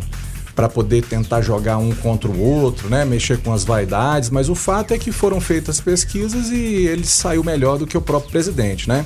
para 0.56 0.68
poder 0.68 1.04
tentar 1.04 1.42
jogar 1.42 1.78
um 1.78 1.94
contra 1.96 2.30
o 2.30 2.40
outro, 2.40 2.90
né? 2.90 3.06
Mexer 3.06 3.38
com 3.40 3.54
as 3.54 3.64
vaidades, 3.64 4.30
mas 4.30 4.50
o 4.50 4.56
fato 4.56 4.94
é 4.94 4.98
que 4.98 5.12
foram 5.12 5.40
feitas 5.40 5.80
pesquisas 5.80 6.50
e 6.50 6.88
ele 6.88 7.06
saiu 7.06 7.44
melhor 7.44 7.78
do 7.78 7.88
que 7.88 7.98
o 7.98 8.02
próprio 8.02 8.32
presidente, 8.32 8.88
né? 8.88 9.06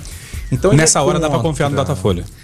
Então 0.52 0.74
nessa 0.74 1.00
é 1.00 1.02
hora 1.02 1.14
contra... 1.14 1.30
dá 1.30 1.30
para 1.30 1.44
confiar 1.44 1.70
no 1.70 1.76
Datafolha. 1.76 2.26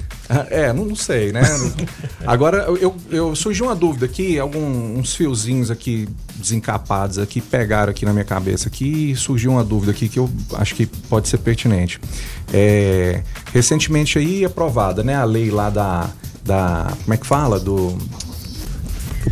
É, 0.50 0.72
não, 0.72 0.86
não 0.86 0.96
sei, 0.96 1.34
né? 1.34 1.42
Agora, 2.26 2.60
eu, 2.80 2.96
eu 3.10 3.36
surgiu 3.36 3.66
uma 3.66 3.76
dúvida 3.76 4.06
aqui, 4.06 4.40
alguns 4.40 5.14
fiozinhos 5.14 5.70
aqui 5.70 6.08
desencapados 6.36 7.18
aqui 7.18 7.42
pegaram 7.42 7.92
aqui 7.92 8.06
na 8.06 8.14
minha 8.14 8.24
cabeça 8.24 8.70
aqui 8.70 9.12
e 9.12 9.16
surgiu 9.16 9.52
uma 9.52 9.64
dúvida 9.64 9.92
aqui 9.92 10.08
que 10.08 10.18
eu 10.18 10.30
acho 10.54 10.74
que 10.74 10.86
pode 10.86 11.28
ser 11.28 11.38
pertinente. 11.40 12.00
É, 12.54 13.24
recentemente 13.54 14.18
aí 14.18 14.46
aprovada, 14.46 15.04
né, 15.04 15.16
a 15.16 15.26
lei 15.26 15.52
lá 15.52 15.70
da, 15.70 16.10
da 16.46 16.94
como 17.04 17.14
é 17.14 17.18
que 17.18 17.28
fala 17.28 17.60
do 17.60 17.98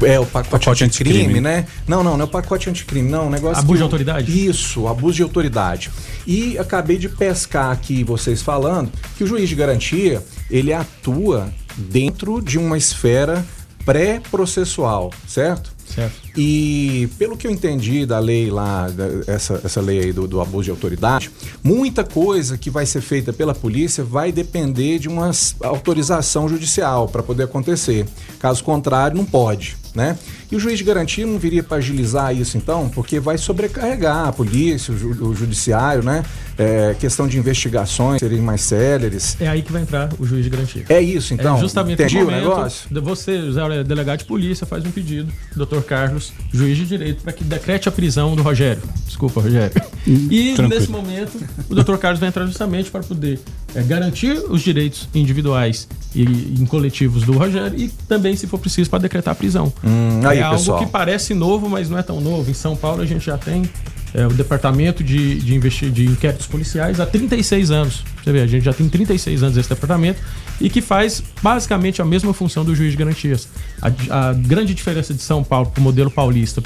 é, 0.03 0.19
o 0.19 0.25
pacote, 0.25 0.49
pacote 0.49 0.83
anticrime, 0.83 1.17
anticrime, 1.19 1.41
né? 1.41 1.65
Não, 1.87 2.03
não, 2.03 2.13
não 2.17 2.21
é 2.21 2.27
o 2.27 2.27
pacote 2.31 2.69
anticrime, 2.69 3.09
não. 3.09 3.27
O 3.27 3.29
negócio 3.29 3.59
abuso 3.59 3.77
de 3.77 3.83
autoridade? 3.83 4.47
Isso, 4.47 4.87
abuso 4.87 5.15
de 5.15 5.23
autoridade. 5.23 5.89
E 6.27 6.57
acabei 6.57 6.97
de 6.97 7.09
pescar 7.09 7.71
aqui 7.71 8.03
vocês 8.03 8.41
falando 8.41 8.91
que 9.17 9.23
o 9.23 9.27
juiz 9.27 9.49
de 9.49 9.55
garantia, 9.55 10.23
ele 10.49 10.71
atua 10.73 11.49
dentro 11.77 12.41
de 12.41 12.57
uma 12.57 12.77
esfera 12.77 13.45
pré-processual, 13.85 15.11
certo? 15.27 15.71
Certo. 15.85 16.13
E 16.37 17.09
pelo 17.17 17.35
que 17.35 17.47
eu 17.47 17.51
entendi 17.51 18.05
da 18.05 18.19
lei 18.19 18.51
lá, 18.51 18.87
da- 18.89 19.33
essa, 19.33 19.59
essa 19.63 19.81
lei 19.81 19.99
aí 19.99 20.13
do, 20.13 20.27
do 20.27 20.39
abuso 20.39 20.65
de 20.65 20.69
autoridade, 20.71 21.31
muita 21.63 22.03
coisa 22.03 22.57
que 22.57 22.69
vai 22.69 22.85
ser 22.85 23.01
feita 23.01 23.33
pela 23.33 23.55
polícia 23.55 24.03
vai 24.03 24.31
depender 24.31 24.99
de 24.99 25.07
uma 25.07 25.31
autorização 25.63 26.47
judicial 26.47 27.07
para 27.07 27.23
poder 27.23 27.43
acontecer. 27.43 28.05
Caso 28.39 28.63
contrário, 28.63 29.17
não 29.17 29.25
pode. 29.25 29.75
Né? 29.95 30.17
E 30.51 30.55
o 30.55 30.59
juiz 30.59 30.77
de 30.77 30.83
garantia 30.83 31.25
não 31.25 31.39
viria 31.39 31.63
para 31.63 31.77
agilizar 31.77 32.35
isso 32.35 32.57
então, 32.57 32.89
porque 32.89 33.19
vai 33.19 33.37
sobrecarregar 33.39 34.27
a 34.27 34.31
polícia, 34.31 34.93
o, 34.93 34.97
ju- 34.97 35.17
o 35.29 35.35
judiciário, 35.35 36.03
né? 36.03 36.23
É, 36.59 36.93
questão 36.99 37.27
de 37.27 37.37
investigações 37.37 38.19
serem 38.19 38.41
mais 38.41 38.61
céleres. 38.61 39.37
É 39.39 39.47
aí 39.47 39.61
que 39.61 39.71
vai 39.71 39.81
entrar 39.81 40.09
o 40.19 40.25
juiz 40.25 40.43
de 40.43 40.49
garantia. 40.49 40.83
É 40.89 41.01
isso, 41.01 41.33
então. 41.33 41.55
é 41.55 41.59
justamente 41.59 42.01
entendi 42.01 42.17
o 42.17 42.25
momento 42.25 42.41
negócio? 42.41 42.93
de 42.93 42.99
você, 42.99 43.51
Zé 43.51 43.83
delegado 43.83 44.19
de 44.19 44.25
polícia, 44.25 44.67
faz 44.67 44.85
um 44.85 44.91
pedido, 44.91 45.31
doutor 45.55 45.81
Carlos, 45.83 46.33
juiz 46.51 46.77
de 46.77 46.85
direito, 46.85 47.23
para 47.23 47.31
que 47.31 47.43
decrete 47.43 47.87
a 47.87 47.91
prisão 47.91 48.35
do 48.35 48.43
Rogério. 48.43 48.81
Desculpa, 49.05 49.41
Rogério. 49.41 49.81
E 50.05 50.53
tranquilo. 50.53 50.67
nesse 50.67 50.91
momento, 50.91 51.37
o 51.69 51.75
doutor 51.75 51.97
Carlos 51.97 52.19
vai 52.19 52.29
entrar 52.29 52.45
justamente 52.45 52.91
para 52.91 53.03
poder 53.03 53.39
é, 53.73 53.81
garantir 53.81 54.31
os 54.49 54.61
direitos 54.61 55.07
individuais 55.13 55.87
e 56.13 56.23
em 56.23 56.65
coletivos 56.65 57.23
do 57.23 57.33
Rogério 57.33 57.77
e 57.77 57.89
também, 58.07 58.35
se 58.35 58.47
for 58.47 58.59
preciso, 58.59 58.89
para 58.89 58.99
decretar 58.99 59.31
a 59.31 59.35
prisão. 59.35 59.71
Hum, 59.83 60.21
aí, 60.25 60.39
é 60.39 60.41
algo 60.41 60.57
pessoal. 60.57 60.79
que 60.79 60.85
parece 60.87 61.33
novo, 61.33 61.69
mas 61.69 61.89
não 61.89 61.97
é 61.97 62.03
tão 62.03 62.19
novo. 62.19 62.49
Em 62.49 62.53
São 62.53 62.75
Paulo 62.75 63.01
a 63.01 63.05
gente 63.05 63.25
já 63.25 63.37
tem 63.37 63.69
é, 64.13 64.25
o 64.25 64.33
departamento 64.33 65.03
de, 65.03 65.35
de, 65.35 65.55
investi- 65.55 65.89
de 65.89 66.05
inquéritos 66.05 66.47
policiais 66.47 66.99
há 66.99 67.05
36 67.05 67.71
anos. 67.71 68.03
Você 68.23 68.31
vê, 68.31 68.41
a 68.41 68.47
gente 68.47 68.63
já 68.63 68.73
tem 68.73 68.87
36 68.89 69.43
anos 69.43 69.57
esse 69.57 69.69
departamento 69.69 70.19
e 70.59 70.69
que 70.69 70.81
faz 70.81 71.23
basicamente 71.41 72.01
a 72.01 72.05
mesma 72.05 72.33
função 72.33 72.65
do 72.65 72.75
juiz 72.75 72.91
de 72.91 72.97
garantias. 72.97 73.47
A, 73.81 74.29
a 74.29 74.33
grande 74.33 74.73
diferença 74.73 75.13
de 75.13 75.21
São 75.21 75.43
Paulo 75.43 75.67
para 75.71 75.79
o 75.79 75.83
modelo 75.83 76.11
paulista 76.11 76.61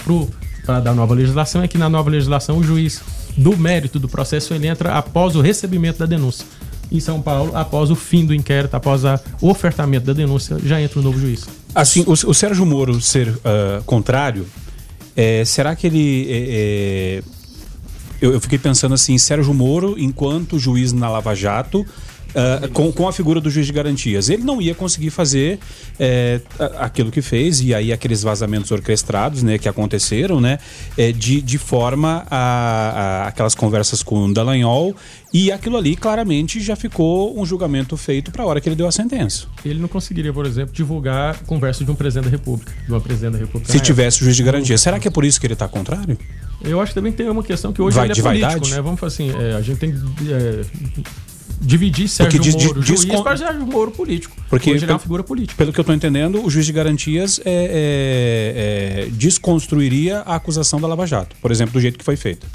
para 0.65 0.79
da 0.79 0.93
nova 0.93 1.13
legislação 1.13 1.61
é 1.61 1.67
que 1.67 1.77
na 1.77 1.89
nova 1.89 2.09
legislação 2.09 2.57
o 2.57 2.63
juiz 2.63 3.01
do 3.35 3.57
mérito 3.57 3.99
do 3.99 4.07
processo 4.07 4.53
ele 4.53 4.67
entra 4.67 4.93
após 4.93 5.35
o 5.35 5.41
recebimento 5.41 5.99
da 5.99 6.05
denúncia. 6.05 6.45
Em 6.91 6.99
São 6.99 7.21
Paulo, 7.21 7.55
após 7.55 7.89
o 7.89 7.95
fim 7.95 8.25
do 8.25 8.33
inquérito, 8.33 8.75
após 8.75 9.03
o 9.03 9.49
ofertamento 9.49 10.05
da 10.05 10.13
denúncia, 10.13 10.57
já 10.63 10.79
entra 10.79 10.99
o 10.99 11.01
novo 11.01 11.19
juiz. 11.19 11.47
Assim, 11.73 12.03
o, 12.05 12.11
o 12.11 12.33
Sérgio 12.33 12.65
Moro 12.65 13.01
ser 13.01 13.33
ah, 13.43 13.81
contrário, 13.85 14.45
é, 15.15 15.45
será 15.45 15.75
que 15.75 15.87
ele. 15.87 16.27
é, 16.29 16.37
é, 16.49 17.23
eu, 18.21 18.33
eu 18.33 18.39
fiquei 18.39 18.57
pensando 18.57 18.95
assim, 18.95 19.17
Sérgio 19.17 19.53
Moro, 19.53 19.95
enquanto 19.97 20.57
juiz 20.57 20.93
na 20.93 21.09
Lava 21.09 21.35
Jato, 21.35 21.85
ah, 22.35 22.67
com, 22.73 22.91
com 22.91 23.07
a 23.07 23.13
figura 23.13 23.39
do 23.39 23.49
juiz 23.49 23.65
de 23.67 23.73
garantias, 23.73 24.29
ele 24.29 24.43
não 24.43 24.61
ia 24.61 24.73
conseguir 24.73 25.09
fazer 25.09 25.59
é, 25.99 26.41
aquilo 26.77 27.11
que 27.11 27.21
fez, 27.21 27.61
e 27.61 27.73
aí 27.73 27.91
aqueles 27.93 28.23
vazamentos 28.23 28.71
orquestrados 28.71 29.43
né, 29.43 29.57
que 29.57 29.69
aconteceram, 29.69 30.41
né, 30.41 30.57
é, 30.97 31.11
de, 31.11 31.41
de 31.41 31.57
forma 31.57 32.25
a, 32.29 33.23
a 33.23 33.27
aquelas 33.27 33.55
conversas 33.55 34.01
com 34.01 34.25
o 34.25 34.33
Dallagnol, 34.33 34.95
e 35.33 35.51
aquilo 35.51 35.77
ali 35.77 35.95
claramente 35.95 36.59
já 36.61 36.75
ficou 36.75 37.39
um 37.39 37.45
julgamento 37.45 37.97
feito 37.97 38.31
para 38.31 38.43
a 38.43 38.45
hora 38.45 38.61
que 38.61 38.69
ele 38.69 38.75
deu 38.75 38.87
a 38.87 38.91
sentença. 38.91 39.47
Ele 39.65 39.79
não 39.79 39.87
conseguiria, 39.87 40.31
por 40.31 40.45
exemplo, 40.45 40.73
divulgar 40.73 41.39
conversa 41.45 41.83
de 41.83 41.89
um 41.89 41.95
presidente 41.95 42.25
da 42.25 42.29
República, 42.31 42.71
de 42.85 42.91
uma 42.91 43.01
presidente 43.01 43.33
da 43.33 43.39
República. 43.39 43.71
Se 43.71 43.79
tivesse 43.79 44.21
o 44.21 44.25
juiz 44.25 44.35
de 44.35 44.43
garantia. 44.43 44.77
Será 44.77 44.99
que 44.99 45.07
é 45.07 45.11
por 45.11 45.25
isso 45.25 45.39
que 45.39 45.47
ele 45.47 45.53
está 45.53 45.67
contrário? 45.67 46.17
Eu 46.63 46.79
acho 46.79 46.91
que 46.91 46.95
também 46.95 47.11
tem 47.11 47.27
uma 47.29 47.43
questão 47.43 47.73
que 47.73 47.81
hoje 47.81 47.95
Vai- 47.95 48.05
ele 48.05 48.13
é 48.19 48.21
político, 48.21 48.47
vaidade? 48.47 48.71
né? 48.71 48.81
Vamos 48.81 48.99
falar 48.99 49.11
assim, 49.11 49.31
é, 49.31 49.55
a 49.55 49.61
gente 49.61 49.79
tem 49.79 49.91
que 49.91 49.97
é, 50.31 50.61
dividir 51.61 52.07
Sérgio 52.07 52.39
diz- 52.41 52.55
diz- 52.55 52.65
Moro, 52.67 52.79
diz 52.79 52.87
juiz, 52.87 53.05
com- 53.05 53.23
para 53.23 53.37
Sérgio 53.37 53.65
Moro 53.65 53.91
político. 53.91 54.35
Porque 54.49 54.69
hoje 54.69 54.77
ele 54.79 54.85
é 54.85 54.87
pelo- 54.87 54.93
uma 54.97 54.99
figura 54.99 55.23
política. 55.23 55.55
Pelo 55.57 55.71
que 55.73 55.79
eu 55.79 55.83
estou 55.83 55.95
entendendo, 55.95 56.43
o 56.45 56.49
juiz 56.49 56.65
de 56.65 56.71
garantias 56.73 57.39
é, 57.45 59.03
é, 59.03 59.03
é, 59.05 59.09
desconstruiria 59.11 60.19
a 60.19 60.35
acusação 60.35 60.79
da 60.81 60.87
Lava 60.87 61.05
Jato, 61.05 61.35
por 61.41 61.51
exemplo, 61.51 61.73
do 61.73 61.81
jeito 61.81 61.97
que 61.97 62.05
foi 62.05 62.15
feita. 62.15 62.45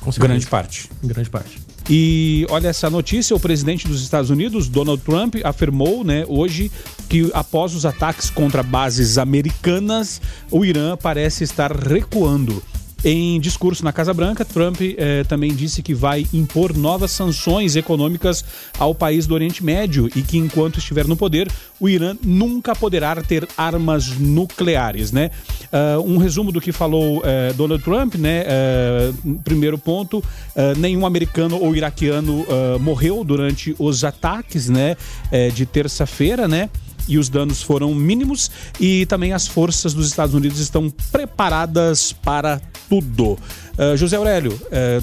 Com 0.00 0.12
certeza. 0.12 0.28
Grande 0.28 0.46
parte. 0.46 0.88
Em 1.02 1.08
grande 1.08 1.28
parte. 1.30 1.58
E 1.90 2.46
olha 2.48 2.68
essa 2.68 2.88
notícia: 2.90 3.34
o 3.34 3.40
presidente 3.40 3.86
dos 3.88 4.02
Estados 4.02 4.30
Unidos, 4.30 4.68
Donald 4.68 5.02
Trump, 5.02 5.36
afirmou 5.44 6.04
né, 6.04 6.24
hoje 6.28 6.70
que 7.08 7.30
após 7.34 7.74
os 7.74 7.84
ataques 7.84 8.30
contra 8.30 8.62
bases 8.62 9.18
americanas, 9.18 10.20
o 10.50 10.64
Irã 10.64 10.96
parece 10.96 11.44
estar 11.44 11.72
recuando. 11.72 12.62
Em 13.08 13.38
discurso 13.38 13.84
na 13.84 13.92
Casa 13.92 14.12
Branca, 14.12 14.44
Trump 14.44 14.80
eh, 14.80 15.22
também 15.28 15.54
disse 15.54 15.80
que 15.80 15.94
vai 15.94 16.26
impor 16.34 16.76
novas 16.76 17.12
sanções 17.12 17.76
econômicas 17.76 18.44
ao 18.80 18.96
país 18.96 19.28
do 19.28 19.34
Oriente 19.34 19.64
Médio 19.64 20.10
e 20.16 20.22
que, 20.22 20.36
enquanto 20.36 20.80
estiver 20.80 21.06
no 21.06 21.16
poder, 21.16 21.48
o 21.78 21.88
Irã 21.88 22.16
nunca 22.20 22.74
poderá 22.74 23.14
ter 23.22 23.46
armas 23.56 24.08
nucleares. 24.18 25.12
Né? 25.12 25.30
Ah, 25.72 26.00
um 26.04 26.18
resumo 26.18 26.50
do 26.50 26.60
que 26.60 26.72
falou 26.72 27.22
eh, 27.24 27.52
Donald 27.52 27.84
Trump, 27.84 28.16
né? 28.16 28.44
Ah, 28.48 29.12
primeiro 29.44 29.78
ponto, 29.78 30.20
ah, 30.56 30.72
nenhum 30.76 31.06
americano 31.06 31.62
ou 31.62 31.76
iraquiano 31.76 32.44
morreu 32.80 33.22
durante 33.22 33.74
os 33.78 34.02
ataques 34.02 34.68
né, 34.68 34.96
eh, 35.30 35.50
de 35.50 35.64
terça-feira, 35.64 36.48
né? 36.48 36.68
E 37.08 37.18
os 37.18 37.28
danos 37.28 37.62
foram 37.62 37.94
mínimos 37.94 38.50
e 38.80 39.06
também 39.06 39.32
as 39.32 39.46
forças 39.46 39.94
dos 39.94 40.06
Estados 40.06 40.34
Unidos 40.34 40.58
estão 40.58 40.90
preparadas 41.10 42.12
para 42.12 42.60
tudo. 42.88 43.38
Ah, 43.78 43.94
José 43.96 44.16
Aurélio, 44.16 44.58
eh, 44.70 45.00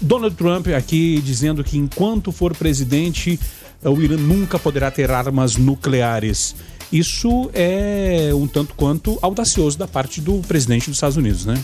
Donald 0.00 0.34
Trump 0.34 0.68
aqui 0.68 1.20
dizendo 1.24 1.62
que 1.62 1.78
enquanto 1.78 2.32
for 2.32 2.54
presidente, 2.56 3.38
eh, 3.82 3.88
o 3.88 4.00
Irã 4.02 4.16
nunca 4.16 4.58
poderá 4.58 4.90
ter 4.90 5.10
armas 5.10 5.56
nucleares. 5.56 6.54
Isso 6.92 7.50
é 7.52 8.30
um 8.34 8.46
tanto 8.46 8.74
quanto 8.74 9.18
audacioso 9.20 9.78
da 9.78 9.86
parte 9.86 10.20
do 10.20 10.40
presidente 10.40 10.86
dos 10.86 10.96
Estados 10.96 11.16
Unidos, 11.16 11.44
né? 11.44 11.62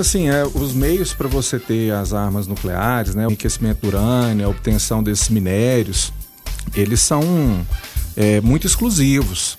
Assim, 0.00 0.30
é, 0.30 0.44
os 0.46 0.72
meios 0.72 1.12
para 1.12 1.28
você 1.28 1.58
ter 1.58 1.92
as 1.92 2.14
armas 2.14 2.46
nucleares, 2.46 3.14
né, 3.14 3.26
o 3.26 3.28
enriquecimento 3.28 3.82
do 3.82 3.88
urânio, 3.88 4.46
a 4.46 4.48
obtenção 4.48 5.02
desses 5.02 5.28
minérios, 5.28 6.10
eles 6.74 7.02
são 7.02 7.22
é, 8.16 8.40
muito 8.40 8.66
exclusivos 8.66 9.56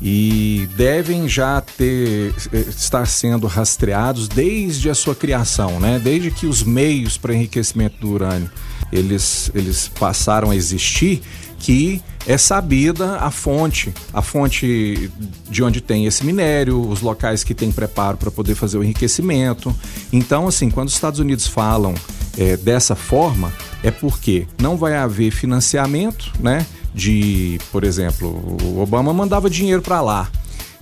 e 0.00 0.68
devem 0.76 1.28
já 1.28 1.60
ter 1.60 2.32
eh, 2.52 2.58
estar 2.68 3.04
sendo 3.06 3.46
rastreados 3.48 4.28
desde 4.28 4.88
a 4.88 4.94
sua 4.94 5.14
criação, 5.14 5.80
né? 5.80 5.98
Desde 5.98 6.30
que 6.30 6.46
os 6.46 6.62
meios 6.62 7.18
para 7.18 7.34
enriquecimento 7.34 7.98
do 7.98 8.10
urânio 8.10 8.48
eles, 8.92 9.50
eles 9.54 9.88
passaram 9.88 10.50
a 10.50 10.56
existir, 10.56 11.20
que 11.58 12.00
é 12.26 12.38
sabida 12.38 13.16
a 13.16 13.30
fonte, 13.30 13.92
a 14.12 14.22
fonte 14.22 15.10
de 15.50 15.62
onde 15.62 15.80
tem 15.80 16.06
esse 16.06 16.24
minério, 16.24 16.80
os 16.80 17.00
locais 17.00 17.42
que 17.42 17.52
tem 17.52 17.72
preparo 17.72 18.16
para 18.16 18.30
poder 18.30 18.54
fazer 18.54 18.78
o 18.78 18.84
enriquecimento. 18.84 19.74
Então, 20.12 20.46
assim, 20.46 20.70
quando 20.70 20.88
os 20.88 20.94
Estados 20.94 21.18
Unidos 21.18 21.46
falam 21.46 21.94
eh, 22.38 22.56
dessa 22.56 22.94
forma, 22.94 23.52
é 23.82 23.90
porque 23.90 24.46
não 24.60 24.76
vai 24.76 24.96
haver 24.96 25.32
financiamento, 25.32 26.32
né? 26.38 26.64
De, 26.94 27.60
por 27.70 27.84
exemplo, 27.84 28.28
o 28.62 28.80
Obama 28.80 29.12
mandava 29.12 29.48
dinheiro 29.48 29.82
para 29.82 30.00
lá. 30.00 30.30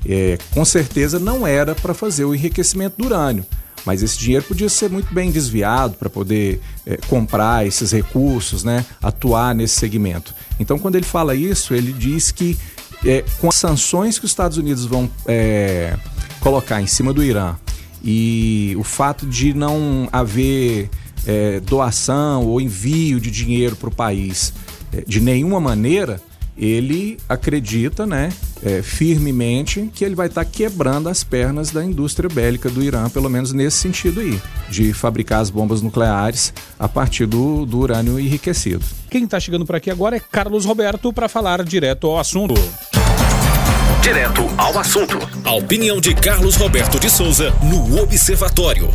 É, 0.09 0.39
com 0.53 0.65
certeza 0.65 1.19
não 1.19 1.47
era 1.47 1.75
para 1.75 1.93
fazer 1.93 2.25
o 2.25 2.35
enriquecimento 2.35 2.95
do 2.97 3.07
urânio, 3.07 3.45
mas 3.85 4.05
esse 4.05 4.17
dinheiro 4.17 4.45
podia 4.45 4.69
ser 4.69 4.89
muito 4.89 5.13
bem 5.13 5.33
desviado 5.33 5.95
para 5.95 6.09
poder 6.09 6.61
é, 6.87 6.97
comprar 7.09 7.67
esses 7.67 7.91
recursos, 7.91 8.63
né, 8.63 8.85
atuar 9.03 9.53
nesse 9.53 9.81
segmento. 9.81 10.33
Então, 10.61 10.79
quando 10.79 10.95
ele 10.95 11.05
fala 11.05 11.35
isso, 11.35 11.75
ele 11.75 11.93
diz 11.93 12.31
que 12.31 12.57
é, 13.05 13.25
com 13.41 13.49
as 13.49 13.57
sanções 13.57 14.19
que 14.19 14.25
os 14.25 14.31
Estados 14.31 14.59
Unidos 14.59 14.85
vão 14.85 15.11
é, 15.27 15.97
colocar 16.41 16.81
em 16.81 16.87
cima 16.87 17.13
do 17.13 17.23
Irã 17.23 17.57
e 18.03 18.75
o 18.79 18.85
fato 18.85 19.27
de 19.27 19.53
não 19.53 20.09
haver 20.13 20.89
é, 21.27 21.61
doação 21.61 22.45
ou 22.45 22.61
envio 22.61 23.21
de 23.21 23.31
dinheiro 23.31 23.75
para 23.75 23.89
o 23.89 23.95
país 23.95 24.53
de 25.07 25.21
nenhuma 25.21 25.61
maneira, 25.61 26.21
ele 26.57 27.19
acredita, 27.29 28.07
né, 28.07 28.33
é, 28.65 28.81
firmemente 28.83 29.91
que 29.95 30.05
ele 30.05 30.15
vai 30.15 30.27
estar 30.27 30.45
quebrando 30.45 31.09
as 31.09 31.23
pernas 31.23 31.71
da 31.71 31.85
indústria 31.85 32.31
bélica 32.31 32.71
do 32.71 32.83
Irã, 32.83 33.11
pelo 33.11 33.29
menos 33.29 33.53
nesse 33.53 33.77
sentido 33.77 34.21
aí, 34.21 34.41
de 34.71 34.93
fabricar 34.93 35.41
as 35.41 35.51
bombas 35.51 35.83
nucleares 35.83 36.55
a 36.79 36.89
partir 36.89 37.27
do, 37.27 37.67
do 37.67 37.79
urânio 37.79 38.19
enriquecido. 38.19 38.85
Quem 39.11 39.25
está 39.25 39.39
chegando 39.39 39.67
por 39.67 39.77
aqui 39.77 39.91
agora 39.91 40.17
é 40.17 40.21
Carlos 40.21 40.65
Roberto 40.65 41.13
para 41.13 41.29
falar 41.29 41.63
direto 41.63 42.07
ao 42.07 42.19
assunto. 42.19 42.55
Direto 44.03 44.43
ao 44.57 44.79
assunto. 44.79 45.19
A 45.45 45.53
opinião 45.53 46.01
de 46.01 46.15
Carlos 46.15 46.57
Roberto 46.57 46.99
de 46.99 47.11
Souza 47.11 47.53
no 47.63 48.01
Observatório. 48.01 48.89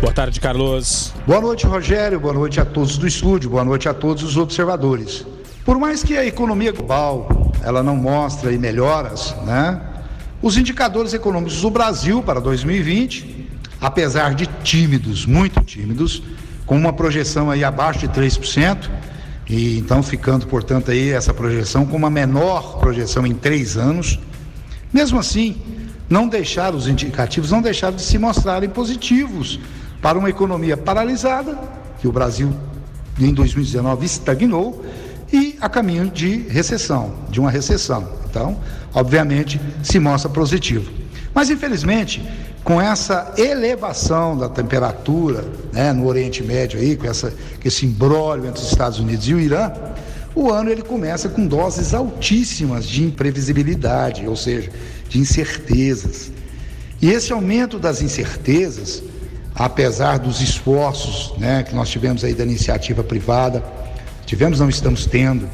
Boa 0.00 0.12
tarde, 0.12 0.40
Carlos. 0.40 1.12
Boa 1.26 1.40
noite, 1.40 1.66
Rogério. 1.66 2.20
Boa 2.20 2.32
noite 2.32 2.60
a 2.60 2.64
todos 2.64 2.96
do 2.96 3.06
estúdio. 3.06 3.50
Boa 3.50 3.64
noite 3.64 3.88
a 3.88 3.94
todos 3.94 4.22
os 4.22 4.36
observadores. 4.36 5.26
Por 5.70 5.78
mais 5.78 6.02
que 6.02 6.16
a 6.16 6.26
economia 6.26 6.72
global 6.72 7.52
ela 7.62 7.80
não 7.80 7.94
mostre 7.94 8.58
melhoras, 8.58 9.36
né? 9.46 9.80
Os 10.42 10.56
indicadores 10.56 11.14
econômicos 11.14 11.60
do 11.60 11.70
Brasil 11.70 12.20
para 12.24 12.40
2020, 12.40 13.48
apesar 13.80 14.34
de 14.34 14.48
tímidos, 14.64 15.24
muito 15.24 15.62
tímidos, 15.62 16.24
com 16.66 16.76
uma 16.76 16.92
projeção 16.92 17.52
aí 17.52 17.62
abaixo 17.62 18.00
de 18.00 18.08
3%, 18.08 18.90
e 19.48 19.78
então 19.78 20.02
ficando, 20.02 20.44
portanto, 20.44 20.90
aí 20.90 21.10
essa 21.10 21.32
projeção 21.32 21.86
com 21.86 21.96
uma 21.96 22.10
menor 22.10 22.80
projeção 22.80 23.24
em 23.24 23.32
três 23.32 23.76
anos, 23.76 24.18
mesmo 24.92 25.20
assim, 25.20 25.56
não 26.08 26.26
deixaram, 26.26 26.76
os 26.76 26.88
indicativos 26.88 27.52
não 27.52 27.62
deixaram 27.62 27.94
de 27.94 28.02
se 28.02 28.18
mostrarem 28.18 28.68
positivos 28.68 29.60
para 30.02 30.18
uma 30.18 30.30
economia 30.30 30.76
paralisada, 30.76 31.56
que 32.00 32.08
o 32.08 32.12
Brasil 32.12 32.52
em 33.20 33.32
2019 33.32 34.04
estagnou, 34.04 34.84
e 35.32 35.56
a 35.60 35.68
caminho 35.68 36.10
de 36.10 36.48
recessão, 36.48 37.14
de 37.30 37.40
uma 37.40 37.50
recessão. 37.50 38.08
Então, 38.28 38.58
obviamente, 38.94 39.60
se 39.82 39.98
mostra 39.98 40.30
positivo. 40.30 40.90
Mas, 41.34 41.50
infelizmente, 41.50 42.22
com 42.64 42.80
essa 42.80 43.32
elevação 43.36 44.36
da 44.36 44.48
temperatura 44.48 45.44
né, 45.72 45.92
no 45.92 46.06
Oriente 46.06 46.42
Médio, 46.42 46.78
aí, 46.78 46.96
com, 46.96 47.06
essa, 47.06 47.32
esse 47.64 47.86
imbróglio 47.86 48.48
entre 48.48 48.60
os 48.62 48.70
Estados 48.70 48.98
Unidos 48.98 49.26
e 49.28 49.34
o 49.34 49.40
Irã, 49.40 49.72
o 50.34 50.50
ano 50.50 50.70
ele 50.70 50.82
começa 50.82 51.28
com 51.28 51.46
doses 51.46 51.94
altíssimas 51.94 52.86
de 52.86 53.04
imprevisibilidade, 53.04 54.26
ou 54.26 54.36
seja, 54.36 54.70
de 55.08 55.18
incertezas. 55.18 56.30
E 57.02 57.10
esse 57.10 57.32
aumento 57.32 57.78
das 57.78 58.02
incertezas, 58.02 59.02
apesar 59.54 60.18
dos 60.18 60.40
esforços 60.40 61.36
né, 61.38 61.62
que 61.62 61.74
nós 61.74 61.88
tivemos 61.88 62.22
aí 62.22 62.34
da 62.34 62.44
iniciativa 62.44 63.02
privada, 63.02 63.64
tivemos, 64.30 64.60
não 64.60 64.68
estamos 64.68 65.06
tendo, 65.06 65.48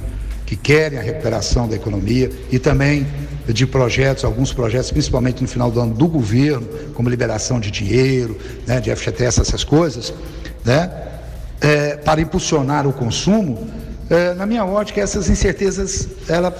que 0.44 0.54
querem 0.54 0.98
a 0.98 1.02
recuperação 1.02 1.66
da 1.66 1.74
economia 1.74 2.30
e 2.52 2.58
também 2.58 3.06
de 3.48 3.66
projetos, 3.66 4.22
alguns 4.22 4.52
projetos, 4.52 4.90
principalmente 4.90 5.40
no 5.40 5.48
final 5.48 5.70
do 5.70 5.80
ano 5.80 5.94
do 5.94 6.06
governo, 6.06 6.68
como 6.92 7.08
liberação 7.08 7.58
de 7.58 7.70
dinheiro, 7.70 8.36
né, 8.66 8.78
de 8.78 8.94
FGTS, 8.94 9.40
essas 9.40 9.64
coisas, 9.64 10.12
né, 10.62 10.90
é, 11.58 11.96
para 11.96 12.20
impulsionar 12.20 12.86
o 12.86 12.92
consumo, 12.92 13.66
é, 14.10 14.34
na 14.34 14.44
minha 14.44 14.66
ótica, 14.66 15.00
essas 15.00 15.30
incertezas 15.30 16.06
elas 16.28 16.52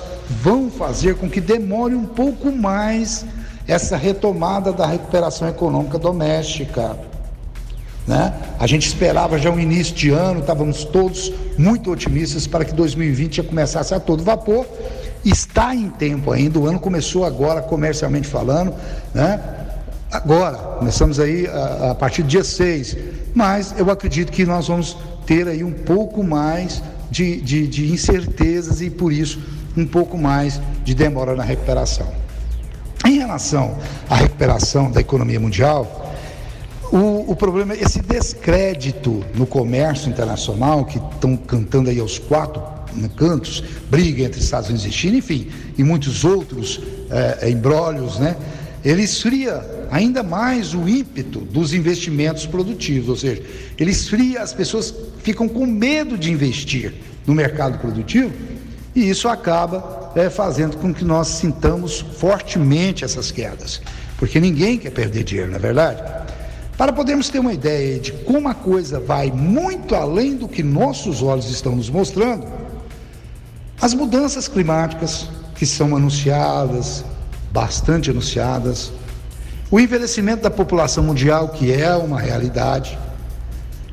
vão 0.42 0.70
fazer 0.70 1.16
com 1.16 1.28
que 1.28 1.40
demore 1.40 1.94
um 1.94 2.06
pouco 2.06 2.50
mais 2.50 3.26
essa 3.68 3.94
retomada 3.94 4.72
da 4.72 4.86
recuperação 4.86 5.46
econômica 5.46 5.98
doméstica. 5.98 6.96
Né? 8.06 8.32
A 8.58 8.66
gente 8.66 8.86
esperava 8.86 9.38
já 9.38 9.50
um 9.50 9.58
início 9.58 9.94
de 9.94 10.10
ano, 10.10 10.40
estávamos 10.40 10.84
todos 10.84 11.32
muito 11.58 11.90
otimistas 11.90 12.46
para 12.46 12.64
que 12.64 12.72
2020 12.72 13.36
já 13.36 13.42
começasse 13.42 13.94
a 13.94 14.00
todo 14.00 14.22
vapor. 14.22 14.66
Está 15.24 15.74
em 15.74 15.88
tempo 15.88 16.30
ainda, 16.30 16.58
o 16.58 16.66
ano 16.66 16.78
começou 16.78 17.24
agora, 17.24 17.60
comercialmente 17.60 18.28
falando, 18.28 18.72
né? 19.12 19.40
Agora, 20.10 20.56
começamos 20.78 21.18
aí 21.18 21.48
a, 21.48 21.90
a 21.90 21.94
partir 21.96 22.22
do 22.22 22.28
dia 22.28 22.44
6, 22.44 22.96
mas 23.34 23.74
eu 23.76 23.90
acredito 23.90 24.30
que 24.30 24.46
nós 24.46 24.68
vamos 24.68 24.96
ter 25.26 25.48
aí 25.48 25.64
um 25.64 25.72
pouco 25.72 26.22
mais 26.22 26.80
de, 27.10 27.40
de, 27.40 27.66
de 27.66 27.92
incertezas 27.92 28.80
e, 28.80 28.88
por 28.88 29.12
isso, 29.12 29.40
um 29.76 29.84
pouco 29.84 30.16
mais 30.16 30.60
de 30.84 30.94
demora 30.94 31.34
na 31.34 31.42
recuperação. 31.42 32.06
Em 33.04 33.18
relação 33.18 33.76
à 34.08 34.14
recuperação 34.14 34.90
da 34.90 35.00
economia 35.00 35.38
mundial, 35.40 36.05
o, 36.92 37.32
o, 37.32 37.36
problema 37.36 37.74
é 37.74 37.82
esse 37.82 38.00
descrédito 38.00 39.24
no 39.34 39.46
comércio 39.46 40.08
internacional, 40.08 40.84
que 40.84 40.98
estão 40.98 41.36
cantando 41.36 41.90
aí 41.90 41.98
aos 41.98 42.18
quatro 42.18 42.62
cantos, 43.16 43.62
briga 43.90 44.22
entre 44.22 44.40
Estados 44.40 44.68
Unidos 44.68 44.86
e 44.86 44.92
China, 44.92 45.16
enfim, 45.18 45.48
e 45.76 45.84
muitos 45.84 46.24
outros 46.24 46.80
é, 47.10 47.50
embrólios, 47.50 48.18
né? 48.18 48.36
Ele 48.84 49.02
esfria 49.02 49.64
ainda 49.90 50.22
mais 50.22 50.74
o 50.74 50.88
ímpeto 50.88 51.40
dos 51.40 51.72
investimentos 51.74 52.46
produtivos, 52.46 53.08
ou 53.08 53.16
seja, 53.16 53.42
ele 53.78 53.90
esfria, 53.90 54.40
as 54.40 54.52
pessoas 54.52 54.94
ficam 55.22 55.48
com 55.48 55.66
medo 55.66 56.16
de 56.16 56.30
investir 56.30 56.94
no 57.26 57.34
mercado 57.34 57.78
produtivo 57.78 58.32
e 58.94 59.08
isso 59.10 59.28
acaba 59.28 60.12
é, 60.14 60.30
fazendo 60.30 60.76
com 60.76 60.94
que 60.94 61.04
nós 61.04 61.28
sintamos 61.28 62.00
fortemente 62.00 63.04
essas 63.04 63.30
quedas, 63.30 63.82
porque 64.16 64.40
ninguém 64.40 64.78
quer 64.78 64.90
perder 64.90 65.24
dinheiro, 65.24 65.50
não 65.50 65.56
é 65.56 65.60
verdade? 65.60 66.25
Para 66.76 66.92
podermos 66.92 67.30
ter 67.30 67.38
uma 67.38 67.54
ideia 67.54 67.98
de 67.98 68.12
como 68.12 68.48
a 68.48 68.54
coisa 68.54 69.00
vai 69.00 69.30
muito 69.30 69.94
além 69.94 70.36
do 70.36 70.46
que 70.46 70.62
nossos 70.62 71.22
olhos 71.22 71.50
estão 71.50 71.74
nos 71.74 71.88
mostrando, 71.88 72.46
as 73.80 73.94
mudanças 73.94 74.46
climáticas 74.46 75.28
que 75.54 75.64
são 75.64 75.96
anunciadas, 75.96 77.02
bastante 77.50 78.10
anunciadas, 78.10 78.92
o 79.70 79.80
envelhecimento 79.80 80.42
da 80.42 80.50
população 80.50 81.02
mundial, 81.02 81.48
que 81.48 81.72
é 81.72 81.94
uma 81.96 82.20
realidade. 82.20 82.98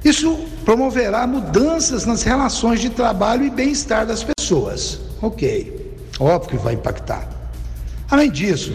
Isso 0.03 0.37
promoverá 0.65 1.25
mudanças 1.25 2.05
nas 2.05 2.21
relações 2.23 2.81
de 2.81 2.89
trabalho 2.89 3.45
e 3.45 3.49
bem-estar 3.49 4.05
das 4.05 4.23
pessoas. 4.23 4.99
Ok, 5.21 5.95
óbvio 6.19 6.49
que 6.49 6.57
vai 6.57 6.73
impactar. 6.73 7.29
Além 8.11 8.29
disso, 8.29 8.73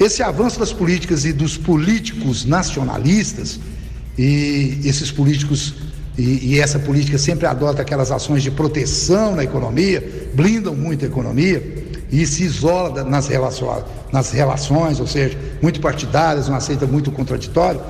esse 0.00 0.22
avanço 0.22 0.58
das 0.58 0.72
políticas 0.72 1.26
e 1.26 1.32
dos 1.32 1.58
políticos 1.58 2.46
nacionalistas, 2.46 3.60
e 4.16 4.80
esses 4.82 5.12
políticos, 5.12 5.74
e, 6.16 6.54
e 6.54 6.58
essa 6.58 6.78
política 6.78 7.18
sempre 7.18 7.46
adota 7.46 7.82
aquelas 7.82 8.10
ações 8.10 8.42
de 8.42 8.50
proteção 8.50 9.36
na 9.36 9.44
economia, 9.44 10.30
blindam 10.34 10.74
muito 10.74 11.04
a 11.04 11.08
economia, 11.08 11.84
e 12.10 12.26
se 12.26 12.42
isola 12.42 13.04
nas 13.04 13.28
relações, 13.28 13.84
nas 14.10 14.30
relações, 14.32 14.98
ou 14.98 15.06
seja, 15.06 15.38
muito 15.60 15.80
partidárias, 15.80 16.48
uma 16.48 16.56
aceita 16.56 16.86
muito 16.86 17.12
contraditório, 17.12 17.80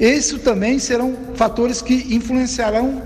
isso 0.00 0.40
também 0.40 0.80
serão 0.80 1.14
fatores 1.36 1.80
que 1.80 1.94
influenciarão 2.14 3.02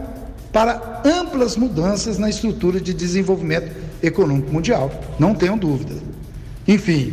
para 0.50 1.02
amplas 1.04 1.56
mudanças 1.56 2.16
na 2.16 2.30
estrutura 2.30 2.80
de 2.80 2.94
desenvolvimento 2.94 3.70
econômico 4.02 4.50
mundial, 4.50 4.90
não 5.18 5.34
tenham 5.34 5.58
dúvida. 5.58 5.94
Enfim, 6.66 7.12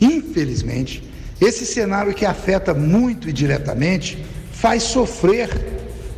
infelizmente, 0.00 1.02
esse 1.40 1.64
cenário 1.66 2.14
que 2.14 2.26
afeta 2.26 2.74
muito 2.74 3.28
e 3.28 3.32
diretamente 3.32 4.24
faz 4.52 4.82
sofrer 4.82 5.48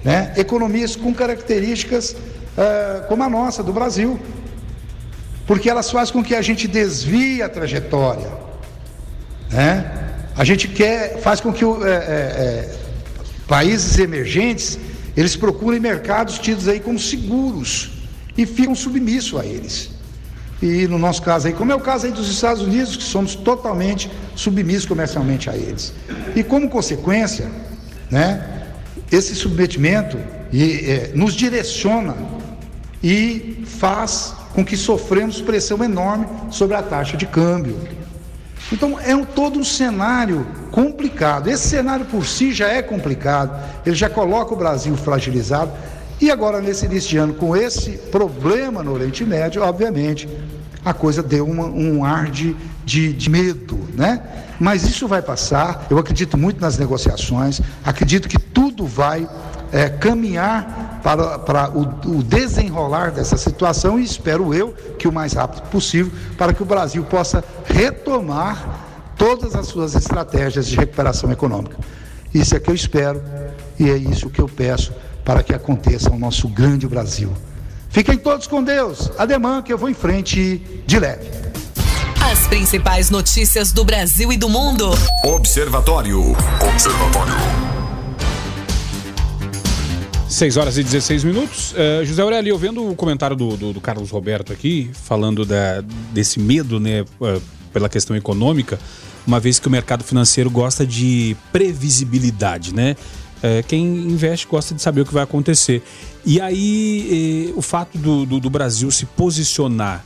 né, 0.04 0.32
economias 0.36 0.96
com 0.96 1.14
características 1.14 2.10
uh, 2.12 3.06
como 3.08 3.22
a 3.22 3.30
nossa, 3.30 3.62
do 3.62 3.72
Brasil, 3.72 4.18
porque 5.46 5.70
elas 5.70 5.90
fazem 5.90 6.12
com 6.12 6.24
que 6.24 6.34
a 6.34 6.42
gente 6.42 6.66
desvie 6.66 7.42
a 7.42 7.48
trajetória, 7.48 8.30
né? 9.50 9.98
A 10.34 10.44
gente 10.44 10.66
quer, 10.66 11.18
faz 11.18 11.40
com 11.40 11.52
que 11.52 11.64
o, 11.64 11.86
é, 11.86 11.90
é, 11.90 11.94
é, 11.94 12.74
países 13.46 13.98
emergentes 13.98 14.78
eles 15.14 15.36
procurem 15.36 15.78
mercados 15.78 16.38
tidos 16.38 16.68
aí 16.68 16.80
como 16.80 16.98
seguros 16.98 17.90
e 18.36 18.46
ficam 18.46 18.74
submissos 18.74 19.38
a 19.38 19.44
eles. 19.44 19.90
E 20.62 20.86
no 20.86 20.96
nosso 20.96 21.20
caso 21.20 21.48
aí, 21.48 21.52
como 21.52 21.72
é 21.72 21.74
o 21.74 21.80
caso 21.80 22.06
aí 22.06 22.12
dos 22.12 22.30
Estados 22.30 22.62
Unidos, 22.62 22.96
que 22.96 23.02
somos 23.02 23.34
totalmente 23.34 24.08
submissos 24.36 24.86
comercialmente 24.86 25.50
a 25.50 25.56
eles. 25.56 25.92
E 26.36 26.44
como 26.44 26.70
consequência, 26.70 27.50
né, 28.08 28.62
esse 29.10 29.34
submetimento 29.34 30.16
e, 30.52 30.88
é, 30.88 31.12
nos 31.14 31.34
direciona 31.34 32.14
e 33.02 33.64
faz 33.66 34.34
com 34.54 34.64
que 34.64 34.76
sofremos 34.76 35.40
pressão 35.40 35.82
enorme 35.82 36.26
sobre 36.50 36.76
a 36.76 36.82
taxa 36.82 37.16
de 37.16 37.26
câmbio. 37.26 37.76
Então 38.70 38.98
é 39.00 39.16
um, 39.16 39.24
todo 39.24 39.58
um 39.58 39.64
cenário 39.64 40.46
complicado. 40.70 41.48
Esse 41.48 41.68
cenário 41.68 42.06
por 42.06 42.24
si 42.24 42.52
já 42.52 42.68
é 42.68 42.80
complicado, 42.80 43.60
ele 43.84 43.96
já 43.96 44.08
coloca 44.08 44.54
o 44.54 44.56
Brasil 44.56 44.96
fragilizado. 44.96 45.72
E 46.22 46.30
agora, 46.30 46.60
nesse 46.60 46.86
início 46.86 47.10
de 47.10 47.16
ano, 47.16 47.34
com 47.34 47.56
esse 47.56 47.98
problema 48.12 48.80
no 48.80 48.92
Oriente 48.92 49.24
Médio, 49.24 49.60
obviamente, 49.60 50.28
a 50.84 50.94
coisa 50.94 51.20
deu 51.20 51.44
uma, 51.44 51.64
um 51.64 52.04
ar 52.04 52.30
de, 52.30 52.56
de, 52.84 53.12
de 53.12 53.28
medo, 53.28 53.76
né? 53.92 54.22
Mas 54.60 54.84
isso 54.84 55.08
vai 55.08 55.20
passar, 55.20 55.84
eu 55.90 55.98
acredito 55.98 56.38
muito 56.38 56.60
nas 56.60 56.78
negociações, 56.78 57.60
acredito 57.84 58.28
que 58.28 58.38
tudo 58.38 58.86
vai 58.86 59.28
é, 59.72 59.88
caminhar 59.88 61.00
para, 61.02 61.40
para 61.40 61.70
o, 61.70 62.18
o, 62.18 62.22
desenrolar 62.22 63.10
dessa 63.10 63.36
situação 63.36 63.98
e 63.98 64.04
espero 64.04 64.54
eu 64.54 64.72
que 64.96 65.08
o 65.08 65.12
mais 65.12 65.32
rápido 65.32 65.62
possível 65.70 66.12
para 66.38 66.54
que 66.54 66.62
o 66.62 66.66
Brasil 66.66 67.02
possa 67.02 67.42
retomar 67.64 69.10
todas 69.16 69.56
as 69.56 69.66
suas 69.66 69.96
estratégias 69.96 70.68
de 70.68 70.76
recuperação 70.76 71.32
econômica. 71.32 71.76
Isso 72.32 72.54
é 72.54 72.60
que 72.60 72.70
eu 72.70 72.74
espero 72.76 73.20
e 73.76 73.90
é 73.90 73.96
isso 73.96 74.30
que 74.30 74.40
eu 74.40 74.48
peço 74.48 74.92
para 75.24 75.42
que 75.42 75.54
aconteça 75.54 76.10
no 76.10 76.18
nosso 76.18 76.48
grande 76.48 76.86
Brasil. 76.86 77.32
Fiquem 77.90 78.16
todos 78.16 78.46
com 78.46 78.62
Deus. 78.62 79.10
Ademã 79.18 79.62
que 79.62 79.72
eu 79.72 79.78
vou 79.78 79.88
em 79.88 79.94
frente 79.94 80.62
de 80.86 80.98
leve. 80.98 81.28
As 82.20 82.46
principais 82.46 83.10
notícias 83.10 83.72
do 83.72 83.84
Brasil 83.84 84.32
e 84.32 84.36
do 84.36 84.48
mundo. 84.48 84.90
Observatório. 85.24 86.32
Observatório. 86.72 87.34
6 90.28 90.56
horas 90.56 90.78
e 90.78 90.82
16 90.82 91.24
minutos. 91.24 91.72
Uh, 91.72 92.04
José 92.04 92.22
Aurélio, 92.22 92.50
eu 92.50 92.58
vendo 92.58 92.88
o 92.88 92.96
comentário 92.96 93.36
do, 93.36 93.56
do, 93.56 93.72
do 93.74 93.80
Carlos 93.82 94.10
Roberto 94.10 94.52
aqui, 94.52 94.90
falando 94.94 95.44
da, 95.44 95.82
desse 96.10 96.40
medo, 96.40 96.80
né, 96.80 97.02
uh, 97.20 97.40
pela 97.70 97.88
questão 97.88 98.16
econômica, 98.16 98.78
uma 99.26 99.38
vez 99.38 99.58
que 99.58 99.68
o 99.68 99.70
mercado 99.70 100.02
financeiro 100.02 100.50
gosta 100.50 100.86
de 100.86 101.36
previsibilidade, 101.52 102.74
né? 102.74 102.96
Uh, 103.42 103.66
quem 103.66 103.84
investe 103.84 104.46
gosta 104.46 104.74
de 104.74 104.80
saber 104.80 105.00
o 105.00 105.04
que 105.04 105.12
vai 105.12 105.24
acontecer. 105.24 105.82
E 106.24 106.40
aí, 106.40 107.52
o 107.56 107.62
fato 107.62 107.98
do, 107.98 108.24
do, 108.24 108.38
do, 108.38 108.48
Brasil 108.50 108.90
se 108.90 109.04
posicionar, 109.04 110.04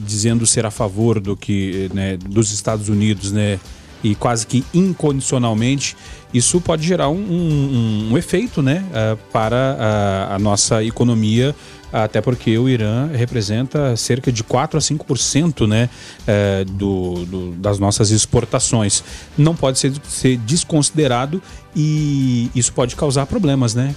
dizendo 0.00 0.44
ser 0.44 0.66
a 0.66 0.70
favor 0.70 1.20
do 1.20 1.36
que, 1.36 1.88
né, 1.94 2.16
dos 2.16 2.52
Estados 2.52 2.88
Unidos, 2.88 3.32
né? 3.32 3.58
e 4.02 4.14
quase 4.14 4.46
que 4.46 4.64
incondicionalmente, 4.72 5.96
isso 6.32 6.60
pode 6.60 6.86
gerar 6.86 7.08
um, 7.08 7.18
um, 7.18 8.08
um 8.12 8.18
efeito 8.18 8.62
né, 8.62 8.84
uh, 8.90 9.16
para 9.32 9.76
a, 9.78 10.34
a, 10.34 10.38
nossa 10.38 10.84
economia, 10.84 11.54
até 11.92 12.20
porque 12.20 12.58
o 12.58 12.68
Irã 12.68 13.08
representa 13.12 13.96
cerca 13.96 14.32
de 14.32 14.42
4 14.42 14.78
a 14.78 14.80
5% 14.80 15.66
né, 15.66 15.88
uh, 16.22 16.64
do, 16.64 17.24
do, 17.24 17.52
das 17.52 17.78
nossas 17.78 18.10
exportações. 18.10 19.02
Não 19.36 19.54
pode 19.54 19.78
ser, 19.78 19.92
ser 20.08 20.36
desconsiderado 20.38 21.40
e 21.74 22.50
isso 22.54 22.72
pode 22.72 22.96
causar 22.96 23.26
problemas, 23.26 23.74
né? 23.74 23.94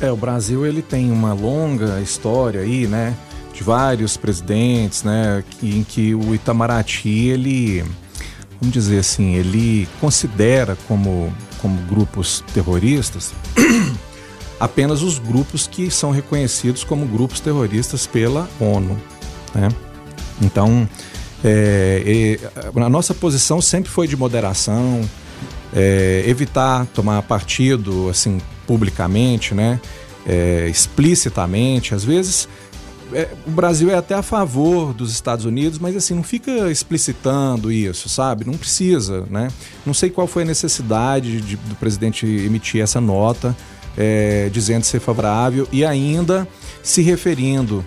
É, 0.00 0.10
o 0.10 0.16
Brasil 0.16 0.66
ele 0.66 0.82
tem 0.82 1.10
uma 1.10 1.32
longa 1.32 2.00
história 2.00 2.60
aí, 2.60 2.86
né? 2.86 3.14
De 3.52 3.62
vários 3.62 4.16
presidentes, 4.16 5.02
né? 5.02 5.44
Em 5.62 5.84
que 5.84 6.14
o 6.14 6.34
Itamaraty, 6.34 7.28
ele 7.28 7.84
vamos 8.60 8.72
dizer 8.72 8.98
assim, 8.98 9.34
ele 9.34 9.86
considera 10.00 10.76
como, 10.88 11.32
como 11.60 11.76
grupos 11.82 12.42
terroristas 12.54 13.32
apenas 14.64 15.02
os 15.02 15.18
grupos 15.18 15.66
que 15.66 15.90
são 15.90 16.10
reconhecidos 16.10 16.84
como 16.84 17.04
grupos 17.04 17.38
terroristas 17.38 18.06
pela 18.06 18.48
ONU. 18.58 18.98
Né? 19.54 19.68
Então, 20.40 20.88
é, 21.44 22.38
a 22.74 22.88
nossa 22.88 23.12
posição 23.12 23.60
sempre 23.60 23.90
foi 23.90 24.08
de 24.08 24.16
moderação, 24.16 25.02
é, 25.76 26.24
evitar 26.26 26.86
tomar 26.86 27.20
partido 27.22 28.08
assim 28.08 28.40
publicamente, 28.66 29.54
né? 29.54 29.78
É, 30.26 30.66
explicitamente. 30.70 31.94
Às 31.94 32.02
vezes 32.02 32.48
é, 33.12 33.28
o 33.46 33.50
Brasil 33.50 33.90
é 33.90 33.94
até 33.96 34.14
a 34.14 34.22
favor 34.22 34.94
dos 34.94 35.12
Estados 35.12 35.44
Unidos, 35.44 35.78
mas 35.78 35.94
assim, 35.94 36.14
não 36.14 36.22
fica 36.22 36.70
explicitando 36.70 37.70
isso, 37.70 38.08
sabe? 38.08 38.46
Não 38.46 38.54
precisa, 38.54 39.26
né? 39.28 39.48
Não 39.84 39.92
sei 39.92 40.08
qual 40.08 40.26
foi 40.26 40.42
a 40.42 40.46
necessidade 40.46 41.42
de, 41.42 41.56
do 41.56 41.74
presidente 41.74 42.24
emitir 42.24 42.80
essa 42.80 42.98
nota 42.98 43.54
é, 43.96 44.48
dizendo 44.52 44.84
ser 44.84 45.00
favorável 45.00 45.68
e 45.72 45.84
ainda 45.84 46.46
se 46.82 47.02
referindo 47.02 47.84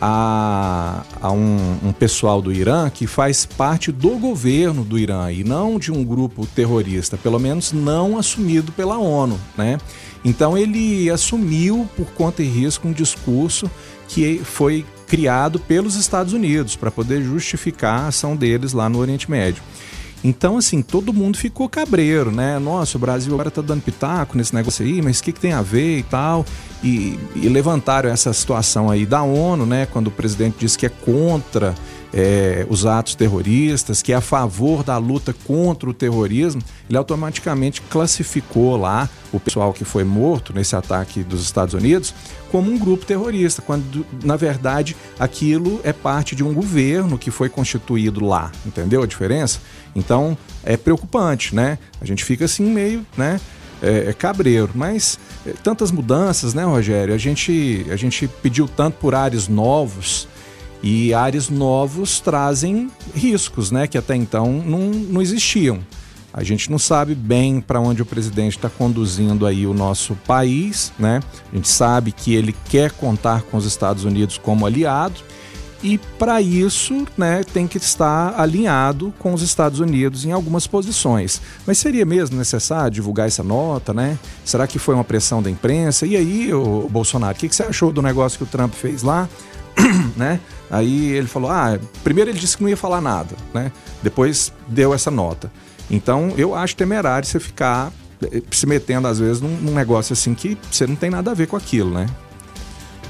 a, 0.00 1.02
a 1.20 1.30
um, 1.30 1.78
um, 1.84 1.92
pessoal 1.92 2.42
do 2.42 2.52
Irã 2.52 2.90
que 2.90 3.06
faz 3.06 3.46
parte 3.46 3.90
do 3.90 4.10
governo 4.18 4.84
do 4.84 4.98
Irã 4.98 5.32
e 5.32 5.42
não 5.44 5.78
de 5.78 5.90
um 5.90 6.04
grupo 6.04 6.46
terrorista, 6.46 7.16
pelo 7.16 7.38
menos 7.38 7.72
não 7.72 8.18
assumido 8.18 8.72
pela 8.72 8.98
ONU, 8.98 9.40
né? 9.56 9.78
Então 10.24 10.58
ele 10.58 11.08
assumiu 11.10 11.88
por 11.96 12.06
conta 12.12 12.42
e 12.42 12.46
risco 12.46 12.88
um 12.88 12.92
discurso 12.92 13.70
que 14.08 14.40
foi 14.44 14.84
criado 15.06 15.58
pelos 15.58 15.96
Estados 15.96 16.32
Unidos 16.32 16.76
para 16.76 16.90
poder 16.90 17.22
justificar 17.22 18.00
a 18.00 18.08
ação 18.08 18.34
deles 18.36 18.72
lá 18.72 18.88
no 18.88 18.98
Oriente 18.98 19.30
Médio. 19.30 19.62
Então, 20.24 20.56
assim, 20.56 20.80
todo 20.80 21.12
mundo 21.12 21.36
ficou 21.36 21.68
cabreiro, 21.68 22.32
né? 22.32 22.58
Nossa, 22.58 22.96
o 22.96 23.00
Brasil 23.00 23.34
agora 23.34 23.50
tá 23.50 23.60
dando 23.60 23.82
pitaco 23.82 24.38
nesse 24.38 24.54
negócio 24.54 24.82
aí, 24.82 25.02
mas 25.02 25.20
o 25.20 25.22
que, 25.22 25.32
que 25.32 25.40
tem 25.40 25.52
a 25.52 25.60
ver 25.60 25.98
e 25.98 26.02
tal? 26.02 26.46
E, 26.82 27.18
e 27.36 27.46
levantaram 27.46 28.08
essa 28.08 28.32
situação 28.32 28.90
aí 28.90 29.04
da 29.04 29.22
ONU, 29.22 29.66
né? 29.66 29.84
Quando 29.84 30.06
o 30.06 30.10
presidente 30.10 30.56
disse 30.58 30.78
que 30.78 30.86
é 30.86 30.88
contra 30.88 31.74
é, 32.16 32.64
os 32.70 32.86
atos 32.86 33.16
terroristas, 33.16 34.00
que 34.00 34.12
é 34.12 34.14
a 34.14 34.20
favor 34.20 34.84
da 34.84 34.96
luta 34.98 35.34
contra 35.44 35.90
o 35.90 35.92
terrorismo, 35.92 36.62
ele 36.88 36.96
automaticamente 36.96 37.82
classificou 37.82 38.76
lá 38.76 39.08
o 39.32 39.40
pessoal 39.40 39.72
que 39.72 39.84
foi 39.84 40.04
morto 40.04 40.52
nesse 40.54 40.76
ataque 40.76 41.24
dos 41.24 41.42
Estados 41.42 41.74
Unidos 41.74 42.14
como 42.52 42.70
um 42.70 42.78
grupo 42.78 43.04
terrorista, 43.04 43.60
quando 43.60 44.06
na 44.22 44.36
verdade 44.36 44.96
aquilo 45.18 45.80
é 45.82 45.92
parte 45.92 46.36
de 46.36 46.44
um 46.44 46.54
governo 46.54 47.18
que 47.18 47.32
foi 47.32 47.48
constituído 47.48 48.24
lá, 48.24 48.52
entendeu 48.64 49.02
a 49.02 49.06
diferença? 49.06 49.58
Então 49.96 50.38
é 50.62 50.76
preocupante, 50.76 51.52
né? 51.52 51.78
A 52.00 52.04
gente 52.04 52.22
fica 52.22 52.44
assim 52.44 52.64
meio, 52.64 53.04
né? 53.16 53.40
É, 53.82 54.10
é 54.10 54.12
cabreiro, 54.12 54.70
mas 54.72 55.18
é, 55.44 55.50
tantas 55.64 55.90
mudanças, 55.90 56.54
né, 56.54 56.62
Rogério? 56.62 57.12
A 57.12 57.18
gente, 57.18 57.84
a 57.90 57.96
gente 57.96 58.28
pediu 58.40 58.68
tanto 58.68 58.98
por 58.98 59.16
ares 59.16 59.48
novos 59.48 60.28
e 60.86 61.14
ares 61.14 61.48
novos 61.48 62.20
trazem 62.20 62.90
riscos, 63.14 63.70
né, 63.70 63.86
que 63.86 63.96
até 63.96 64.14
então 64.14 64.62
não, 64.66 64.90
não 64.90 65.22
existiam. 65.22 65.78
A 66.30 66.44
gente 66.44 66.70
não 66.70 66.78
sabe 66.78 67.14
bem 67.14 67.58
para 67.58 67.80
onde 67.80 68.02
o 68.02 68.06
presidente 68.06 68.58
está 68.58 68.68
conduzindo 68.68 69.46
aí 69.46 69.66
o 69.66 69.72
nosso 69.72 70.14
país, 70.26 70.92
né? 70.98 71.20
A 71.50 71.56
gente 71.56 71.68
sabe 71.68 72.12
que 72.12 72.34
ele 72.34 72.54
quer 72.68 72.90
contar 72.90 73.42
com 73.42 73.56
os 73.56 73.64
Estados 73.64 74.04
Unidos 74.04 74.36
como 74.36 74.66
aliado 74.66 75.22
e 75.82 75.96
para 76.18 76.42
isso, 76.42 77.06
né, 77.16 77.42
tem 77.44 77.66
que 77.66 77.78
estar 77.78 78.38
alinhado 78.38 79.14
com 79.18 79.32
os 79.32 79.40
Estados 79.40 79.80
Unidos 79.80 80.26
em 80.26 80.32
algumas 80.32 80.66
posições. 80.66 81.40
Mas 81.66 81.78
seria 81.78 82.04
mesmo 82.04 82.36
necessário 82.36 82.90
divulgar 82.90 83.28
essa 83.28 83.42
nota, 83.42 83.94
né? 83.94 84.18
Será 84.44 84.66
que 84.66 84.78
foi 84.78 84.94
uma 84.94 85.04
pressão 85.04 85.42
da 85.42 85.48
imprensa? 85.48 86.04
E 86.04 86.14
aí, 86.14 86.52
o 86.52 86.88
Bolsonaro, 86.90 87.36
o 87.36 87.40
que, 87.40 87.48
que 87.48 87.56
você 87.56 87.62
achou 87.62 87.90
do 87.90 88.02
negócio 88.02 88.36
que 88.36 88.44
o 88.44 88.46
Trump 88.46 88.74
fez 88.74 89.02
lá? 89.02 89.28
né? 90.16 90.40
Aí 90.70 91.12
ele 91.12 91.26
falou: 91.26 91.50
ah, 91.50 91.78
primeiro 92.02 92.30
ele 92.30 92.38
disse 92.38 92.56
que 92.56 92.62
não 92.62 92.70
ia 92.70 92.76
falar 92.76 93.00
nada, 93.00 93.36
né? 93.52 93.70
Depois 94.02 94.52
deu 94.68 94.94
essa 94.94 95.10
nota. 95.10 95.50
Então 95.90 96.32
eu 96.36 96.54
acho 96.54 96.76
temerário 96.76 97.26
você 97.26 97.38
ficar 97.38 97.92
eh, 98.22 98.42
se 98.50 98.66
metendo 98.66 99.06
às 99.06 99.18
vezes 99.18 99.40
num, 99.40 99.56
num 99.56 99.74
negócio 99.74 100.12
assim 100.12 100.34
que 100.34 100.56
você 100.70 100.86
não 100.86 100.96
tem 100.96 101.10
nada 101.10 101.30
a 101.30 101.34
ver 101.34 101.46
com 101.46 101.56
aquilo, 101.56 101.90
né? 101.90 102.06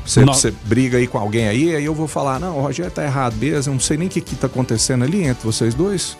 Você, 0.04 0.22
você, 0.22 0.52
briga 0.64 0.98
aí 0.98 1.06
com 1.06 1.16
alguém 1.16 1.48
aí, 1.48 1.74
aí 1.74 1.84
eu 1.84 1.94
vou 1.94 2.06
falar, 2.06 2.38
não, 2.38 2.58
o 2.58 2.60
Rogério 2.60 2.92
tá 2.92 3.02
errado 3.02 3.36
mesmo, 3.36 3.70
eu 3.70 3.74
não 3.74 3.80
sei 3.80 3.96
nem 3.96 4.06
o 4.06 4.10
que, 4.10 4.20
que 4.20 4.36
tá 4.36 4.46
acontecendo 4.46 5.02
ali 5.02 5.22
entre 5.24 5.42
vocês 5.46 5.72
dois. 5.72 6.14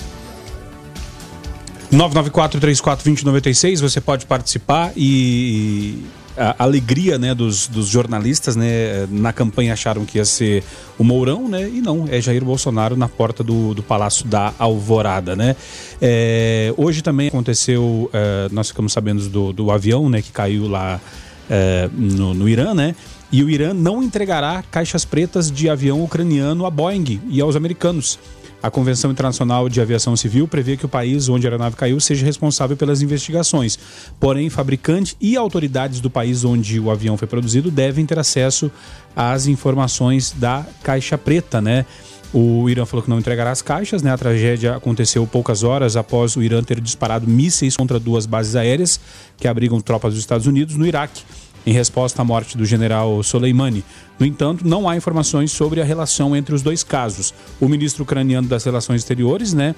994-34-2096, 1.93 3.81
você 3.81 4.01
pode 4.01 4.25
participar 4.25 4.93
e 4.97 6.03
a 6.37 6.65
alegria 6.65 7.19
né, 7.19 7.35
dos, 7.35 7.69
dos, 7.69 7.87
jornalistas 7.87 8.57
né, 8.57 9.07
na 9.11 9.33
campanha 9.33 9.73
acharam 9.73 10.05
que 10.05 10.19
ia 10.19 10.25
ser 10.25 10.65
o 10.99 11.05
Mourão, 11.05 11.49
né? 11.49 11.69
E 11.69 11.81
não, 11.81 12.07
é 12.11 12.21
Jair 12.21 12.45
Bolsonaro 12.45 12.97
na 12.97 13.09
porta 13.09 13.45
do, 13.45 13.75
do 13.75 13.83
Palácio 13.83 14.27
da 14.27 14.53
Alvorada, 14.59 15.37
né? 15.37 15.55
É, 16.01 16.73
hoje 16.77 17.03
também 17.03 17.29
aconteceu, 17.29 18.11
é, 18.13 18.49
nós 18.51 18.69
ficamos 18.69 18.93
sabendo 18.93 19.29
do, 19.29 19.53
do 19.53 19.71
avião 19.71 20.09
né, 20.09 20.21
que 20.21 20.33
caiu 20.33 20.69
lá 20.69 21.01
é, 21.49 21.89
no, 21.93 22.35
no 22.35 22.49
Irã, 22.49 22.75
né? 22.75 22.95
E 23.31 23.43
o 23.43 23.51
Irã 23.51 23.73
não 23.75 24.03
entregará 24.03 24.63
caixas 24.71 25.05
pretas 25.05 25.51
de 25.51 25.69
avião 25.69 26.03
ucraniano 26.03 26.67
a 26.67 26.71
Boeing 26.71 27.21
e 27.29 27.41
aos 27.41 27.57
americanos. 27.57 28.19
A 28.65 28.71
Convenção 28.71 29.11
Internacional 29.11 29.69
de 29.69 29.79
Aviação 29.79 30.17
Civil 30.17 30.49
prevê 30.49 30.75
que 30.75 30.87
o 30.87 30.89
país 30.89 31.29
onde 31.29 31.47
a 31.47 31.51
aeronave 31.51 31.77
caiu 31.77 32.01
seja 32.01 32.25
responsável 32.25 32.79
pelas 32.79 33.03
investigações. 33.03 33.79
Porém, 34.19 34.49
fabricante 34.49 35.15
e 35.21 35.37
autoridades 35.37 36.01
do 36.01 36.09
país 36.09 36.47
onde 36.47 36.81
o 36.81 36.91
avião 36.91 37.15
foi 37.19 37.29
produzido 37.29 37.71
devem 37.71 38.07
ter 38.07 38.19
acesso 38.19 38.73
às 39.15 39.47
informações 39.47 40.33
da 40.39 40.65
caixa 40.83 41.19
preta, 41.19 41.61
né? 41.61 41.85
O 42.33 42.67
Irã 42.71 42.87
falou 42.87 43.03
que 43.03 43.11
não 43.11 43.19
entregará 43.19 43.51
as 43.51 43.61
caixas, 43.61 44.03
né? 44.03 44.11
A 44.11 44.17
tragédia 44.17 44.75
aconteceu 44.75 45.27
poucas 45.27 45.63
horas 45.63 45.95
após 45.95 46.35
o 46.35 46.43
Irã 46.43 46.63
ter 46.63 46.81
disparado 46.81 47.29
mísseis 47.29 47.77
contra 47.77 48.01
duas 48.01 48.25
bases 48.25 48.57
aéreas 48.57 48.99
que 49.37 49.47
abrigam 49.47 49.79
tropas 49.79 50.15
dos 50.15 50.23
Estados 50.23 50.47
Unidos 50.47 50.75
no 50.75 50.87
Iraque 50.87 51.23
em 51.67 51.73
resposta 51.73 52.23
à 52.23 52.25
morte 52.25 52.57
do 52.57 52.65
general 52.65 53.23
Soleimani. 53.23 53.85
No 54.19 54.27
entanto, 54.27 54.67
não 54.67 54.89
há 54.89 54.97
informações 54.97 55.51
sobre 55.53 55.81
a 55.81 55.85
relação 55.85 56.37
entre 56.37 56.55
os 56.55 56.63
dois 56.63 56.83
casos. 56.83 57.35
O 57.61 57.69
ministro 57.69 58.03
ucraniano 58.03 58.47
das 58.47 58.65
Relações 58.65 59.01
Exteriores, 59.01 59.53
né, 59.53 59.75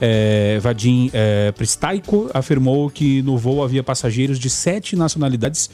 é, 0.00 0.58
Vadim 0.60 1.10
é, 1.12 1.52
Pristaiko, 1.52 2.30
afirmou 2.32 2.90
que 2.90 3.22
no 3.22 3.36
voo 3.36 3.62
havia 3.62 3.82
passageiros 3.82 4.38
de 4.38 4.48
sete 4.48 4.96
nacionalidades 4.96 5.70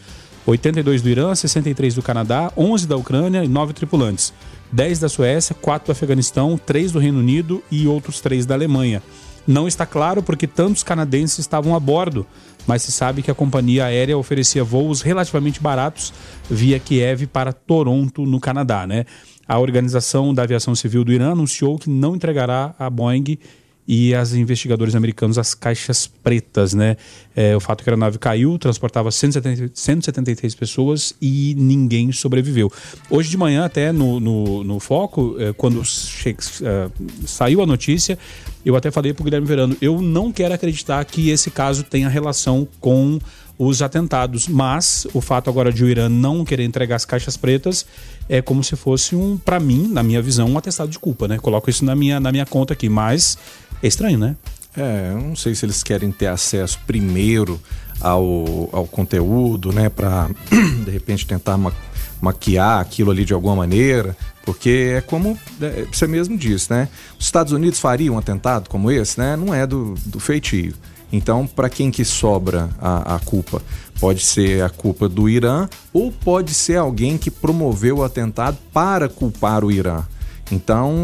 82 0.47 1.03
do 1.03 1.09
Irã, 1.09 1.35
63 1.35 1.95
do 1.95 2.03
Canadá, 2.03 2.53
11 2.57 2.87
da 2.87 2.97
Ucrânia 2.97 3.45
e 3.45 3.49
9 3.49 3.73
tripulantes. 3.73 4.33
10 4.73 5.01
da 5.01 5.09
Suécia, 5.09 5.55
4 5.61 5.87
do 5.87 5.93
Afeganistão, 5.93 6.59
3 6.59 6.93
do 6.93 6.99
Reino 6.99 7.19
Unido 7.19 7.63
e 7.71 7.87
outros 7.87 8.21
3 8.21 8.47
da 8.47 8.55
Alemanha. 8.55 9.03
Não 9.47 9.69
está 9.69 9.87
claro 9.87 10.23
porque 10.23 10.47
tantos 10.47 10.83
canadenses 10.83 11.39
estavam 11.39 11.75
a 11.75 11.81
bordo, 11.81 12.27
mas 12.67 12.83
se 12.83 12.93
sabe 12.93 13.23
que 13.23 13.31
a 13.31 13.35
companhia 13.35 13.85
aérea 13.85 14.19
oferecia 14.19 14.65
voos 14.65 15.03
relativamente 15.03 15.61
baratos 15.61 16.13
via 16.51 16.79
Kiev 16.79 17.27
para 17.27 17.53
Toronto, 17.53 18.27
no 18.27 18.41
Canadá. 18.41 18.87
Né? 18.87 19.05
A 19.47 19.59
Organização 19.59 20.35
da 20.35 20.43
Aviação 20.43 20.75
Civil 20.75 21.05
do 21.05 21.13
Irã 21.13 21.33
anunciou 21.33 21.79
que 21.79 21.89
não 21.89 22.17
entregará 22.17 22.75
a 22.79 22.91
Boeing 22.91 23.39
e 23.87 24.15
as 24.15 24.33
investigadores 24.33 24.95
americanos 24.95 25.39
as 25.39 25.55
caixas 25.55 26.07
pretas, 26.07 26.75
né? 26.75 26.97
É, 27.35 27.57
o 27.57 27.61
fato 27.61 27.81
é 27.81 27.85
que 27.85 27.91
a 27.91 27.93
aeronave 27.93 28.19
caiu, 28.19 28.59
transportava 28.59 29.11
170, 29.13 29.71
173 29.73 30.55
pessoas 30.55 31.15
e 31.23 31.55
ninguém 31.57 32.11
sobreviveu. 32.11 32.71
Hoje 33.09 33.31
de 33.31 33.37
manhã, 33.37 33.65
até 33.65 33.93
no, 33.93 34.19
no, 34.19 34.65
no 34.65 34.81
Foco, 34.81 35.37
é, 35.39 35.53
quando 35.53 35.85
che, 35.85 36.31
é, 36.63 36.91
saiu 37.25 37.63
a 37.63 37.67
notícia, 37.67 38.19
eu 38.67 38.75
até 38.75 38.91
falei 38.91 39.15
para 39.15 39.23
o 39.23 39.25
Guilherme 39.25 39.47
Verano, 39.47 39.77
eu 39.81 40.03
não 40.03 40.33
quero 40.33 40.53
acreditar 40.53 41.05
que 41.05 41.31
esse 41.31 41.53
caso 41.53 41.85
tenha 41.85 42.09
relação 42.09 42.67
com 42.81 43.21
os 43.57 43.81
atentados. 43.81 44.49
Mas 44.49 45.07
o 45.15 45.21
fato 45.21 45.49
agora 45.49 45.73
de 45.73 45.85
o 45.85 45.89
Irã 45.89 46.09
não 46.09 46.45
querer 46.45 46.65
entregar 46.65 46.97
as 46.97 47.05
caixas 47.05 47.37
pretas 47.37 47.87
é 48.29 48.43
como 48.43 48.65
se 48.65 48.75
fosse 48.75 49.15
um, 49.15 49.39
para 49.39 49.61
mim, 49.61 49.87
na 49.87 50.03
minha 50.03 50.21
visão, 50.21 50.51
um 50.51 50.59
atestado 50.59 50.91
de 50.91 50.99
culpa, 50.99 51.29
né? 51.29 51.39
Coloco 51.39 51.71
isso 51.71 51.85
na 51.85 51.95
minha, 51.95 52.19
na 52.19 52.33
minha 52.33 52.45
conta 52.45 52.73
aqui. 52.73 52.89
Mas 52.89 53.39
é 53.81 53.87
estranho, 53.87 54.19
né? 54.19 54.35
É, 54.77 55.13
eu 55.13 55.21
não 55.21 55.37
sei 55.37 55.55
se 55.55 55.65
eles 55.65 55.85
querem 55.85 56.11
ter 56.11 56.27
acesso 56.27 56.81
primeiro 56.87 57.61
ao, 58.01 58.69
ao 58.73 58.87
conteúdo, 58.87 59.73
né, 59.73 59.89
para 59.89 60.29
de 60.85 60.91
repente 60.91 61.27
tentar 61.27 61.57
ma 61.57 61.73
maquiar 62.21 62.81
aquilo 62.81 63.11
ali 63.11 63.27
de 63.27 63.35
alguma 63.35 63.55
maneira, 63.55 64.17
porque 64.47 64.95
é 64.97 65.01
como 65.01 65.37
é, 65.61 65.87
você 65.93 66.07
mesmo 66.07 66.39
disse, 66.39 66.71
né? 66.71 66.89
Os 67.19 67.27
Estados 67.27 67.53
Unidos 67.53 67.81
fariam 67.81 68.15
um 68.15 68.19
atentado 68.19 68.71
como 68.71 68.93
esse, 68.93 69.19
né? 69.19 69.37
Não 69.37 69.53
é 69.53 69.67
do, 69.67 69.95
do 70.07 70.21
feitio. 70.21 70.73
Então, 71.13 71.47
para 71.47 71.69
quem 71.69 71.91
que 71.91 72.05
sobra 72.05 72.71
a, 72.81 73.17
a 73.17 73.19
culpa? 73.19 73.61
Pode 74.01 74.25
ser 74.25 74.63
a 74.63 74.71
culpa 74.71 75.09
do 75.09 75.29
Irã 75.29 75.69
ou 75.93 76.13
pode 76.13 76.55
ser 76.55 76.77
alguém 76.77 77.19
que 77.19 77.31
promoveu 77.31 77.99
o 77.99 78.05
atentado 78.05 78.57
para 78.73 79.09
culpar 79.09 79.65
o 79.65 79.71
Irã. 79.71 80.05
Então, 80.51 80.95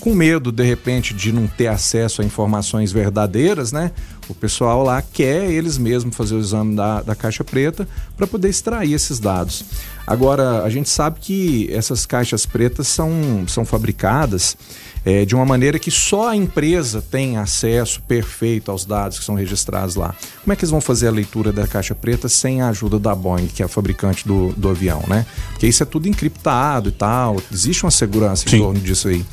com 0.00 0.12
medo 0.12 0.50
de 0.50 0.64
repente 0.64 1.14
de 1.14 1.32
não 1.32 1.46
ter 1.46 1.68
acesso 1.68 2.22
a 2.22 2.24
informações 2.24 2.90
verdadeiras, 2.90 3.70
né? 3.70 3.92
O 4.28 4.34
pessoal 4.34 4.82
lá 4.82 5.02
quer 5.02 5.50
eles 5.50 5.78
mesmos 5.78 6.16
fazer 6.16 6.34
o 6.34 6.40
exame 6.40 6.76
da, 6.76 7.02
da 7.02 7.14
caixa 7.14 7.42
preta 7.42 7.88
para 8.16 8.26
poder 8.26 8.48
extrair 8.48 8.92
esses 8.92 9.18
dados. 9.18 9.64
Agora, 10.06 10.62
a 10.62 10.70
gente 10.70 10.88
sabe 10.88 11.18
que 11.20 11.68
essas 11.70 12.06
caixas 12.06 12.46
pretas 12.46 12.88
são, 12.88 13.44
são 13.46 13.64
fabricadas 13.64 14.56
é, 15.04 15.24
de 15.24 15.34
uma 15.34 15.44
maneira 15.44 15.78
que 15.78 15.90
só 15.90 16.28
a 16.28 16.36
empresa 16.36 17.02
tem 17.02 17.36
acesso 17.36 18.00
perfeito 18.02 18.70
aos 18.70 18.84
dados 18.84 19.18
que 19.18 19.24
são 19.24 19.34
registrados 19.34 19.96
lá. 19.96 20.14
Como 20.42 20.52
é 20.52 20.56
que 20.56 20.64
eles 20.64 20.70
vão 20.70 20.80
fazer 20.80 21.08
a 21.08 21.10
leitura 21.10 21.52
da 21.52 21.66
caixa 21.66 21.94
preta 21.94 22.28
sem 22.28 22.60
a 22.60 22.68
ajuda 22.68 22.98
da 22.98 23.14
Boeing, 23.14 23.46
que 23.48 23.62
é 23.62 23.66
a 23.66 23.68
fabricante 23.68 24.26
do, 24.26 24.52
do 24.52 24.68
avião, 24.68 25.02
né? 25.06 25.26
Porque 25.50 25.66
isso 25.66 25.82
é 25.82 25.86
tudo 25.86 26.08
encriptado 26.08 26.88
e 26.88 26.92
tal, 26.92 27.36
existe 27.52 27.84
uma 27.84 27.90
segurança 27.90 28.48
Sim. 28.48 28.56
em 28.56 28.58
torno 28.60 28.80
disso 28.80 29.08
aí. 29.08 29.24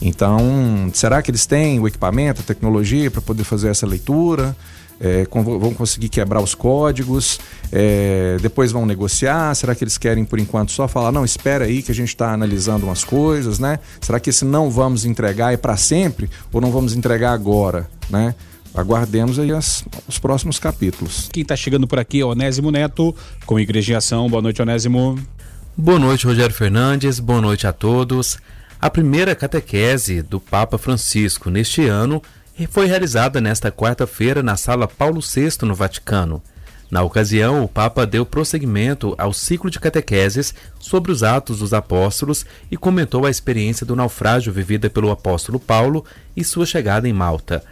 Então, 0.00 0.90
será 0.92 1.22
que 1.22 1.30
eles 1.30 1.46
têm 1.46 1.80
o 1.80 1.88
equipamento, 1.88 2.40
a 2.40 2.44
tecnologia 2.44 3.10
para 3.10 3.22
poder 3.22 3.44
fazer 3.44 3.68
essa 3.68 3.86
leitura? 3.86 4.56
É, 5.00 5.26
vão 5.32 5.74
conseguir 5.74 6.08
quebrar 6.08 6.40
os 6.40 6.54
códigos, 6.54 7.40
é, 7.72 8.36
depois 8.40 8.70
vão 8.70 8.86
negociar. 8.86 9.54
Será 9.54 9.74
que 9.74 9.82
eles 9.82 9.98
querem, 9.98 10.24
por 10.24 10.38
enquanto, 10.38 10.70
só 10.70 10.86
falar, 10.86 11.10
não, 11.10 11.24
espera 11.24 11.64
aí 11.64 11.82
que 11.82 11.90
a 11.90 11.94
gente 11.94 12.08
está 12.08 12.32
analisando 12.32 12.86
umas 12.86 13.02
coisas, 13.02 13.58
né? 13.58 13.80
Será 14.00 14.20
que 14.20 14.30
esse 14.30 14.44
não 14.44 14.70
vamos 14.70 15.04
entregar 15.04 15.52
é 15.52 15.56
para 15.56 15.76
sempre 15.76 16.30
ou 16.52 16.60
não 16.60 16.70
vamos 16.70 16.94
entregar 16.94 17.32
agora, 17.32 17.88
né? 18.08 18.34
Aguardemos 18.74 19.38
aí 19.38 19.52
as, 19.52 19.84
os 20.08 20.18
próximos 20.18 20.58
capítulos. 20.58 21.28
Quem 21.32 21.42
está 21.42 21.54
chegando 21.54 21.86
por 21.86 21.98
aqui 21.98 22.20
é 22.20 22.24
Onésimo 22.24 22.70
Neto, 22.70 23.14
com 23.46 23.58
Igreja 23.58 23.92
em 23.92 23.96
Ação. 23.96 24.28
Boa 24.28 24.42
noite, 24.42 24.60
Onésimo. 24.60 25.18
Boa 25.76 25.98
noite, 25.98 26.26
Rogério 26.26 26.54
Fernandes. 26.54 27.20
Boa 27.20 27.40
noite 27.40 27.66
a 27.66 27.72
todos. 27.72 28.38
A 28.84 28.90
primeira 28.90 29.34
catequese 29.34 30.20
do 30.20 30.38
Papa 30.38 30.76
Francisco 30.76 31.48
neste 31.48 31.86
ano 31.86 32.22
foi 32.68 32.84
realizada 32.84 33.40
nesta 33.40 33.72
quarta-feira 33.72 34.42
na 34.42 34.58
Sala 34.58 34.86
Paulo 34.86 35.22
VI, 35.22 35.64
no 35.66 35.74
Vaticano. 35.74 36.42
Na 36.90 37.02
ocasião, 37.02 37.64
o 37.64 37.68
Papa 37.68 38.04
deu 38.04 38.26
prosseguimento 38.26 39.14
ao 39.16 39.32
ciclo 39.32 39.70
de 39.70 39.80
catequeses 39.80 40.52
sobre 40.78 41.10
os 41.10 41.22
Atos 41.22 41.60
dos 41.60 41.72
Apóstolos 41.72 42.44
e 42.70 42.76
comentou 42.76 43.24
a 43.24 43.30
experiência 43.30 43.86
do 43.86 43.96
naufrágio 43.96 44.52
vivida 44.52 44.90
pelo 44.90 45.10
apóstolo 45.10 45.58
Paulo 45.58 46.04
e 46.36 46.44
sua 46.44 46.66
chegada 46.66 47.08
em 47.08 47.12
Malta. 47.14 47.64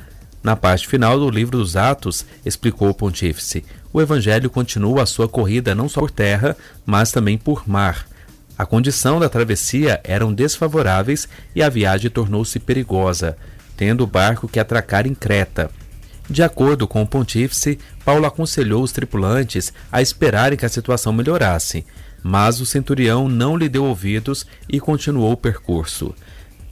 Na 0.42 0.56
parte 0.56 0.88
final 0.88 1.18
do 1.18 1.28
livro 1.28 1.58
dos 1.58 1.76
Atos, 1.76 2.24
explicou 2.42 2.88
o 2.88 2.94
pontífice, 2.94 3.66
o 3.92 4.00
Evangelho 4.00 4.48
continua 4.48 5.02
a 5.02 5.06
sua 5.06 5.28
corrida 5.28 5.74
não 5.74 5.90
só 5.90 6.00
por 6.00 6.10
terra, 6.10 6.56
mas 6.86 7.12
também 7.12 7.36
por 7.36 7.68
mar. 7.68 8.06
A 8.62 8.64
condição 8.64 9.18
da 9.18 9.28
travessia 9.28 10.00
eram 10.04 10.32
desfavoráveis 10.32 11.28
e 11.52 11.60
a 11.60 11.68
viagem 11.68 12.08
tornou-se 12.08 12.60
perigosa 12.60 13.36
tendo 13.76 14.04
o 14.04 14.06
barco 14.06 14.46
que 14.46 14.60
atracar 14.60 15.04
em 15.04 15.16
Creta. 15.16 15.68
De 16.30 16.44
acordo 16.44 16.86
com 16.86 17.02
o 17.02 17.06
pontífice, 17.06 17.80
Paulo 18.04 18.24
aconselhou 18.24 18.80
os 18.80 18.92
tripulantes 18.92 19.72
a 19.90 20.00
esperarem 20.00 20.56
que 20.56 20.64
a 20.64 20.68
situação 20.68 21.12
melhorasse, 21.12 21.84
mas 22.22 22.60
o 22.60 22.64
centurião 22.64 23.28
não 23.28 23.56
lhe 23.56 23.68
deu 23.68 23.84
ouvidos 23.84 24.46
e 24.68 24.78
continuou 24.78 25.32
o 25.32 25.36
percurso. 25.36 26.14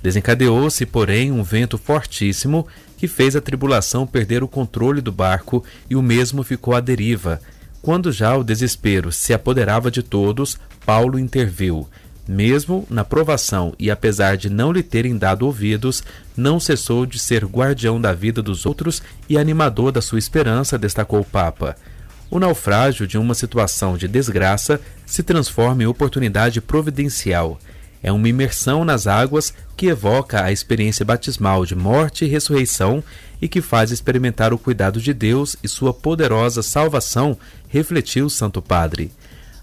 Desencadeou-se, 0.00 0.86
porém, 0.86 1.32
um 1.32 1.42
vento 1.42 1.76
fortíssimo 1.76 2.68
que 2.96 3.08
fez 3.08 3.34
a 3.34 3.40
tribulação 3.40 4.06
perder 4.06 4.44
o 4.44 4.48
controle 4.48 5.00
do 5.00 5.10
barco 5.10 5.64
e 5.90 5.96
o 5.96 6.02
mesmo 6.02 6.44
ficou 6.44 6.72
à 6.72 6.78
deriva. 6.78 7.40
Quando 7.82 8.12
já 8.12 8.36
o 8.36 8.44
desespero 8.44 9.10
se 9.10 9.32
apoderava 9.32 9.90
de 9.90 10.02
todos, 10.02 10.58
Paulo 10.84 11.18
interviu 11.18 11.88
mesmo 12.30 12.86
na 12.88 13.04
provação 13.04 13.74
e 13.76 13.90
apesar 13.90 14.36
de 14.36 14.48
não 14.48 14.70
lhe 14.70 14.84
terem 14.84 15.18
dado 15.18 15.44
ouvidos, 15.44 16.04
não 16.36 16.60
cessou 16.60 17.04
de 17.04 17.18
ser 17.18 17.44
guardião 17.44 18.00
da 18.00 18.12
vida 18.12 18.40
dos 18.40 18.64
outros 18.64 19.02
e 19.28 19.36
animador 19.36 19.90
da 19.90 20.00
sua 20.00 20.20
esperança, 20.20 20.78
destacou 20.78 21.20
o 21.20 21.24
Papa. 21.24 21.74
O 22.30 22.38
naufrágio 22.38 23.04
de 23.04 23.18
uma 23.18 23.34
situação 23.34 23.96
de 23.96 24.06
desgraça 24.06 24.80
se 25.04 25.24
transforma 25.24 25.82
em 25.82 25.86
oportunidade 25.86 26.60
providencial. 26.60 27.58
É 28.02 28.10
uma 28.10 28.28
imersão 28.28 28.84
nas 28.84 29.06
águas 29.06 29.52
que 29.76 29.86
evoca 29.86 30.42
a 30.42 30.52
experiência 30.52 31.04
batismal 31.04 31.66
de 31.66 31.74
morte 31.74 32.24
e 32.24 32.28
ressurreição 32.28 33.02
e 33.40 33.48
que 33.48 33.60
faz 33.60 33.90
experimentar 33.90 34.52
o 34.52 34.58
cuidado 34.58 35.00
de 35.00 35.12
Deus 35.12 35.56
e 35.62 35.68
sua 35.68 35.92
poderosa 35.92 36.62
salvação, 36.62 37.36
refletiu 37.68 38.26
o 38.26 38.30
Santo 38.30 38.60
Padre. 38.60 39.10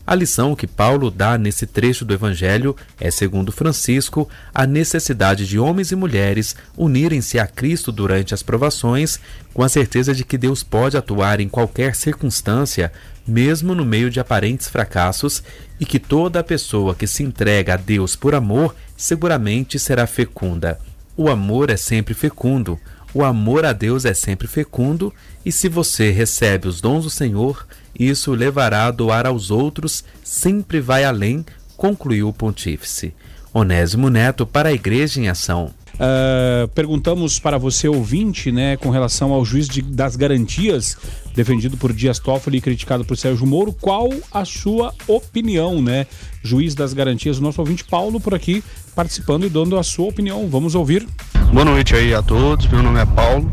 A 0.07 0.15
lição 0.15 0.55
que 0.55 0.65
Paulo 0.65 1.11
dá 1.11 1.37
nesse 1.37 1.67
trecho 1.67 2.05
do 2.05 2.13
Evangelho 2.13 2.73
é, 2.97 3.11
segundo 3.11 3.51
Francisco, 3.51 4.29
a 4.55 4.65
necessidade 4.65 5.45
de 5.45 5.59
homens 5.59 5.91
e 5.91 5.97
mulheres 5.97 6.55
unirem-se 6.77 7.37
a 7.37 7.45
Cristo 7.45 7.91
durante 7.91 8.33
as 8.33 8.41
provações, 8.41 9.19
com 9.53 9.63
a 9.63 9.67
certeza 9.67 10.15
de 10.15 10.23
que 10.23 10.37
Deus 10.37 10.63
pode 10.63 10.95
atuar 10.95 11.41
em 11.41 11.49
qualquer 11.49 11.93
circunstância, 11.93 12.89
mesmo 13.27 13.75
no 13.75 13.83
meio 13.83 14.09
de 14.09 14.17
aparentes 14.17 14.69
fracassos, 14.69 15.43
e 15.77 15.85
que 15.85 15.99
toda 15.99 16.41
pessoa 16.41 16.95
que 16.95 17.05
se 17.05 17.21
entrega 17.21 17.73
a 17.73 17.77
Deus 17.77 18.15
por 18.15 18.33
amor 18.33 18.73
seguramente 18.95 19.77
será 19.77 20.07
fecunda. 20.07 20.79
O 21.17 21.27
amor 21.27 21.69
é 21.69 21.75
sempre 21.75 22.13
fecundo, 22.13 22.79
o 23.13 23.25
amor 23.25 23.65
a 23.65 23.73
Deus 23.73 24.05
é 24.05 24.13
sempre 24.13 24.47
fecundo, 24.47 25.13
e 25.45 25.51
se 25.51 25.67
você 25.67 26.11
recebe 26.11 26.67
os 26.67 26.79
dons 26.79 27.03
do 27.03 27.09
Senhor, 27.09 27.67
isso 27.97 28.33
levará 28.33 28.85
a 28.85 28.91
doar 28.91 29.25
aos 29.25 29.51
outros, 29.51 30.03
sempre 30.23 30.79
vai 30.79 31.03
além, 31.03 31.45
concluiu 31.75 32.29
o 32.29 32.33
pontífice. 32.33 33.13
Onésimo 33.53 34.09
Neto 34.09 34.45
para 34.45 34.69
a 34.69 34.73
Igreja 34.73 35.19
em 35.19 35.29
Ação. 35.29 35.73
Uh, 35.95 36.67
perguntamos 36.69 37.39
para 37.39 37.57
você, 37.57 37.87
ouvinte, 37.87 38.51
né, 38.51 38.77
com 38.77 38.91
relação 38.91 39.33
ao 39.33 39.43
juiz 39.43 39.67
de, 39.67 39.81
das 39.81 40.15
garantias 40.15 40.95
defendido 41.37 41.77
por 41.77 41.93
Dias 41.93 42.19
Toffoli 42.19 42.57
e 42.57 42.61
criticado 42.61 43.05
por 43.05 43.15
Sérgio 43.15 43.45
Moro, 43.45 43.71
qual 43.71 44.09
a 44.31 44.43
sua 44.43 44.93
opinião, 45.07 45.81
né? 45.81 46.07
Juiz 46.43 46.73
das 46.73 46.93
garantias, 46.93 47.37
o 47.37 47.43
nosso 47.43 47.61
ouvinte 47.61 47.83
Paulo 47.83 48.19
por 48.19 48.33
aqui 48.33 48.63
participando 48.95 49.45
e 49.45 49.49
dando 49.49 49.77
a 49.77 49.83
sua 49.83 50.07
opinião. 50.07 50.47
Vamos 50.49 50.73
ouvir. 50.73 51.07
Boa 51.53 51.63
noite 51.63 51.95
aí 51.95 52.13
a 52.13 52.23
todos, 52.23 52.65
meu 52.67 52.81
nome 52.81 52.99
é 52.99 53.05
Paulo. 53.05 53.47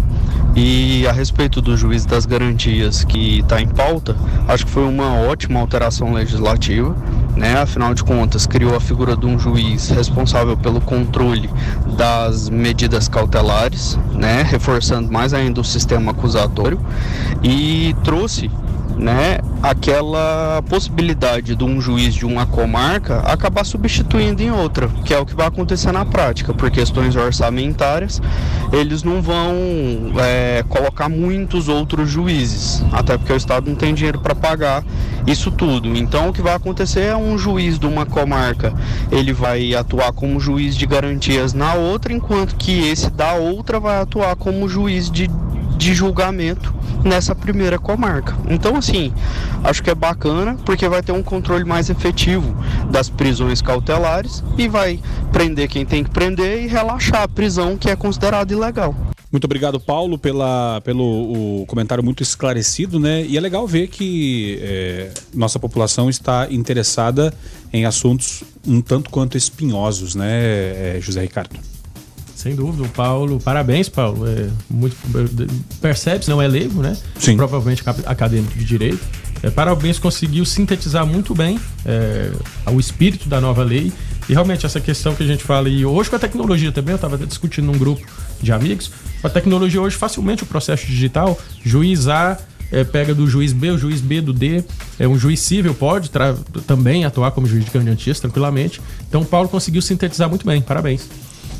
E 0.56 1.04
a 1.08 1.12
respeito 1.12 1.60
do 1.60 1.76
juiz 1.76 2.06
das 2.06 2.26
garantias 2.26 3.02
que 3.02 3.40
está 3.40 3.60
em 3.60 3.66
pauta, 3.66 4.16
acho 4.46 4.64
que 4.64 4.70
foi 4.70 4.84
uma 4.84 5.12
ótima 5.14 5.58
alteração 5.58 6.12
legislativa, 6.12 6.94
né? 7.36 7.58
Afinal 7.60 7.92
de 7.92 8.04
contas, 8.04 8.46
criou 8.46 8.76
a 8.76 8.80
figura 8.80 9.16
de 9.16 9.26
um 9.26 9.36
juiz 9.36 9.88
responsável 9.88 10.56
pelo 10.56 10.80
controle 10.80 11.50
das 11.96 12.48
medidas 12.48 13.08
cautelares, 13.08 13.98
né? 14.12 14.42
Reforçando 14.42 15.10
mais 15.10 15.34
ainda 15.34 15.60
o 15.60 15.64
sistema 15.64 16.12
acusatório 16.12 16.78
e 17.42 17.94
trouxe 18.04 18.48
né, 18.96 19.38
aquela 19.62 20.62
possibilidade 20.68 21.54
de 21.56 21.64
um 21.64 21.80
juiz 21.80 22.14
de 22.14 22.24
uma 22.24 22.46
comarca 22.46 23.20
acabar 23.20 23.64
substituindo 23.64 24.42
em 24.42 24.50
outra, 24.50 24.88
que 25.04 25.12
é 25.12 25.18
o 25.18 25.26
que 25.26 25.34
vai 25.34 25.46
acontecer 25.46 25.92
na 25.92 26.04
prática, 26.04 26.52
por 26.52 26.70
questões 26.70 27.16
orçamentárias, 27.16 28.20
eles 28.72 29.02
não 29.02 29.20
vão 29.20 29.54
é, 30.18 30.64
colocar 30.68 31.08
muitos 31.08 31.68
outros 31.68 32.10
juízes, 32.10 32.84
até 32.92 33.16
porque 33.16 33.32
o 33.32 33.36
Estado 33.36 33.68
não 33.68 33.76
tem 33.76 33.94
dinheiro 33.94 34.20
para 34.20 34.34
pagar 34.34 34.84
isso 35.26 35.50
tudo. 35.50 35.96
Então, 35.96 36.28
o 36.28 36.32
que 36.32 36.42
vai 36.42 36.54
acontecer 36.54 37.00
é 37.00 37.16
um 37.16 37.38
juiz 37.38 37.78
de 37.78 37.86
uma 37.86 38.04
comarca, 38.04 38.72
ele 39.10 39.32
vai 39.32 39.74
atuar 39.74 40.12
como 40.12 40.38
juiz 40.38 40.76
de 40.76 40.86
garantias 40.86 41.52
na 41.52 41.74
outra, 41.74 42.12
enquanto 42.12 42.54
que 42.56 42.88
esse 42.88 43.10
da 43.10 43.34
outra 43.34 43.80
vai 43.80 44.00
atuar 44.00 44.36
como 44.36 44.68
juiz 44.68 45.10
de, 45.10 45.28
de 45.76 45.94
julgamento 45.94 46.74
nessa 47.04 47.34
primeira 47.34 47.78
comarca. 47.78 48.36
Então, 48.48 48.76
assim, 48.76 49.12
acho 49.62 49.82
que 49.82 49.90
é 49.90 49.94
bacana 49.94 50.56
porque 50.64 50.88
vai 50.88 51.02
ter 51.02 51.12
um 51.12 51.22
controle 51.22 51.64
mais 51.64 51.90
efetivo 51.90 52.56
das 52.90 53.08
prisões 53.08 53.60
cautelares 53.60 54.42
e 54.56 54.68
vai 54.68 55.00
prender 55.32 55.68
quem 55.68 55.84
tem 55.84 56.02
que 56.02 56.10
prender 56.10 56.64
e 56.64 56.66
relaxar 56.66 57.22
a 57.22 57.28
prisão 57.28 57.76
que 57.76 57.90
é 57.90 57.96
considerada 57.96 58.52
ilegal. 58.52 58.94
Muito 59.30 59.46
obrigado, 59.46 59.80
Paulo, 59.80 60.16
pela, 60.16 60.80
pelo 60.84 61.64
comentário 61.66 62.04
muito 62.04 62.22
esclarecido, 62.22 63.00
né? 63.00 63.26
E 63.26 63.36
é 63.36 63.40
legal 63.40 63.66
ver 63.66 63.88
que 63.88 64.60
é, 64.62 65.10
nossa 65.34 65.58
população 65.58 66.08
está 66.08 66.46
interessada 66.52 67.34
em 67.72 67.84
assuntos 67.84 68.44
um 68.64 68.80
tanto 68.80 69.10
quanto 69.10 69.36
espinhosos, 69.36 70.14
né, 70.14 70.28
é, 70.96 70.98
José 71.00 71.20
Ricardo? 71.20 71.73
Sem 72.44 72.54
dúvida, 72.54 72.82
o 72.82 72.88
Paulo, 72.90 73.40
parabéns, 73.40 73.88
Paulo. 73.88 74.28
É 74.28 74.50
muito, 74.68 74.94
percebe, 75.80 76.28
não 76.28 76.42
é 76.42 76.46
leigo, 76.46 76.82
né? 76.82 76.94
Sim. 77.18 77.38
Provavelmente 77.38 77.82
acadêmico 78.04 78.58
de 78.58 78.66
direito. 78.66 79.00
É, 79.42 79.48
parabéns, 79.48 79.98
conseguiu 79.98 80.44
sintetizar 80.44 81.06
muito 81.06 81.34
bem 81.34 81.58
é, 81.86 82.30
o 82.70 82.78
espírito 82.78 83.30
da 83.30 83.40
nova 83.40 83.64
lei. 83.64 83.90
E 84.28 84.34
realmente, 84.34 84.66
essa 84.66 84.78
questão 84.78 85.14
que 85.14 85.22
a 85.22 85.26
gente 85.26 85.42
fala, 85.42 85.70
e 85.70 85.86
hoje 85.86 86.10
com 86.10 86.16
a 86.16 86.18
tecnologia 86.18 86.70
também, 86.70 86.92
eu 86.92 86.96
estava 86.96 87.16
discutindo 87.16 87.64
num 87.64 87.78
grupo 87.78 88.06
de 88.42 88.52
amigos, 88.52 88.90
com 89.22 89.26
a 89.26 89.30
tecnologia 89.30 89.80
hoje, 89.80 89.96
facilmente 89.96 90.42
o 90.42 90.46
processo 90.46 90.86
digital, 90.86 91.38
juiz 91.64 92.08
A 92.08 92.38
é, 92.70 92.84
pega 92.84 93.14
do 93.14 93.26
juiz 93.26 93.54
B, 93.54 93.70
o 93.70 93.78
juiz 93.78 94.02
B 94.02 94.20
do 94.20 94.34
D, 94.34 94.62
é 94.98 95.08
um 95.08 95.18
juiz 95.18 95.40
civil 95.40 95.72
pode 95.72 96.10
também 96.66 97.06
atuar 97.06 97.30
como 97.30 97.46
juiz 97.46 97.64
de 97.64 97.70
garantias 97.70 98.20
tranquilamente. 98.20 98.82
Então 99.08 99.22
o 99.22 99.24
Paulo 99.24 99.48
conseguiu 99.48 99.80
sintetizar 99.80 100.28
muito 100.28 100.44
bem. 100.44 100.60
Parabéns. 100.60 101.08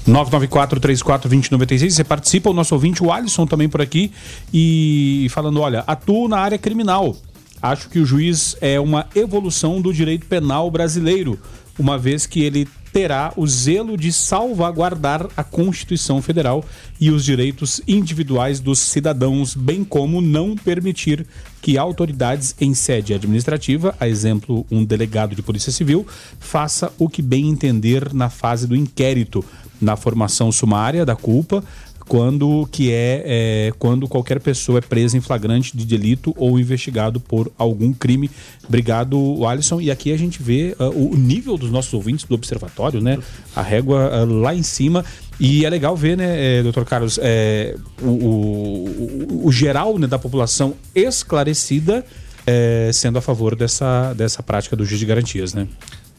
994-34-2096. 0.08 1.90
Você 1.90 2.04
participa, 2.04 2.50
o 2.50 2.54
nosso 2.54 2.74
ouvinte, 2.74 3.02
o 3.02 3.12
Alisson, 3.12 3.46
também 3.46 3.68
por 3.68 3.80
aqui, 3.80 4.12
e 4.52 5.26
falando: 5.30 5.60
olha, 5.60 5.84
atuo 5.86 6.28
na 6.28 6.38
área 6.38 6.58
criminal. 6.58 7.16
Acho 7.60 7.88
que 7.88 7.98
o 7.98 8.04
juiz 8.04 8.56
é 8.60 8.78
uma 8.78 9.06
evolução 9.14 9.80
do 9.80 9.92
direito 9.92 10.26
penal 10.26 10.70
brasileiro, 10.70 11.38
uma 11.78 11.96
vez 11.96 12.26
que 12.26 12.42
ele 12.42 12.68
terá 12.94 13.32
o 13.36 13.44
zelo 13.44 13.96
de 13.96 14.12
salvaguardar 14.12 15.26
a 15.36 15.42
Constituição 15.42 16.22
Federal 16.22 16.64
e 17.00 17.10
os 17.10 17.24
direitos 17.24 17.80
individuais 17.88 18.60
dos 18.60 18.78
cidadãos, 18.78 19.56
bem 19.56 19.82
como 19.82 20.20
não 20.20 20.54
permitir 20.54 21.26
que 21.60 21.76
autoridades 21.76 22.54
em 22.60 22.72
sede 22.72 23.12
administrativa, 23.12 23.96
a 23.98 24.06
exemplo, 24.06 24.64
um 24.70 24.84
delegado 24.84 25.34
de 25.34 25.42
Polícia 25.42 25.72
Civil, 25.72 26.06
faça 26.38 26.92
o 26.96 27.08
que 27.08 27.20
bem 27.20 27.48
entender 27.48 28.14
na 28.14 28.30
fase 28.30 28.64
do 28.68 28.76
inquérito, 28.76 29.44
na 29.80 29.96
formação 29.96 30.50
sumária 30.50 31.04
da 31.04 31.16
culpa, 31.16 31.62
quando 32.06 32.68
que 32.70 32.92
é, 32.92 33.22
é, 33.24 33.72
quando 33.78 34.06
qualquer 34.06 34.40
pessoa 34.40 34.78
é 34.78 34.80
presa 34.80 35.16
em 35.16 35.20
flagrante 35.20 35.76
de 35.76 35.84
delito 35.84 36.34
ou 36.36 36.58
investigado 36.58 37.18
por 37.18 37.50
algum 37.56 37.92
crime. 37.92 38.30
Obrigado, 38.66 39.46
Alisson. 39.46 39.80
E 39.80 39.90
aqui 39.90 40.12
a 40.12 40.16
gente 40.16 40.42
vê 40.42 40.76
uh, 40.78 40.90
o 40.90 41.16
nível 41.16 41.56
dos 41.56 41.70
nossos 41.70 41.92
ouvintes 41.94 42.24
do 42.24 42.34
observatório, 42.34 43.00
né? 43.00 43.18
A 43.56 43.62
régua 43.62 44.24
uh, 44.24 44.40
lá 44.40 44.54
em 44.54 44.62
cima. 44.62 45.04
E 45.40 45.64
é 45.64 45.70
legal 45.70 45.96
ver, 45.96 46.16
né, 46.16 46.58
é, 46.58 46.62
doutor 46.62 46.84
Carlos, 46.84 47.18
é, 47.20 47.74
o, 48.00 48.06
o, 48.06 49.40
o, 49.46 49.50
geral 49.50 49.98
né, 49.98 50.06
da 50.06 50.16
população 50.16 50.74
esclarecida 50.94 52.06
é, 52.46 52.88
sendo 52.92 53.18
a 53.18 53.20
favor 53.20 53.56
dessa, 53.56 54.14
dessa 54.14 54.44
prática 54.44 54.76
do 54.76 54.84
juiz 54.84 55.00
de 55.00 55.06
garantias, 55.06 55.52
né? 55.52 55.66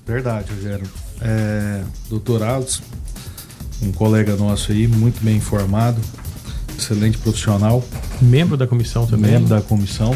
Verdade, 0.06 0.52
Rogério. 0.54 0.86
Doutor 2.10 2.44
Alisson, 2.44 2.84
um 3.86 3.92
colega 3.92 4.36
nosso 4.36 4.72
aí, 4.72 4.88
muito 4.88 5.24
bem 5.24 5.38
informado, 5.38 6.00
excelente 6.78 7.18
profissional. 7.18 7.84
Membro 8.22 8.58
da 8.58 8.68
comissão 8.68 9.06
também. 9.06 9.32
Membro 9.32 9.50
da 9.50 9.62
comissão. 9.62 10.16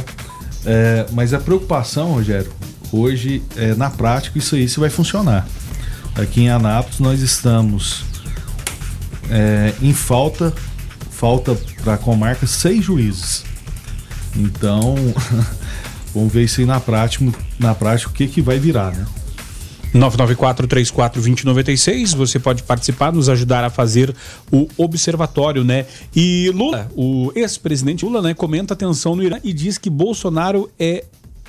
É, 0.66 1.06
mas 1.12 1.34
a 1.34 1.40
preocupação, 1.40 2.14
Rogério, 2.14 2.52
hoje, 2.92 3.42
é, 3.56 3.76
na 3.76 3.90
prática, 3.90 4.38
isso 4.38 4.56
aí 4.56 4.68
se 4.68 4.80
vai 4.80 4.90
funcionar. 4.90 5.48
Aqui 6.16 6.42
em 6.42 6.50
Anápolis 6.50 7.00
nós 7.00 7.22
estamos 7.22 8.04
é, 9.30 9.74
em 9.82 9.94
falta, 9.94 10.54
falta 11.12 11.56
para 11.84 11.94
a 11.94 11.98
comarca 11.98 12.46
seis 12.46 12.84
juízes. 12.84 13.46
Então, 14.36 14.96
vamos 16.14 16.34
ver 16.34 16.44
isso 16.44 16.60
aí 16.60 16.66
na 16.66 16.80
prática, 16.80 17.26
na 17.58 17.74
prática 17.74 18.10
o 18.10 18.14
que, 18.14 18.28
que 18.28 18.42
vai 18.42 18.60
virar, 18.60 18.92
né? 18.92 19.06
994-34-2096. 19.94 22.16
Você 22.16 22.40
pode 22.40 22.64
participar, 22.64 23.12
nos 23.12 23.28
ajudar 23.30 23.64
a 23.64 23.70
fazer 23.70 24.16
o 24.52 24.68
observatório, 24.78 25.64
né? 25.64 25.86
E 26.16 26.52
Lula, 26.54 26.90
o 26.96 27.32
ex-presidente 27.36 28.06
Lula, 28.06 28.22
né, 28.22 28.34
comenta 28.34 28.74
a 28.74 28.78
tensão 28.78 29.16
no 29.16 29.24
Irã 29.24 29.38
e 29.44 29.54
diz 29.54 29.78
que 29.78 29.90
Bolsonaro 29.90 30.70
é 30.80 31.06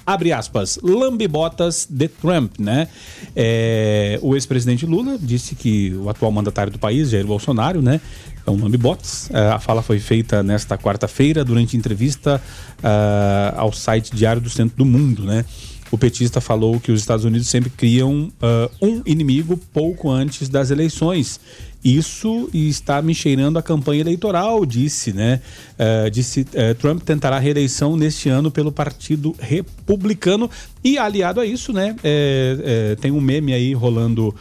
abre 0.06 0.32
aspas, 0.32 0.78
lambibotas 0.82 1.86
de 1.88 2.08
Trump, 2.08 2.54
né? 2.58 2.88
É, 3.36 4.18
o 4.22 4.34
ex-presidente 4.34 4.86
Lula 4.86 5.16
disse 5.20 5.54
que 5.54 5.94
o 5.94 6.08
atual 6.08 6.32
mandatário 6.32 6.72
do 6.72 6.78
país, 6.78 7.10
Jair 7.10 7.26
Bolsonaro, 7.26 7.80
né? 7.80 8.00
É 8.46 8.50
um 8.50 8.60
lambibotas. 8.60 9.30
É, 9.32 9.48
a 9.48 9.58
fala 9.58 9.82
foi 9.82 10.00
feita 10.00 10.42
nesta 10.42 10.76
quarta-feira 10.76 11.44
durante 11.44 11.76
entrevista 11.76 12.42
uh, 12.78 13.58
ao 13.58 13.72
site 13.72 14.14
Diário 14.14 14.40
do 14.40 14.50
Centro 14.50 14.76
do 14.76 14.84
Mundo, 14.84 15.24
né? 15.24 15.44
O 15.90 15.98
petista 15.98 16.40
falou 16.40 16.78
que 16.78 16.92
os 16.92 17.00
Estados 17.00 17.24
Unidos 17.24 17.48
sempre 17.48 17.68
criam 17.68 18.30
uh, 18.40 18.70
um 18.80 19.02
inimigo 19.04 19.56
pouco 19.72 20.08
antes 20.08 20.48
das 20.48 20.70
eleições. 20.70 21.40
Isso 21.82 22.50
está 22.52 23.00
me 23.00 23.14
cheirando 23.14 23.58
a 23.58 23.62
campanha 23.62 24.02
eleitoral, 24.02 24.66
disse, 24.66 25.14
né? 25.14 25.40
Uh, 25.78 26.10
disse 26.10 26.42
uh, 26.42 26.74
Trump 26.78 27.02
tentará 27.02 27.38
reeleição 27.38 27.96
neste 27.96 28.28
ano 28.28 28.50
pelo 28.50 28.70
Partido 28.70 29.34
Republicano 29.38 30.48
e 30.84 30.98
aliado 30.98 31.40
a 31.40 31.46
isso, 31.46 31.72
né? 31.72 31.96
É, 32.04 32.92
é, 32.92 32.96
tem 32.96 33.10
um 33.10 33.20
meme 33.20 33.52
aí 33.52 33.72
rolando 33.74 34.34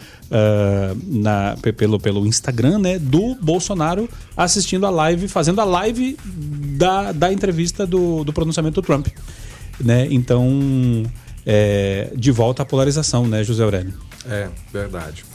na, 1.08 1.58
pelo, 1.76 2.00
pelo 2.00 2.28
Instagram, 2.28 2.78
né? 2.78 3.00
Do 3.00 3.36
Bolsonaro 3.36 4.08
assistindo 4.38 4.86
a 4.86 4.90
live, 4.90 5.28
fazendo 5.28 5.60
a 5.60 5.64
live 5.64 6.18
da, 6.78 7.12
da 7.12 7.34
entrevista 7.34 7.88
do, 7.88 8.24
do 8.24 8.32
pronunciamento 8.32 8.80
do 8.80 8.86
Trump, 8.86 9.08
né? 9.80 10.08
Então 10.12 11.04
é, 11.52 12.12
de 12.16 12.32
volta 12.32 12.62
à 12.62 12.66
polarização, 12.66 13.26
né, 13.28 13.44
José 13.44 13.64
Aurélio? 13.64 13.96
É, 14.30 14.48
verdade. 14.72 15.26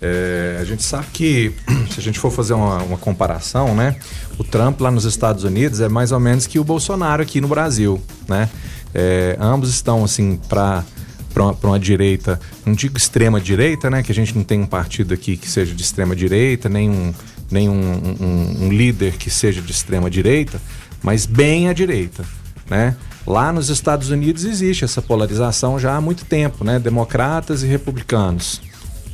É, 0.00 0.58
a 0.60 0.64
gente 0.64 0.84
sabe 0.84 1.08
que, 1.12 1.52
se 1.90 1.98
a 1.98 2.02
gente 2.02 2.16
for 2.16 2.30
fazer 2.30 2.54
uma, 2.54 2.80
uma, 2.84 2.96
comparação, 2.96 3.74
né? 3.74 3.96
O 4.38 4.44
Trump 4.44 4.80
lá 4.80 4.88
nos 4.92 5.04
Estados 5.04 5.42
Unidos 5.42 5.80
é 5.80 5.88
mais 5.88 6.12
ou 6.12 6.20
menos 6.20 6.46
que 6.46 6.60
o 6.60 6.64
Bolsonaro 6.64 7.24
aqui 7.24 7.40
no 7.40 7.48
Brasil, 7.48 8.00
né? 8.28 8.48
É, 8.94 9.36
ambos 9.40 9.68
estão, 9.68 10.04
assim, 10.04 10.38
para 10.48 10.84
para 11.32 11.68
uma 11.68 11.80
direita, 11.80 12.38
não 12.64 12.74
digo 12.74 12.96
extrema 12.96 13.40
direita, 13.40 13.90
né? 13.90 14.04
Que 14.04 14.12
a 14.12 14.14
gente 14.14 14.36
não 14.36 14.44
tem 14.44 14.60
um 14.60 14.66
partido 14.66 15.12
aqui 15.12 15.36
que 15.36 15.50
seja 15.50 15.74
de 15.74 15.82
extrema 15.82 16.14
direita, 16.14 16.68
nem 16.68 16.88
um, 16.88 17.12
nem 17.50 17.68
um, 17.68 18.16
um, 18.20 18.66
um 18.66 18.68
líder 18.68 19.14
que 19.14 19.28
seja 19.28 19.60
de 19.60 19.72
extrema 19.72 20.08
direita, 20.08 20.62
mas 21.02 21.26
bem 21.26 21.68
à 21.68 21.72
direita, 21.72 22.24
né? 22.70 22.94
Lá 23.26 23.52
nos 23.52 23.70
Estados 23.70 24.10
Unidos 24.10 24.44
existe 24.44 24.84
essa 24.84 25.00
polarização 25.00 25.78
já 25.78 25.96
há 25.96 26.00
muito 26.00 26.24
tempo, 26.24 26.64
né? 26.64 26.78
Democratas 26.78 27.62
e 27.62 27.66
republicanos. 27.66 28.60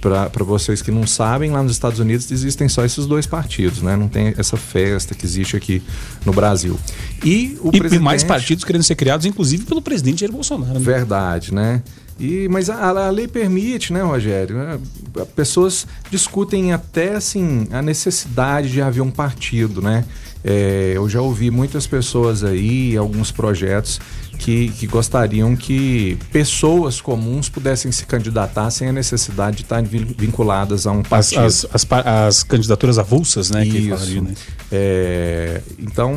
Para 0.01 0.45
vocês 0.45 0.81
que 0.81 0.91
não 0.91 1.07
sabem, 1.07 1.51
lá 1.51 1.63
nos 1.63 1.73
Estados 1.73 1.99
Unidos 1.99 2.31
existem 2.31 2.71
só 2.71 2.85
esses 2.87 3.07
dois 3.07 3.27
partidos, 3.27 3.83
né? 3.83 3.97
Não 3.97 4.09
tem 4.09 4.35
essa 4.39 4.57
festa 4.57 5.15
que 5.15 5.27
existe 5.27 5.57
aqui 5.57 5.83
no 6.25 6.33
Brasil. 6.33 6.79
E 7.23 7.59
o 7.61 7.69
e, 7.69 7.79
presidente... 7.79 7.97
e 7.97 7.99
mais 8.03 8.25
partidos 8.25 8.65
querendo 8.65 8.83
ser 8.83 8.95
criados, 8.95 9.27
inclusive 9.27 9.65
pelo 9.65 9.83
presidente 9.83 10.21
Jair 10.21 10.33
Bolsonaro. 10.33 10.73
Né? 10.73 10.81
Verdade, 10.81 11.53
né? 11.53 11.83
E, 12.21 12.49
mas 12.51 12.69
a, 12.69 12.89
a, 12.89 13.11
lei 13.11 13.27
permite, 13.27 13.95
né, 13.95 14.03
Rogério? 14.03 14.59
É, 14.61 15.25
pessoas 15.35 15.87
discutem 16.11 16.73
até 16.73 17.15
assim 17.15 17.67
a 17.73 17.81
necessidade 17.81 18.71
de 18.71 18.83
haver 18.83 19.01
um 19.01 19.11
partido, 19.11 19.81
né? 19.81 20.05
É, 20.45 20.93
eu 20.95 21.09
já 21.09 21.21
ouvi 21.21 21.51
muitas 21.51 21.87
pessoas 21.87 22.45
aí, 22.45 22.97
alguns 22.97 23.31
projetos, 23.31 24.01
que, 24.39 24.69
que, 24.71 24.87
gostariam 24.87 25.55
que 25.55 26.19
pessoas 26.33 26.99
comuns 26.99 27.51
pudessem 27.51 27.93
se 27.93 28.07
candidatar 28.07 28.71
sem 28.71 28.89
a 28.89 28.93
necessidade 28.93 29.59
de 29.59 29.63
estarem 29.65 29.85
vinculadas 29.87 30.87
a 30.87 30.93
um 30.93 31.03
partido. 31.03 31.43
As, 31.43 31.67
as, 31.73 31.87
as, 31.91 32.07
as 32.07 32.43
candidaturas 32.43 32.99
avulsas, 32.99 33.51
né? 33.51 33.67
Isso. 33.67 33.91
Falaria, 33.91 34.23
né? 34.23 34.35
É, 34.73 35.61
então, 35.79 36.15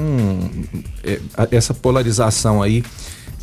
é, 1.04 1.20
essa 1.51 1.74
polarização 1.74 2.62
aí, 2.62 2.82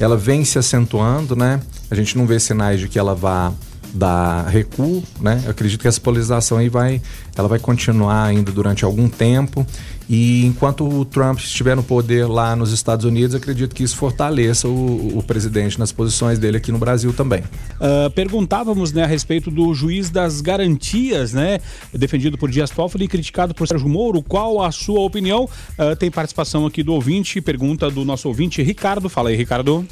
ela 0.00 0.16
vem 0.16 0.44
se 0.44 0.58
acentuando, 0.58 1.36
né? 1.36 1.60
A 1.90 1.94
gente 1.94 2.16
não 2.16 2.26
vê 2.26 2.40
sinais 2.40 2.80
de 2.80 2.88
que 2.88 2.98
ela 2.98 3.14
vá 3.14 3.52
dar 3.92 4.46
recuo, 4.46 5.02
né? 5.20 5.42
Eu 5.44 5.50
acredito 5.50 5.80
que 5.80 5.88
essa 5.88 6.00
polarização 6.00 6.58
aí 6.58 6.68
vai, 6.68 7.02
ela 7.36 7.48
vai 7.48 7.58
continuar 7.58 8.24
ainda 8.24 8.50
durante 8.50 8.84
algum 8.84 9.08
tempo 9.08 9.66
e 10.12 10.44
enquanto 10.44 10.84
o 10.88 11.04
Trump 11.04 11.38
estiver 11.38 11.76
no 11.76 11.84
poder 11.84 12.26
lá 12.26 12.56
nos 12.56 12.72
Estados 12.72 13.04
Unidos, 13.04 13.32
acredito 13.32 13.72
que 13.72 13.84
isso 13.84 13.96
fortaleça 13.96 14.66
o, 14.66 15.16
o 15.16 15.22
presidente 15.22 15.78
nas 15.78 15.92
posições 15.92 16.36
dele 16.36 16.56
aqui 16.56 16.72
no 16.72 16.78
Brasil 16.78 17.12
também. 17.12 17.44
Uh, 17.76 18.10
perguntávamos 18.12 18.90
né, 18.90 19.04
a 19.04 19.06
respeito 19.06 19.52
do 19.52 19.72
juiz 19.72 20.10
das 20.10 20.40
garantias, 20.40 21.32
né? 21.32 21.60
Defendido 21.94 22.36
por 22.36 22.50
Dias 22.50 22.70
Toffoli 22.70 23.04
e 23.04 23.08
criticado 23.08 23.54
por 23.54 23.68
Sérgio 23.68 23.88
Moro. 23.88 24.20
Qual 24.20 24.60
a 24.60 24.72
sua 24.72 24.98
opinião? 24.98 25.44
Uh, 25.44 25.94
tem 25.94 26.10
participação 26.10 26.66
aqui 26.66 26.82
do 26.82 26.92
ouvinte, 26.92 27.40
pergunta 27.40 27.88
do 27.88 28.04
nosso 28.04 28.26
ouvinte 28.26 28.60
Ricardo. 28.64 29.08
Fala 29.08 29.28
aí, 29.28 29.36
Ricardo. 29.36 29.86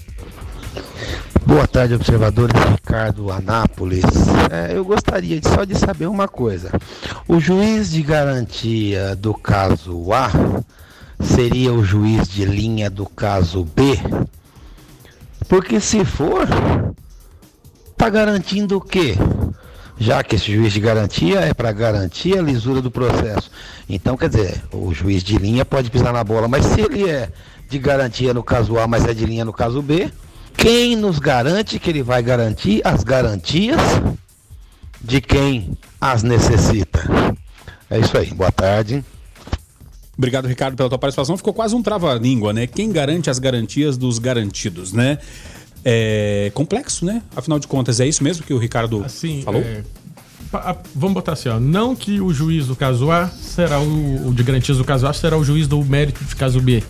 Boa 1.49 1.67
tarde, 1.67 1.95
observadores. 1.95 2.55
Ricardo 2.73 3.33
Anápolis. 3.33 4.05
É, 4.53 4.77
eu 4.77 4.85
gostaria 4.85 5.41
só 5.43 5.65
de 5.65 5.75
saber 5.79 6.07
uma 6.07 6.29
coisa. 6.29 6.71
O 7.27 7.41
juiz 7.41 7.91
de 7.91 8.03
garantia 8.03 9.17
do 9.17 9.33
caso 9.33 10.13
A 10.13 10.31
seria 11.19 11.73
o 11.73 11.83
juiz 11.83 12.29
de 12.29 12.45
linha 12.45 12.91
do 12.91 13.07
caso 13.07 13.65
B? 13.65 13.99
Porque 15.49 15.81
se 15.81 16.05
for, 16.05 16.47
tá 17.97 18.11
garantindo 18.11 18.77
o 18.77 18.81
quê? 18.83 19.17
já 19.97 20.23
que 20.23 20.37
esse 20.37 20.55
juiz 20.55 20.75
de 20.75 20.81
garantia 20.81 21.41
é 21.41 21.55
para 21.55 21.73
garantir 21.73 22.39
a 22.39 22.43
lisura 22.43 22.83
do 22.83 22.91
processo. 22.91 23.51
Então, 23.89 24.19
quer 24.19 24.29
dizer, 24.29 24.63
o 24.71 24.93
juiz 24.93 25.25
de 25.25 25.39
linha 25.39 25.65
pode 25.65 25.91
pisar 25.91 26.13
na 26.13 26.23
bola, 26.23 26.47
mas 26.47 26.67
se 26.67 26.83
ele 26.83 27.09
é 27.09 27.31
de 27.71 27.79
garantia 27.79 28.35
no 28.35 28.43
caso 28.43 28.79
A, 28.79 28.87
mas 28.87 29.07
é 29.07 29.15
de 29.15 29.25
linha 29.25 29.47
no 29.47 29.53
caso 29.53 29.81
B, 29.81 30.13
quem 30.59 30.97
nos 30.97 31.21
garante 31.21 31.79
que 31.79 31.89
ele 31.89 32.03
vai 32.03 32.21
garantir 32.21 32.83
as 32.85 33.05
garantias 33.05 33.81
de 35.01 35.21
quem 35.21 35.79
as 36.01 36.25
necessita? 36.25 37.01
É 37.89 37.99
isso 38.01 38.19
aí. 38.19 38.35
Boa 38.35 38.51
tarde. 38.51 39.05
Obrigado, 40.17 40.49
Ricardo, 40.49 40.77
pela 40.77 40.89
tua 40.89 40.99
participação. 40.99 41.37
Ficou 41.37 41.55
quase 41.55 41.77
um 41.77 41.83
trava-língua, 41.83 42.53
né? 42.53 42.67
Quem 42.67 42.91
garante 42.91 43.31
as 43.31 43.39
garantias 43.39 43.97
dos 43.97 44.19
garantidos, 44.19 44.93
né? 44.93 45.19
É 45.85 46.51
complexo, 46.53 47.05
né? 47.05 47.23
Afinal 47.37 47.61
de 47.61 47.69
contas, 47.69 48.01
é 48.01 48.07
isso 48.07 48.25
mesmo 48.25 48.45
que 48.45 48.53
o 48.53 48.59
Ricardo 48.59 49.05
assim, 49.05 49.43
falou? 49.43 49.63
É, 49.63 49.85
vamos 50.93 51.15
botar 51.15 51.35
assim, 51.35 51.49
ó. 51.49 51.61
Não 51.61 51.95
que 51.95 52.21
o 52.21 52.35
juiz 52.35 52.67
do 52.67 52.75
caso 52.75 53.13
A 53.13 53.29
será 53.29 53.79
o, 53.79 54.29
o 54.29 54.35
de 54.35 54.43
garantias 54.43 54.77
do 54.77 54.85
caso 54.85 55.07
A 55.07 55.13
será 55.13 55.39
o 55.39 55.45
juiz 55.45 55.69
do 55.69 55.83
mérito 55.85 56.25
de 56.25 56.35
caso 56.35 56.61
B. 56.61 56.83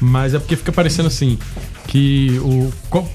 Mas 0.00 0.34
é 0.34 0.38
porque 0.38 0.56
fica 0.56 0.72
parecendo 0.72 1.08
assim 1.08 1.38
que 1.86 2.38
o, 2.42 2.70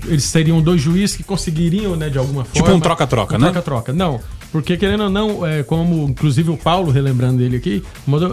eles 0.08 0.24
seriam 0.24 0.62
dois 0.62 0.82
juízes 0.82 1.16
que 1.16 1.24
conseguiriam, 1.24 1.96
né, 1.96 2.10
de 2.10 2.18
alguma 2.18 2.44
forma. 2.44 2.68
Tipo 2.68 2.72
um 2.72 2.80
troca-troca, 2.80 3.36
um 3.36 3.40
né? 3.40 3.46
Troca-troca. 3.52 3.94
Não. 3.94 4.20
Porque, 4.52 4.78
querendo 4.78 5.04
ou 5.06 5.10
não, 5.10 5.46
é, 5.46 5.64
como 5.64 6.08
inclusive 6.10 6.52
o 6.52 6.58
Paulo, 6.58 6.92
relembrando 6.92 7.42
ele 7.42 7.58
aqui, 7.58 7.84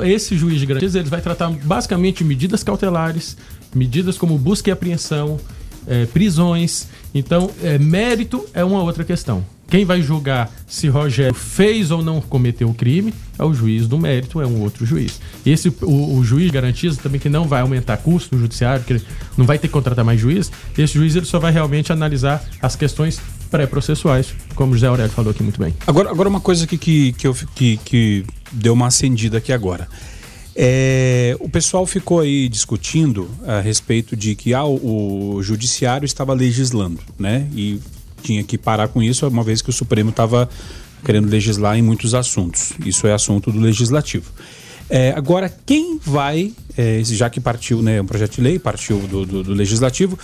esse 0.05 0.37
juiz 0.37 0.61
de 0.61 0.67
garantias 0.67 0.95
ele 0.95 1.09
vai 1.09 1.21
tratar 1.21 1.51
basicamente 1.51 2.23
medidas 2.23 2.63
cautelares, 2.63 3.37
medidas 3.75 4.19
como 4.19 4.37
busca 4.37 4.69
e 4.69 4.73
apreensão, 4.73 5.39
é, 5.87 6.05
prisões. 6.07 6.89
Então, 7.15 7.51
é, 7.63 7.79
mérito 7.79 8.45
é 8.53 8.63
uma 8.63 8.83
outra 8.83 9.05
questão. 9.05 9.45
Quem 9.71 9.85
vai 9.85 10.03
julgar 10.03 10.51
se 10.67 10.89
Rogério 10.89 11.33
fez 11.33 11.93
ou 11.93 12.03
não 12.03 12.21
cometeu 12.21 12.69
o 12.69 12.75
crime 12.75 13.15
é 13.39 13.45
o 13.45 13.55
juiz 13.55 13.87
do 13.87 13.97
mérito, 13.97 14.41
é 14.41 14.47
um 14.47 14.61
outro 14.63 14.85
juiz. 14.85 15.21
Esse, 15.47 15.69
o, 15.83 16.19
o 16.19 16.25
juiz 16.25 16.51
garantiza 16.51 17.01
também 17.01 17.21
que 17.21 17.29
não 17.29 17.47
vai 17.47 17.63
aumentar 17.63 17.97
custo 17.99 18.35
no 18.35 18.41
judiciário, 18.41 18.85
que 18.85 18.95
ele 18.95 19.05
não 19.37 19.47
vai 19.47 19.61
ter 19.61 19.69
que 19.69 19.73
contratar 19.73 20.05
mais 20.05 20.21
juiz. 20.21 20.51
Esse 20.77 20.95
juiz 20.95 21.15
ele 21.15 21.25
só 21.25 21.39
vai 21.39 21.53
realmente 21.53 21.93
analisar 21.93 22.45
as 22.61 22.75
questões 22.75 23.21
pré-processuais, 23.49 24.35
como 24.57 24.73
o 24.73 24.75
José 24.75 24.89
Aurélio 24.89 25.13
falou 25.13 25.31
aqui 25.31 25.43
muito 25.43 25.61
bem. 25.61 25.73
Agora, 25.87 26.11
agora 26.11 26.29
uma 26.29 26.41
coisa 26.41 26.67
que, 26.67 26.77
que, 26.77 27.13
que, 27.13 27.27
eu, 27.29 27.35
que, 27.55 27.77
que 27.85 28.25
deu 28.51 28.73
uma 28.73 28.89
acendida 28.89 29.39
aqui 29.39 29.53
agora. 29.53 29.87
É, 30.57 31.37
o 31.39 31.49
pessoal 31.49 31.87
ficou 31.87 32.21
aí 32.21 32.49
discutindo 32.49 33.31
a 33.47 33.61
respeito 33.61 34.17
de 34.17 34.35
que 34.35 34.53
ah, 34.53 34.65
o, 34.65 35.37
o 35.37 35.43
judiciário 35.45 36.05
estava 36.05 36.35
legislando, 36.35 37.01
né? 37.17 37.47
E 37.55 37.81
tinha 38.21 38.43
que 38.45 38.57
parar 38.57 38.89
com 38.89 39.03
isso, 39.03 39.27
uma 39.27 39.43
vez 39.43 39.61
que 39.63 39.71
o 39.71 39.73
Supremo 39.73 40.11
estava 40.11 40.49
querendo 41.05 41.29
legislar 41.29 41.77
em 41.77 41.83
muitos 41.83 42.15
assuntos. 42.15 42.73
Isso 42.85 43.07
é 43.07 43.13
assunto 43.13 43.51
do 43.51 43.59
legislativo. 43.59 44.31
É, 44.89 45.13
agora, 45.17 45.49
quem 45.65 45.99
vai, 46.05 46.53
é, 46.77 47.01
já 47.05 47.31
que 47.31 47.41
partiu 47.41 47.81
né, 47.81 48.01
um 48.01 48.07
projeto 48.07 48.35
de 48.37 48.41
lei, 48.41 48.59
partiu 48.59 48.99
do, 48.99 49.25
do- 49.25 49.43
do 49.45 49.53
legislativo, 49.55 50.19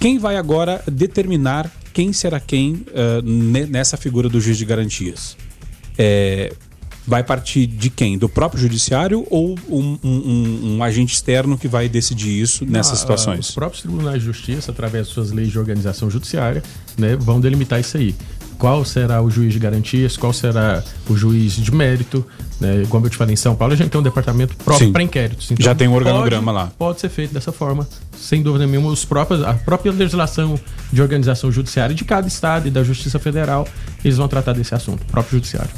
quem 0.00 0.18
vai 0.18 0.36
agora 0.36 0.82
determinar 0.90 1.70
quem 1.92 2.12
será 2.12 2.38
quem 2.40 2.86
ne- 3.24 3.66
nessa 3.66 3.96
figura 3.96 4.28
do 4.28 4.40
juiz 4.40 4.56
de 4.56 4.64
garantias? 4.64 5.36
É, 5.98 6.52
vai 7.06 7.22
partir 7.24 7.66
de 7.66 7.90
quem? 7.90 8.16
Do 8.16 8.28
próprio 8.28 8.60
judiciário 8.60 9.26
ou 9.30 9.54
um, 9.68 9.98
um- 10.02 10.76
um- 10.76 10.82
agente 10.82 11.14
externo 11.14 11.56
que 11.58 11.66
vai 11.68 11.88
decidir 11.88 12.40
isso 12.40 12.64
nessas 12.64 12.94
Ah, 12.94 12.96
situações? 12.96 13.48
Os 13.48 13.54
próprios 13.54 13.82
tribunais 13.82 14.20
de 14.20 14.26
justiça, 14.26 14.70
através 14.70 15.08
de 15.08 15.12
suas 15.14 15.30
leis 15.32 15.50
de 15.50 15.58
organização 15.58 16.10
judiciária, 16.10 16.62
né, 16.98 17.16
vão 17.16 17.40
delimitar 17.40 17.80
isso 17.80 17.96
aí. 17.96 18.14
Qual 18.58 18.84
será 18.84 19.20
o 19.20 19.28
juiz 19.28 19.52
de 19.52 19.58
garantias, 19.58 20.16
qual 20.16 20.32
será 20.32 20.84
o 21.08 21.16
juiz 21.16 21.54
de 21.56 21.74
mérito. 21.74 22.24
Né? 22.60 22.84
Como 22.88 23.04
eu 23.04 23.10
te 23.10 23.16
falei, 23.16 23.32
em 23.32 23.36
São 23.36 23.56
Paulo 23.56 23.74
a 23.74 23.76
gente 23.76 23.90
tem 23.90 24.00
um 24.00 24.04
departamento 24.04 24.54
próprio 24.58 24.92
para 24.92 25.02
inquéritos. 25.02 25.50
Então, 25.50 25.64
Já 25.64 25.74
tem 25.74 25.88
um 25.88 25.94
organograma 25.94 26.52
pode- 26.52 26.64
lá. 26.66 26.72
Pode 26.78 27.00
ser 27.00 27.08
feito 27.08 27.34
dessa 27.34 27.50
forma, 27.50 27.88
sem 28.16 28.40
dúvida 28.40 28.64
nenhuma. 28.64 28.88
Os 28.90 29.04
próprios, 29.04 29.42
a 29.42 29.54
própria 29.54 29.90
legislação 29.90 30.56
de 30.92 31.02
organização 31.02 31.50
judiciária 31.50 31.92
de 31.92 32.04
cada 32.04 32.28
estado 32.28 32.68
e 32.68 32.70
da 32.70 32.84
Justiça 32.84 33.18
Federal, 33.18 33.66
eles 34.04 34.16
vão 34.16 34.28
tratar 34.28 34.52
desse 34.52 34.72
assunto, 34.76 35.02
o 35.02 35.06
próprio 35.06 35.38
judiciário. 35.38 35.70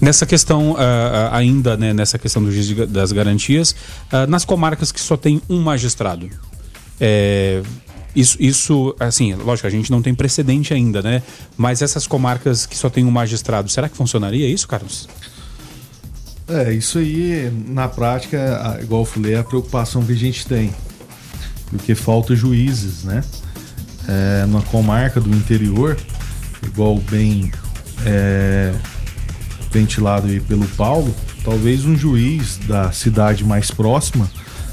Nessa 0.00 0.26
questão, 0.26 0.76
ah, 0.76 1.30
ainda 1.32 1.76
né, 1.76 1.92
nessa 1.92 2.18
questão 2.18 2.42
do 2.42 2.50
juiz 2.50 2.88
das 2.88 3.12
garantias, 3.12 3.74
ah, 4.10 4.26
nas 4.26 4.44
comarcas 4.44 4.90
que 4.90 5.00
só 5.00 5.16
tem 5.16 5.40
um 5.48 5.60
magistrado, 5.62 6.28
é, 7.00 7.62
isso, 8.14 8.36
isso, 8.38 8.94
assim, 9.00 9.34
lógico, 9.34 9.66
a 9.66 9.70
gente 9.70 9.90
não 9.90 10.00
tem 10.00 10.14
precedente 10.14 10.72
ainda, 10.72 11.02
né? 11.02 11.22
Mas 11.56 11.82
essas 11.82 12.06
comarcas 12.06 12.64
que 12.64 12.76
só 12.76 12.88
tem 12.88 13.04
um 13.04 13.10
magistrado, 13.10 13.68
será 13.68 13.88
que 13.88 13.96
funcionaria 13.96 14.48
isso, 14.48 14.68
Carlos? 14.68 15.08
É, 16.46 16.72
isso 16.72 16.98
aí, 16.98 17.50
na 17.68 17.88
prática, 17.88 18.78
igual 18.80 19.02
eu 19.02 19.06
falei, 19.06 19.34
é 19.34 19.38
a 19.38 19.44
preocupação 19.44 20.04
que 20.04 20.12
a 20.12 20.16
gente 20.16 20.46
tem. 20.46 20.72
Porque 21.70 21.94
falta 21.94 22.36
juízes, 22.36 23.02
né? 23.02 23.24
É, 24.06 24.46
na 24.46 24.60
comarca 24.62 25.20
do 25.20 25.30
interior, 25.30 25.96
igual 26.62 26.96
bem 26.98 27.50
é, 28.04 28.72
ventilado 29.84 30.28
aí 30.28 30.38
pelo 30.40 30.66
Paulo, 30.68 31.12
talvez 31.44 31.84
um 31.84 31.96
juiz 31.96 32.58
da 32.68 32.92
cidade 32.92 33.44
mais 33.44 33.70
próxima 33.70 34.30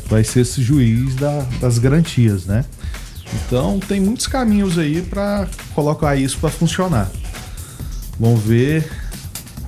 vai 0.07 0.23
ser 0.23 0.41
esse 0.41 0.61
juiz 0.61 1.15
da- 1.15 1.45
das 1.59 1.77
garantias, 1.79 2.45
né? 2.45 2.63
Então 3.33 3.79
tem 3.79 3.99
muitos 3.99 4.27
caminhos 4.27 4.77
aí 4.77 5.01
para 5.01 5.47
colocar 5.73 6.15
isso 6.15 6.37
para 6.37 6.49
funcionar. 6.49 7.09
Vamos 8.19 8.43
ver 8.43 8.87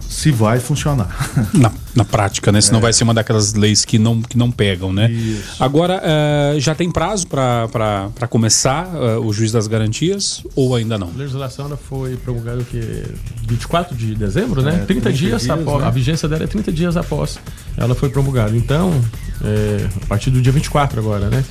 se 0.08 0.32
vai 0.32 0.60
funcionar. 0.60 1.10
Na, 1.54 1.72
na 1.96 2.04
prática, 2.04 2.52
né? 2.52 2.60
Senão 2.62 2.80
É. 2.80 2.82
vai 2.82 2.94
ser 2.94 3.04
uma 3.04 3.14
daquelas 3.14 3.54
leis 3.54 3.86
que 3.86 4.00
não, 4.00 4.22
que 4.22 4.38
não 4.38 4.50
pegam, 4.52 4.92
né? 4.92 5.12
Agora, 5.60 6.02
eh, 6.04 6.56
já 6.60 6.74
tem 6.74 6.90
prazo 6.92 7.28
para 7.28 8.28
começar 8.30 8.90
eh, 8.94 9.18
o 9.18 9.32
juiz 9.32 9.52
das 9.52 9.68
garantias 9.68 10.44
ou 10.56 10.76
ainda 10.76 10.98
não? 10.98 11.10
A 11.10 11.18
legislação 11.18 11.78
foi 11.78 12.16
promulgada 12.18 12.62
o 12.62 12.66
quê? 12.66 13.04
24 13.48 13.96
de 13.96 14.16
dezembro, 14.16 14.62
né? 14.62 14.72
É, 14.72 14.86
30, 14.86 14.86
30 14.86 15.14
dias, 15.14 15.42
dias, 15.44 15.50
após. 15.60 15.82
né? 15.82 15.88
A 15.88 15.92
vigência 15.92 16.28
dela 16.28 16.44
é 16.44 16.48
30 16.48 16.72
dias 16.72 16.98
após 16.98 17.38
ela 17.78 17.96
foi 17.96 18.10
promulgada. 18.10 18.56
Então, 18.56 18.94
é, 19.44 19.88
a 20.04 20.06
partir 20.08 20.30
do 20.30 20.42
dia 20.42 20.52
24 20.52 21.00
agora, 21.00 21.30
né? 21.30 21.44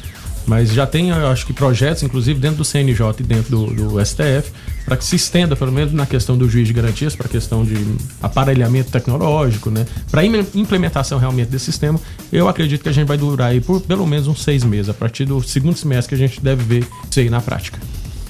Mas 0.46 0.72
já 0.72 0.86
tem, 0.86 1.10
eu 1.10 1.28
acho 1.28 1.46
que, 1.46 1.52
projetos, 1.52 2.02
inclusive, 2.02 2.38
dentro 2.40 2.58
do 2.58 2.64
CNJ 2.64 3.14
e 3.20 3.22
dentro 3.22 3.50
do, 3.50 3.66
do 3.90 4.04
STF, 4.04 4.50
para 4.84 4.96
que 4.96 5.04
se 5.04 5.16
estenda, 5.16 5.54
pelo 5.54 5.72
menos 5.72 5.92
na 5.92 6.06
questão 6.06 6.36
do 6.36 6.48
juiz 6.48 6.66
de 6.66 6.74
garantias, 6.74 7.14
para 7.14 7.26
a 7.26 7.30
questão 7.30 7.64
de 7.64 7.76
aparelhamento 8.20 8.90
tecnológico, 8.90 9.70
né? 9.70 9.86
Para 10.10 10.24
implementação 10.24 11.18
realmente 11.18 11.48
desse 11.48 11.66
sistema, 11.66 12.00
eu 12.32 12.48
acredito 12.48 12.82
que 12.82 12.88
a 12.88 12.92
gente 12.92 13.06
vai 13.06 13.16
durar 13.16 13.50
aí 13.50 13.60
por 13.60 13.80
pelo 13.80 14.06
menos 14.06 14.26
uns 14.26 14.42
seis 14.42 14.64
meses. 14.64 14.88
A 14.88 14.94
partir 14.94 15.24
do 15.24 15.42
segundo 15.42 15.76
semestre 15.76 16.16
que 16.16 16.22
a 16.22 16.26
gente 16.26 16.40
deve 16.40 16.62
ver 16.62 16.86
isso 17.08 17.20
aí 17.20 17.30
na 17.30 17.40
prática. 17.40 17.78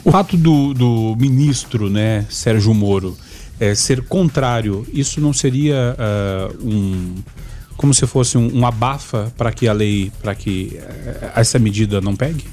O 0.05 0.11
fato 0.11 0.37
do, 0.37 0.75
do 0.75 1.17
ministro, 1.19 1.89
né, 1.89 2.27
Sérgio 2.29 2.75
Moro, 2.75 3.17
eh, 3.61 3.75
ser 3.75 4.03
contrário, 4.03 4.85
isso 4.93 5.21
não 5.21 5.33
seria 5.33 5.95
ah, 5.97 6.51
um. 6.61 7.15
como 7.77 7.95
se 7.95 8.05
fosse 8.07 8.37
um, 8.37 8.59
um 8.59 8.67
abafa 8.67 9.33
para 9.37 9.53
que 9.53 9.69
a 9.69 9.73
lei, 9.73 10.11
para 10.21 10.35
que 10.35 10.77
eh, 10.77 11.33
essa 11.37 11.59
medida 11.59 12.01
não 12.01 12.17
pegue? 12.17 12.45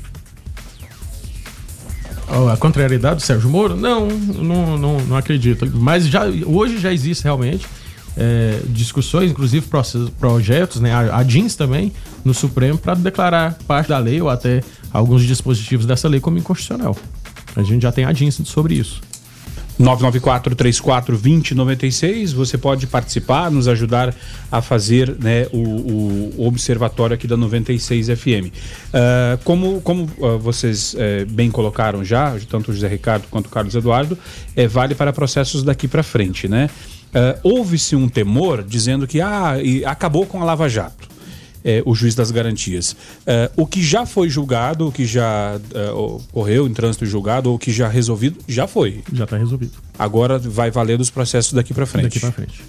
A 2.29 2.57
contrariedade 2.57 3.15
do 3.15 3.21
Sérgio 3.21 3.49
Moro? 3.49 3.75
Não, 3.75 4.07
não, 4.07 4.77
não, 4.77 4.99
não 5.01 5.17
acredito. 5.17 5.69
Mas 5.73 6.05
já, 6.05 6.25
hoje 6.45 6.77
já 6.77 6.93
existe 6.93 7.23
realmente 7.23 7.65
é, 8.15 8.59
discussões, 8.67 9.31
inclusive 9.31 9.65
projetos, 10.19 10.79
né, 10.79 10.93
a, 10.93 11.17
a 11.17 11.23
DINS 11.23 11.55
também, 11.55 11.91
no 12.23 12.33
Supremo, 12.33 12.77
para 12.77 12.93
declarar 12.93 13.57
parte 13.67 13.89
da 13.89 13.97
lei 13.97 14.21
ou 14.21 14.29
até 14.29 14.61
alguns 14.91 15.23
dispositivos 15.23 15.85
dessa 15.85 16.07
lei 16.07 16.19
como 16.19 16.37
inconstitucional. 16.37 16.95
A 17.55 17.63
gente 17.63 17.81
já 17.81 17.91
tem 17.91 18.05
a 18.05 18.11
DINS 18.11 18.41
sobre 18.45 18.75
isso. 18.75 19.01
994-34-2096. 19.79 22.33
Você 22.33 22.57
pode 22.57 22.87
participar, 22.87 23.49
nos 23.49 23.67
ajudar 23.67 24.13
a 24.51 24.61
fazer 24.61 25.15
né, 25.19 25.47
o, 25.53 26.33
o 26.37 26.47
observatório 26.47 27.13
aqui 27.13 27.27
da 27.27 27.37
96 27.37 28.07
FM. 28.07 28.51
Ah, 28.93 29.39
como 29.43 29.81
como 29.81 30.09
ah, 30.21 30.37
vocês 30.37 30.95
eh, 30.97 31.25
bem 31.25 31.49
colocaram 31.49 32.03
já, 32.03 32.35
tanto 32.49 32.71
o 32.71 32.73
José 32.73 32.87
Ricardo 32.87 33.25
quanto 33.29 33.47
o 33.47 33.49
Carlos 33.49 33.75
Eduardo, 33.75 34.17
eh, 34.55 34.67
vale 34.67 34.95
para 34.95 35.13
processos 35.13 35.63
daqui 35.63 35.87
para 35.87 36.03
frente, 36.03 36.47
né? 36.47 36.69
Ah, 37.13 37.37
Houve-se 37.43 37.95
um 37.95 38.09
temor 38.09 38.63
dizendo 38.63 39.07
que 39.07 39.21
ah, 39.21 39.53
acabou 39.85 40.25
com 40.25 40.41
a 40.41 40.45
Lava 40.45 40.67
Jato 40.67 41.18
é, 41.63 41.81
o 41.85 41.93
juiz 41.95 42.15
das 42.15 42.31
garantias. 42.31 42.95
É, 43.25 43.49
o 43.55 43.65
que 43.65 43.81
já 43.83 44.05
foi 44.05 44.29
julgado, 44.29 44.87
o 44.87 44.91
que 44.91 45.05
já 45.05 45.59
é, 45.73 45.91
ocorreu 45.91 46.67
em 46.67 46.73
trânsito 46.73 47.05
julgado, 47.05 47.49
ou 47.49 47.55
o 47.55 47.59
que 47.59 47.71
já 47.71 47.87
resolvido, 47.87 48.37
já 48.47 48.67
foi. 48.67 49.01
Já 49.13 49.23
está 49.25 49.37
resolvido. 49.37 49.73
Agora 49.97 50.39
vai 50.39 50.71
valer 50.71 50.97
dos 50.97 51.09
processos 51.09 51.53
daqui 51.53 51.73
para 51.73 51.85
frente. 51.85 52.03
Daqui 52.05 52.19
para 52.19 52.31
frente. 52.31 52.61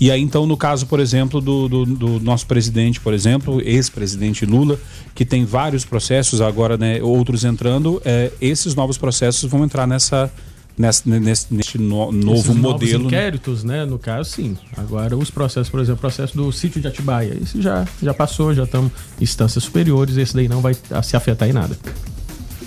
E 0.00 0.10
aí, 0.10 0.20
então, 0.20 0.46
no 0.46 0.56
caso, 0.56 0.86
por 0.86 0.98
exemplo, 0.98 1.40
do, 1.40 1.68
do- 1.68 1.86
do 1.86 2.20
nosso 2.20 2.44
presidente, 2.46 2.98
por 2.98 3.14
exemplo, 3.14 3.60
ex-presidente 3.60 4.44
Lula, 4.44 4.76
que 5.14 5.24
tem 5.24 5.44
vários 5.44 5.84
processos, 5.84 6.40
agora 6.40 6.76
né, 6.76 7.00
outros 7.00 7.44
entrando, 7.44 8.02
é, 8.04 8.32
esses 8.40 8.74
novos 8.74 8.98
processos 8.98 9.48
vão 9.48 9.62
entrar 9.62 9.86
nessa, 9.86 10.32
nesse, 10.76 11.08
nesse, 11.08 11.54
neste 11.54 11.78
no, 11.78 12.12
novo 12.12 12.54
modelo. 12.54 13.00
né? 13.00 13.06
inquéritos, 13.06 13.64
né? 13.64 13.84
No 13.84 13.98
caso, 13.98 14.30
sim. 14.30 14.56
Agora, 14.76 15.16
os 15.16 15.30
processos, 15.30 15.68
por 15.68 15.80
exemplo, 15.80 15.98
o 15.98 16.00
processo 16.00 16.36
do 16.36 16.50
sítio 16.52 16.80
de 16.80 16.88
Atibaia, 16.88 17.36
esse 17.40 17.60
já, 17.60 17.86
já 18.02 18.14
passou, 18.14 18.54
já 18.54 18.64
estamos 18.64 18.92
em 19.20 19.24
instâncias 19.24 19.64
superiores, 19.64 20.16
esse 20.16 20.34
daí 20.34 20.48
não 20.48 20.60
vai 20.60 20.76
se 21.02 21.16
afetar 21.16 21.48
em 21.48 21.52
nada. 21.52 21.76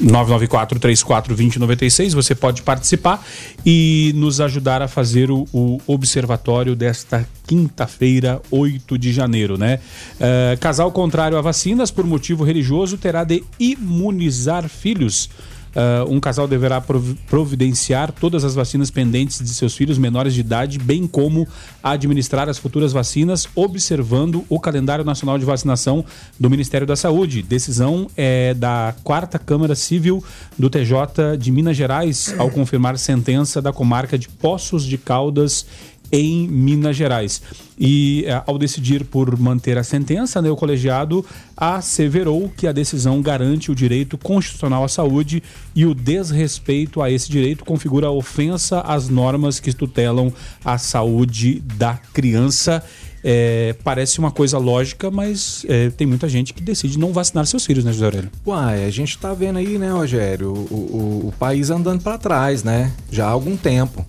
994-34-2096. 0.03 2.13
Você 2.13 2.35
pode 2.35 2.61
participar 2.61 3.25
e 3.65 4.11
nos 4.15 4.41
ajudar 4.41 4.81
a 4.81 4.87
fazer 4.87 5.31
o, 5.31 5.47
o 5.53 5.79
observatório 5.87 6.75
desta 6.75 7.25
quinta-feira, 7.47 8.41
8 8.51 8.97
de 8.97 9.13
janeiro, 9.13 9.57
né? 9.57 9.79
Eh, 10.19 10.57
casal 10.59 10.91
contrário 10.91 11.37
a 11.37 11.41
vacinas 11.41 11.91
por 11.91 12.05
motivo 12.05 12.43
religioso 12.43 12.97
terá 12.97 13.23
de 13.23 13.43
imunizar 13.59 14.67
filhos. 14.67 15.29
Uh, 15.75 16.09
um 16.09 16.21
casal 16.21 16.47
deverá 16.47 16.79
prov- 16.79 17.15
providenciar 17.27 18.09
todas 18.13 18.45
as 18.45 18.55
vacinas 18.55 18.89
pendentes 18.89 19.39
de 19.39 19.49
seus 19.49 19.75
filhos 19.75 19.97
menores 19.97 20.33
de 20.33 20.39
idade, 20.39 20.79
bem 20.79 21.05
como 21.05 21.45
administrar 21.83 22.47
as 22.47 22.57
futuras 22.57 22.93
vacinas, 22.93 23.45
observando 23.53 24.45
o 24.47 24.57
calendário 24.57 25.03
nacional 25.03 25.37
de 25.37 25.43
vacinação 25.43 26.05
do 26.39 26.49
Ministério 26.49 26.87
da 26.87 26.95
Saúde. 26.95 27.41
Decisão 27.41 28.07
é 28.15 28.53
da 28.53 28.95
quarta 29.03 29.37
Câmara 29.37 29.75
Civil 29.75 30.23
do 30.57 30.69
TJ 30.69 31.37
de 31.37 31.51
Minas 31.51 31.75
Gerais, 31.75 32.33
ao 32.37 32.49
confirmar 32.49 32.97
sentença 32.97 33.61
da 33.61 33.73
comarca 33.73 34.17
de 34.17 34.29
Poços 34.29 34.85
de 34.85 34.97
Caldas 34.97 35.65
em 36.11 36.47
Minas 36.47 36.95
Gerais. 36.95 37.41
E 37.77 38.23
eh, 38.25 38.41
ao 38.45 38.57
decidir 38.57 39.03
por 39.03 39.37
manter 39.37 39.77
a 39.77 39.83
sentença, 39.83 40.41
né, 40.41 40.49
o 40.49 40.55
colegiado 40.55 41.25
asseverou 41.57 42.49
que 42.55 42.67
a 42.67 42.71
decisão 42.71 43.21
garante 43.21 43.71
o 43.71 43.75
direito 43.75 44.17
constitucional 44.17 44.83
à 44.83 44.87
saúde 44.87 45.43
e 45.75 45.85
o 45.85 45.93
desrespeito 45.93 47.01
a 47.01 47.11
esse 47.11 47.29
direito 47.29 47.65
configura 47.65 48.09
ofensa 48.09 48.79
às 48.81 49.09
normas 49.09 49.59
que 49.59 49.73
tutelam 49.73 50.31
a 50.63 50.77
saúde 50.77 51.61
da 51.77 51.95
criança. 52.13 52.83
É, 53.27 53.75
parece 53.83 54.19
uma 54.19 54.29
coisa 54.29 54.59
lógica, 54.59 55.09
mas 55.09 55.65
é, 55.67 55.89
tem 55.89 56.05
muita 56.05 56.29
gente 56.29 56.53
que 56.53 56.61
decide 56.61 56.99
não 56.99 57.11
vacinar 57.11 57.43
seus 57.47 57.65
filhos, 57.65 57.83
né, 57.83 57.91
José 57.91 58.05
Aurélio? 58.05 58.29
Uai, 58.45 58.85
a 58.85 58.91
gente 58.91 59.17
tá 59.17 59.33
vendo 59.33 59.57
aí, 59.57 59.79
né, 59.79 59.89
Rogério, 59.89 60.53
o, 60.53 60.75
o, 60.75 61.27
o 61.29 61.33
país 61.39 61.71
andando 61.71 62.03
para 62.03 62.19
trás, 62.19 62.63
né? 62.63 62.91
Já 63.09 63.25
há 63.25 63.29
algum 63.31 63.57
tempo. 63.57 64.05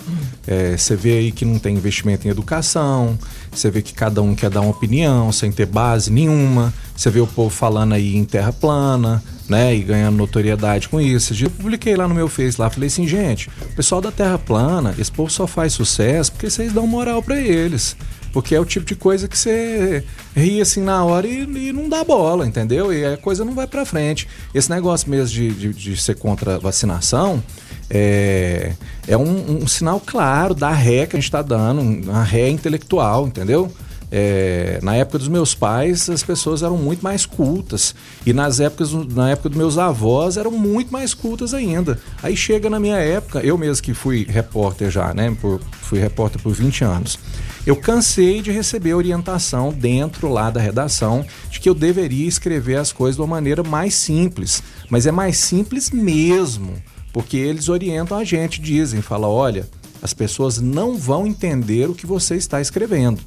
É, 0.47 0.77
Você 0.77 0.95
vê 0.95 1.17
aí 1.17 1.33
que 1.33 1.47
não 1.47 1.59
tem 1.59 1.75
investimento 1.75 2.29
em 2.29 2.31
educação, 2.31 3.19
você 3.51 3.71
vê 3.71 3.81
que 3.81 3.95
cada 3.95 4.21
um 4.21 4.35
quer 4.35 4.51
dar 4.51 4.61
uma 4.61 4.71
opinião 4.71 5.33
sem 5.33 5.51
ter 5.51 5.65
base 5.65 6.13
nenhuma, 6.13 6.75
você 6.95 7.09
vê 7.09 7.21
o 7.21 7.27
povo 7.27 7.49
falando 7.49 7.95
aí 7.95 8.17
em 8.17 8.25
terra 8.25 8.53
plana, 8.53 9.23
né, 9.49 9.75
e 9.75 9.81
ganhando 9.81 10.17
notoriedade 10.17 10.91
com 10.91 11.01
isso. 11.01 11.33
Eu 11.43 11.49
publiquei 11.49 11.97
lá 11.97 12.07
no 12.07 12.15
meu 12.15 12.29
Face 12.29 12.61
lá, 12.61 12.69
falei 12.69 12.89
assim, 12.89 13.09
gente, 13.09 13.49
o 13.63 13.75
pessoal 13.77 14.03
da 14.03 14.13
terra 14.13 14.39
plana, 14.39 14.95
esse 14.99 15.11
povo 15.11 15.31
só 15.31 15.47
faz 15.47 15.73
sucesso 15.73 16.33
porque 16.33 16.51
vocês 16.51 16.71
dão 16.71 16.87
moral 16.87 17.23
para 17.23 17.41
eles. 17.41 17.97
Porque 18.37 18.55
é 18.55 18.61
o 18.61 18.67
tipo 18.67 18.85
de 18.85 18.95
coisa 18.95 19.27
que 19.27 19.39
você 19.39 20.05
ri 20.37 20.61
assim 20.61 20.83
na 20.83 21.03
hora 21.03 21.27
e, 21.27 21.41
e 21.41 21.73
não 21.73 21.89
dá 21.89 22.05
bola, 22.05 22.47
entendeu? 22.47 22.93
E 22.93 23.03
a 23.03 23.17
coisa 23.17 23.47
não 23.47 23.55
vai 23.55 23.67
pra 23.67 23.87
frente. 23.87 24.29
Esse 24.55 24.69
negócio 24.69 25.09
mesmo 25.09 25.29
de, 25.29 25.51
de, 25.53 25.73
de 25.73 25.97
ser 25.97 26.17
contra 26.17 26.57
a 26.57 26.59
vacinação 26.59 27.43
é, 27.89 28.75
é 29.09 29.17
um, 29.17 29.63
um 29.63 29.67
sinal 29.67 29.99
claro 30.05 30.55
da 30.55 30.69
ré 30.69 31.07
que 31.07 31.17
a 31.17 31.19
gente 31.19 31.31
tá 31.31 31.41
dando, 31.41 31.81
uma 31.81 32.23
ré 32.23 32.51
intelectual, 32.51 33.27
entendeu? 33.27 33.73
É, 34.11 34.79
na 34.83 34.95
época 34.95 35.19
dos 35.19 35.29
meus 35.29 35.55
pais, 35.55 36.09
as 36.09 36.23
pessoas 36.23 36.63
eram 36.63 36.77
muito 36.77 37.03
mais 37.03 37.27
cultas. 37.27 37.95
E 38.25 38.33
nas 38.33 38.61
épocas, 38.61 38.93
na 38.93 39.31
época 39.31 39.49
dos 39.49 39.59
meus 39.59 39.79
avós, 39.79 40.37
eram 40.37 40.51
muito 40.51 40.93
mais 40.93 41.13
cultas 41.13 41.53
ainda. 41.53 41.99
Aí 42.23 42.37
chega 42.37 42.71
na 42.71 42.79
minha 42.79 42.97
época, 42.97 43.41
eu 43.41 43.59
mesmo 43.59 43.83
que 43.83 43.95
fui 43.95 44.25
repórter 44.29 44.91
já, 44.91 45.13
né? 45.13 45.37
Por, 45.41 45.61
fui 45.83 45.99
repórter 45.99 46.41
por 46.41 46.53
20 46.53 46.85
anos. 46.85 47.19
Eu 47.67 47.75
cansei 47.75 48.41
de 48.41 48.53
receber 48.53 48.95
orientação 48.95 49.73
dentro 49.73 50.29
lá 50.29 50.51
da 50.51 50.61
redação 50.61 51.27
de 51.51 51.59
que 51.59 51.69
eu 51.69 51.75
deveria 51.75 52.29
escrever 52.29 52.77
as 52.77 52.93
coisas 52.93 53.17
de 53.17 53.23
uma 53.23 53.29
maneira 53.29 53.65
mais 53.65 53.95
simples. 53.95 54.63
Mas 54.89 55.05
é 55.07 55.11
mais 55.11 55.39
simples 55.39 55.91
mesmo. 55.91 56.75
Porque 57.13 57.37
eles 57.37 57.69
orientam 57.69 58.17
a 58.17 58.23
gente, 58.25 58.61
dizem, 58.61 59.01
falam, 59.03 59.31
olha, 59.31 59.67
as 60.03 60.15
pessoas 60.15 60.61
não 60.61 60.97
vão 60.97 61.27
entender 61.27 61.89
o 61.89 61.95
que 61.95 62.07
você 62.07 62.37
está 62.37 62.61
escrevendo. 62.61 63.21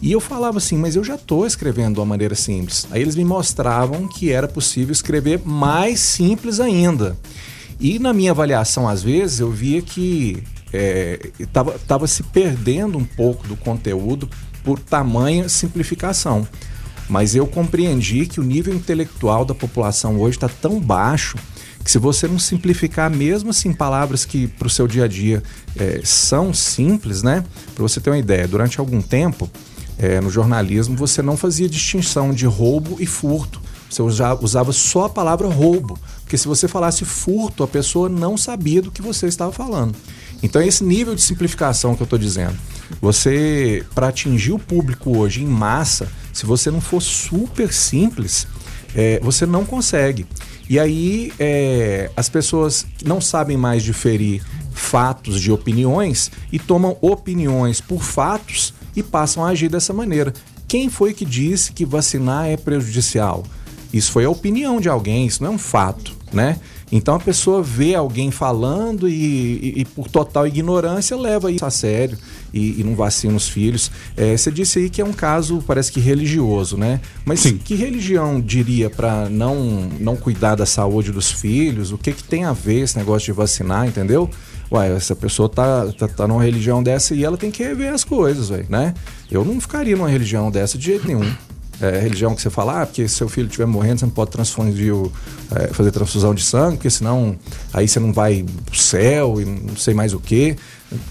E 0.00 0.12
eu 0.12 0.20
falava 0.20 0.58
assim, 0.58 0.76
mas 0.76 0.94
eu 0.94 1.02
já 1.02 1.16
estou 1.16 1.44
escrevendo 1.44 1.94
de 1.94 2.00
uma 2.00 2.06
maneira 2.06 2.34
simples. 2.34 2.86
Aí 2.90 3.02
eles 3.02 3.16
me 3.16 3.24
mostravam 3.24 4.06
que 4.06 4.30
era 4.30 4.46
possível 4.46 4.92
escrever 4.92 5.40
mais 5.44 5.98
simples 5.98 6.60
ainda. 6.60 7.16
E 7.80 7.98
na 7.98 8.12
minha 8.12 8.30
avaliação, 8.30 8.88
às 8.88 9.02
vezes, 9.02 9.40
eu 9.40 9.50
via 9.50 9.82
que 9.82 10.42
estava 11.38 11.78
tava 11.78 12.06
se 12.06 12.22
perdendo 12.22 12.98
um 12.98 13.04
pouco 13.04 13.46
do 13.48 13.56
conteúdo 13.56 14.28
por 14.62 14.78
tamanha 14.78 15.48
simplificação. 15.48 16.46
Mas 17.08 17.34
eu 17.34 17.46
compreendi 17.46 18.26
que 18.26 18.38
o 18.38 18.44
nível 18.44 18.74
intelectual 18.74 19.44
da 19.44 19.54
população 19.54 20.20
hoje 20.20 20.36
está 20.36 20.48
tão 20.48 20.78
baixo 20.78 21.38
que 21.82 21.90
se 21.90 21.98
você 21.98 22.28
não 22.28 22.38
simplificar 22.38 23.10
mesmo 23.10 23.48
assim 23.48 23.72
palavras 23.72 24.26
que 24.26 24.46
para 24.46 24.66
o 24.66 24.70
seu 24.70 24.86
dia 24.86 25.04
a 25.04 25.08
dia 25.08 25.42
eh, 25.74 26.02
são 26.04 26.52
simples, 26.52 27.22
né? 27.22 27.42
Para 27.74 27.82
você 27.82 27.98
ter 27.98 28.10
uma 28.10 28.18
ideia, 28.18 28.46
durante 28.46 28.78
algum 28.78 29.00
tempo 29.00 29.50
eh, 29.98 30.20
no 30.20 30.30
jornalismo 30.30 30.96
você 30.96 31.20
não 31.22 31.36
fazia 31.36 31.68
distinção 31.68 32.32
de 32.32 32.46
roubo 32.46 32.96
e 33.00 33.06
furto. 33.06 33.60
Você 33.90 34.02
usa- 34.02 34.38
usava 34.40 34.72
só 34.72 35.06
a 35.06 35.08
palavra 35.08 35.48
roubo, 35.48 35.98
porque 36.22 36.36
se 36.36 36.46
você 36.46 36.68
falasse 36.68 37.04
furto, 37.04 37.62
a 37.62 37.68
pessoa 37.68 38.08
não 38.08 38.36
sabia 38.36 38.82
do 38.82 38.90
que 38.90 39.00
você 39.00 39.26
estava 39.26 39.50
falando. 39.50 39.94
Então, 40.42 40.62
esse 40.62 40.84
nível 40.84 41.14
de 41.14 41.22
simplificação 41.22 41.94
que 41.96 42.02
eu 42.02 42.04
estou 42.04 42.18
dizendo. 42.18 42.54
Você, 43.00 43.84
para 43.94 44.08
atingir 44.08 44.52
o 44.52 44.58
público 44.58 45.16
hoje 45.18 45.42
em 45.42 45.46
massa, 45.46 46.08
se 46.32 46.46
você 46.46 46.70
não 46.70 46.80
for 46.80 47.00
super 47.02 47.72
simples, 47.72 48.46
é, 48.94 49.18
você 49.22 49.44
não 49.44 49.64
consegue. 49.64 50.26
E 50.68 50.78
aí, 50.78 51.32
é, 51.38 52.10
as 52.16 52.28
pessoas 52.28 52.86
não 53.04 53.20
sabem 53.20 53.56
mais 53.56 53.82
diferir 53.82 54.42
fatos 54.72 55.40
de 55.40 55.50
opiniões 55.50 56.30
e 56.52 56.58
tomam 56.58 56.96
opiniões 57.00 57.80
por 57.80 58.02
fatos 58.02 58.72
e 58.98 59.02
passam 59.02 59.44
a 59.44 59.48
agir 59.50 59.68
dessa 59.70 59.92
maneira. 59.92 60.32
Quem 60.66 60.88
foi 60.90 61.14
que 61.14 61.24
disse 61.24 61.72
que 61.72 61.84
vacinar 61.86 62.46
é 62.46 62.56
prejudicial? 62.56 63.44
Isso 63.92 64.12
foi 64.12 64.24
a 64.26 64.30
opinião 64.30 64.80
de 64.80 64.88
alguém, 64.88 65.26
isso 65.26 65.42
não 65.42 65.52
é 65.52 65.54
um 65.54 65.58
fato, 65.58 66.12
né? 66.32 66.58
Então 66.90 67.14
a 67.14 67.20
pessoa 67.20 67.62
vê 67.62 67.94
alguém 67.94 68.30
falando 68.30 69.08
e, 69.08 69.12
e- 69.14 69.74
e 69.80 69.84
por 69.84 70.08
total 70.08 70.46
ignorância 70.46 71.16
leva 71.16 71.50
isso 71.52 71.64
a 71.64 71.70
sério 71.70 72.16
e, 72.52 72.80
e 72.80 72.84
não 72.84 72.94
vacina 72.94 73.34
os 73.34 73.46
filhos. 73.48 73.90
É, 74.16 74.34
você 74.36 74.50
disse 74.50 74.78
aí 74.78 74.90
que 74.90 75.00
é 75.00 75.04
um 75.04 75.12
caso, 75.12 75.62
parece 75.66 75.92
que 75.92 76.00
religioso, 76.00 76.76
né? 76.78 77.00
Mas 77.26 77.42
que 77.64 77.74
religião 77.74 78.40
diria 78.40 78.88
para 78.90 79.28
não, 79.28 79.88
não 80.00 80.16
cuidar 80.16 80.54
da 80.54 80.64
saúde 80.66 81.12
dos 81.12 81.30
filhos? 81.30 81.92
O 81.92 81.98
que, 81.98 82.10
que 82.12 82.24
tem 82.24 82.44
a 82.44 82.52
ver 82.54 82.80
esse 82.80 82.96
negócio 82.96 83.26
de 83.26 83.32
vacinar, 83.32 83.86
entendeu? 83.86 84.28
Ué, 84.70 84.94
essa 84.94 85.16
pessoa 85.16 85.48
tá, 85.48 85.86
tá, 85.98 86.06
tá 86.08 86.28
numa 86.28 86.42
religião 86.42 86.82
dessa 86.82 87.14
e 87.14 87.24
ela 87.24 87.36
tem 87.38 87.50
que 87.50 87.62
rever 87.62 87.92
as 87.92 88.04
coisas, 88.04 88.50
velho, 88.50 88.66
né? 88.68 88.92
Eu 89.30 89.44
não 89.44 89.58
ficaria 89.60 89.96
numa 89.96 90.08
religião 90.10 90.50
dessa 90.50 90.76
de 90.76 90.84
jeito 90.84 91.06
nenhum. 91.06 91.30
É, 91.80 92.00
religião 92.00 92.34
que 92.34 92.42
você 92.42 92.50
fala, 92.50 92.82
ah, 92.82 92.86
porque 92.86 93.06
se 93.06 93.14
seu 93.14 93.28
filho 93.28 93.46
estiver 93.46 93.64
morrendo, 93.64 94.00
você 94.00 94.04
não 94.06 94.12
pode 94.12 94.32
transfundir, 94.32 94.92
o- 94.92 95.12
é, 95.54 95.68
fazer 95.68 95.92
transfusão 95.92 96.34
de 96.34 96.42
sangue, 96.42 96.76
porque 96.76 96.90
senão 96.90 97.36
aí 97.72 97.86
você 97.86 98.00
não 98.00 98.12
vai 98.12 98.44
pro 98.66 98.76
céu 98.76 99.40
e 99.40 99.44
não 99.44 99.76
sei 99.76 99.94
mais 99.94 100.12
o 100.12 100.18
quê. 100.18 100.56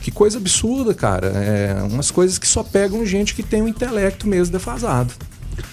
Que 0.02 0.12
coisa 0.12 0.38
absurda, 0.38 0.94
cara. 0.94 1.28
É 1.28 1.82
umas 1.90 2.12
coisas 2.12 2.38
que 2.38 2.46
só 2.48 2.64
pegam 2.64 3.06
gente 3.06 3.34
que 3.34 3.42
tem 3.42 3.62
um 3.62 3.68
intelecto 3.68 4.28
mesmo 4.28 4.52
defasado. 4.52 5.14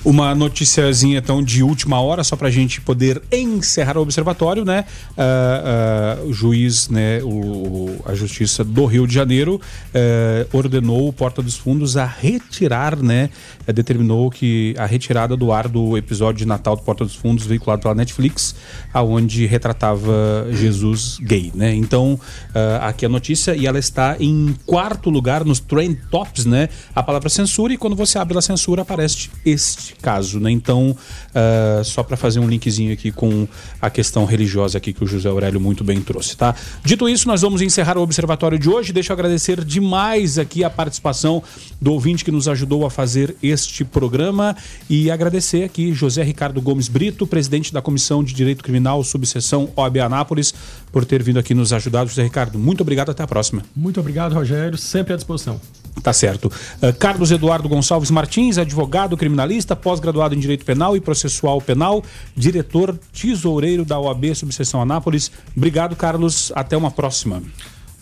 Uma 0.04 0.34
noticiazinha 0.34 1.18
então 1.18 1.42
de 1.42 1.62
última 1.62 2.00
hora, 2.00 2.22
só 2.22 2.36
pra 2.36 2.50
gente 2.50 2.80
poder 2.80 3.22
encerrar 3.32 3.98
o 3.98 4.02
observatório, 4.02 4.64
né? 4.64 4.84
Ah, 5.16 6.18
ah, 6.20 6.24
o 6.24 6.32
juiz, 6.32 6.88
né? 6.88 7.22
O, 7.22 8.00
a 8.04 8.14
Justiça 8.14 8.62
do 8.64 8.84
Rio 8.86 9.06
de 9.06 9.14
Janeiro 9.14 9.60
eh, 9.92 10.46
ordenou 10.52 11.08
o 11.08 11.12
Porta 11.12 11.42
dos 11.42 11.56
Fundos 11.56 11.96
a 11.96 12.04
retirar, 12.04 12.96
né? 12.96 13.30
eh, 13.66 13.72
determinou 13.72 14.30
que 14.30 14.74
a 14.78 14.86
retirada 14.86 15.36
do 15.36 15.52
ar 15.52 15.68
do 15.68 15.96
episódio 15.96 16.38
de 16.38 16.46
Natal 16.46 16.76
do 16.76 16.82
Porta 16.82 17.04
dos 17.04 17.14
Fundos 17.14 17.46
veiculado 17.46 17.82
pela 17.82 17.94
Netflix, 17.94 18.54
aonde 18.92 19.46
retratava 19.46 20.46
Jesus 20.52 21.18
gay, 21.20 21.50
né? 21.54 21.74
Então, 21.74 22.18
ah, 22.54 22.88
aqui 22.88 23.06
a 23.06 23.08
notícia 23.08 23.54
e 23.54 23.66
ela 23.66 23.78
está 23.78 24.16
em 24.20 24.54
quarto 24.66 25.10
lugar 25.10 25.44
nos 25.44 25.60
Trend 25.60 25.98
Tops, 26.10 26.44
né? 26.44 26.68
A 26.94 27.02
palavra 27.02 27.28
censura 27.28 27.72
e 27.72 27.76
quando 27.76 27.96
você 27.96 28.18
abre 28.18 28.36
a 28.36 28.42
censura 28.42 28.82
aparece 28.82 29.30
este 29.44 29.73
neste 29.74 29.94
caso, 29.96 30.40
né? 30.40 30.50
Então, 30.50 30.90
uh, 30.90 31.84
só 31.84 32.02
para 32.02 32.16
fazer 32.16 32.40
um 32.40 32.48
linkzinho 32.48 32.92
aqui 32.92 33.10
com 33.10 33.46
a 33.80 33.90
questão 33.90 34.24
religiosa 34.24 34.78
aqui 34.78 34.92
que 34.92 35.02
o 35.02 35.06
José 35.06 35.28
Aurélio 35.28 35.60
muito 35.60 35.84
bem 35.84 36.00
trouxe, 36.00 36.36
tá? 36.36 36.54
Dito 36.84 37.08
isso, 37.08 37.26
nós 37.28 37.42
vamos 37.42 37.60
encerrar 37.60 37.98
o 37.98 38.02
observatório 38.02 38.58
de 38.58 38.68
hoje. 38.68 38.92
Deixa 38.92 39.12
eu 39.12 39.14
agradecer 39.14 39.64
demais 39.64 40.38
aqui 40.38 40.64
a 40.64 40.70
participação 40.70 41.42
do 41.80 41.92
ouvinte 41.92 42.24
que 42.24 42.30
nos 42.30 42.48
ajudou 42.48 42.86
a 42.86 42.90
fazer 42.90 43.36
este 43.42 43.84
programa 43.84 44.56
e 44.88 45.10
agradecer 45.10 45.64
aqui 45.64 45.92
José 45.92 46.22
Ricardo 46.22 46.60
Gomes 46.60 46.88
Brito, 46.88 47.26
presidente 47.26 47.72
da 47.72 47.82
Comissão 47.82 48.22
de 48.22 48.32
Direito 48.34 48.62
Criminal, 48.62 49.02
subseção 49.04 49.70
OAB 49.76 49.98
Anápolis, 49.98 50.54
por 50.92 51.04
ter 51.04 51.22
vindo 51.22 51.38
aqui 51.38 51.54
nos 51.54 51.72
ajudar. 51.72 52.06
José 52.06 52.22
Ricardo, 52.22 52.58
muito 52.58 52.80
obrigado, 52.80 53.10
até 53.10 53.22
a 53.22 53.26
próxima. 53.26 53.62
Muito 53.74 54.00
obrigado, 54.00 54.34
Rogério, 54.34 54.78
sempre 54.78 55.12
à 55.12 55.16
disposição. 55.16 55.60
Tá 56.02 56.12
certo. 56.12 56.46
Uh, 56.46 56.92
Carlos 56.98 57.30
Eduardo 57.30 57.68
Gonçalves 57.68 58.10
Martins, 58.10 58.58
advogado 58.58 59.16
criminalista, 59.16 59.76
pós-graduado 59.76 60.34
em 60.34 60.38
Direito 60.38 60.64
Penal 60.64 60.96
e 60.96 61.00
Processual 61.00 61.60
Penal, 61.60 62.04
diretor 62.36 62.98
tesoureiro 63.12 63.84
da 63.84 63.98
OAB 63.98 64.34
Subseção 64.34 64.82
Anápolis. 64.82 65.30
Obrigado, 65.56 65.96
Carlos. 65.96 66.52
Até 66.54 66.76
uma 66.76 66.90
próxima. 66.90 67.42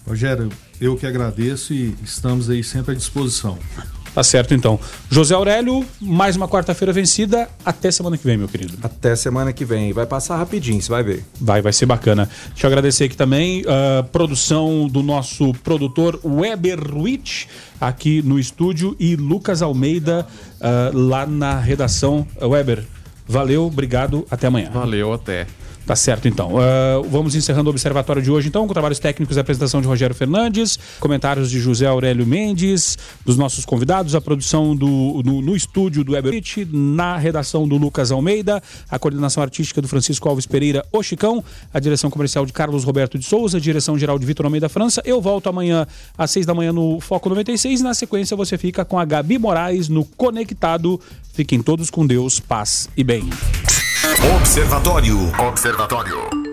Rogério, 0.07 0.49
eu 0.81 0.97
que 0.97 1.07
agradeço 1.07 1.73
e 1.73 1.95
estamos 2.03 2.51
aí 2.51 2.65
sempre 2.65 2.93
à 2.93 2.95
disposição. 2.95 3.57
Tá 4.15 4.23
certo, 4.23 4.53
então. 4.53 4.79
José 5.11 5.35
Aurélio, 5.35 5.85
mais 6.01 6.37
uma 6.37 6.47
quarta-feira 6.47 6.93
vencida. 6.93 7.49
Até 7.65 7.91
semana 7.91 8.19
que 8.19 8.25
vem, 8.25 8.37
meu 8.37 8.47
querido. 8.47 8.77
Até 8.83 9.17
semana 9.17 9.53
que 9.53 9.65
vem. 9.65 9.93
Vai 9.93 10.05
passar 10.05 10.37
rapidinho, 10.37 10.83
você 10.83 10.91
vai 10.91 11.03
ver. 11.03 11.25
Vai, 11.41 11.63
vai 11.63 11.73
ser 11.73 11.87
bacana. 11.87 12.29
Deixa 12.49 12.67
eu 12.67 12.69
agradecer 12.69 13.05
aqui 13.05 13.17
também 13.17 13.65
a 13.67 14.01
uh, 14.01 14.05
produção 14.05 14.87
do 14.87 15.03
nosso 15.03 15.55
produtor 15.65 16.21
Weber 16.23 16.79
Ruiz, 16.93 17.49
aqui 17.81 18.21
no 18.23 18.39
estúdio, 18.39 18.95
e 19.01 19.17
Lucas 19.17 19.63
Almeida 19.63 20.27
uh, 20.61 20.97
lá 20.97 21.25
na 21.25 21.59
redação. 21.59 22.27
Weber, 22.41 22.85
valeu, 23.27 23.65
obrigado, 23.65 24.27
até 24.31 24.47
amanhã. 24.47 24.71
Valeu, 24.73 25.13
até. 25.13 25.47
Tá 25.87 25.97
certo, 25.97 26.29
então. 26.29 26.53
Uh, 26.55 27.03
vamos 27.09 27.35
encerrando 27.35 27.69
o 27.69 27.71
observatório 27.71 28.23
de 28.23 28.31
hoje, 28.31 28.49
então, 28.49 28.67
com 28.67 28.73
trabalhos 28.73 28.99
técnicos 28.99 29.37
e 29.37 29.41
apresentação 29.41 29.81
de 29.81 29.87
Rogério 29.87 30.15
Fernandes, 30.15 30.79
comentários 31.01 31.51
de 31.51 31.59
José 31.59 31.87
Aurélio 31.87 32.25
Mendes, 32.25 32.97
dos 33.25 33.37
nossos 33.37 33.65
convidados, 33.65 34.15
a 34.15 34.21
produção 34.21 34.77
do, 34.77 35.23
no, 35.25 35.43
no 35.43 35.57
estúdio 35.57 36.05
do 36.05 36.17
Eberich, 36.17 36.65
na 36.71 37.17
redação 37.17 37.67
do 37.67 37.77
Lucas 37.77 38.13
Almeida, 38.13 38.63
a 38.89 38.99
coordenação 38.99 39.43
artística 39.43 39.83
do 39.83 39.89
Francisco 39.89 40.29
Alves 40.29 40.47
Pereira, 40.47 40.85
o 40.93 41.03
Chicão, 41.03 41.43
a 41.75 41.81
direção 41.81 42.11
comercial 42.11 42.47
de 42.47 42.53
Carlos 42.53 42.85
Roberto 42.85 43.19
de 43.19 43.25
Souza, 43.25 43.59
a 43.59 43.61
direção 43.61 43.99
geral 43.99 44.19
de 44.19 44.27
Vitor 44.27 44.47
Almeida 44.47 44.69
França. 44.69 45.03
Eu 45.05 45.21
volto 45.21 45.49
amanhã 45.49 45.87
às 46.17 46.31
seis 46.31 46.47
da 46.47 46.55
manhã 46.55 46.73
no 46.73 47.01
Foco 47.01 47.29
96 47.29 47.81
e 47.81 47.83
na 47.83 47.95
sequência 47.95 48.37
você 48.37 48.57
fica 48.57 48.85
com 48.85 48.99
a 48.99 49.05
Gabi 49.05 49.37
Moraes 49.37 49.89
no 49.89 50.05
Conectado. 50.05 51.01
Fiquem 51.33 51.61
todos 51.61 51.91
com 51.91 52.07
Deus, 52.07 52.39
paz 52.39 52.89
e 52.97 53.03
bem. 53.03 53.29
Observatório. 54.31 55.19
Observatório. 55.37 56.52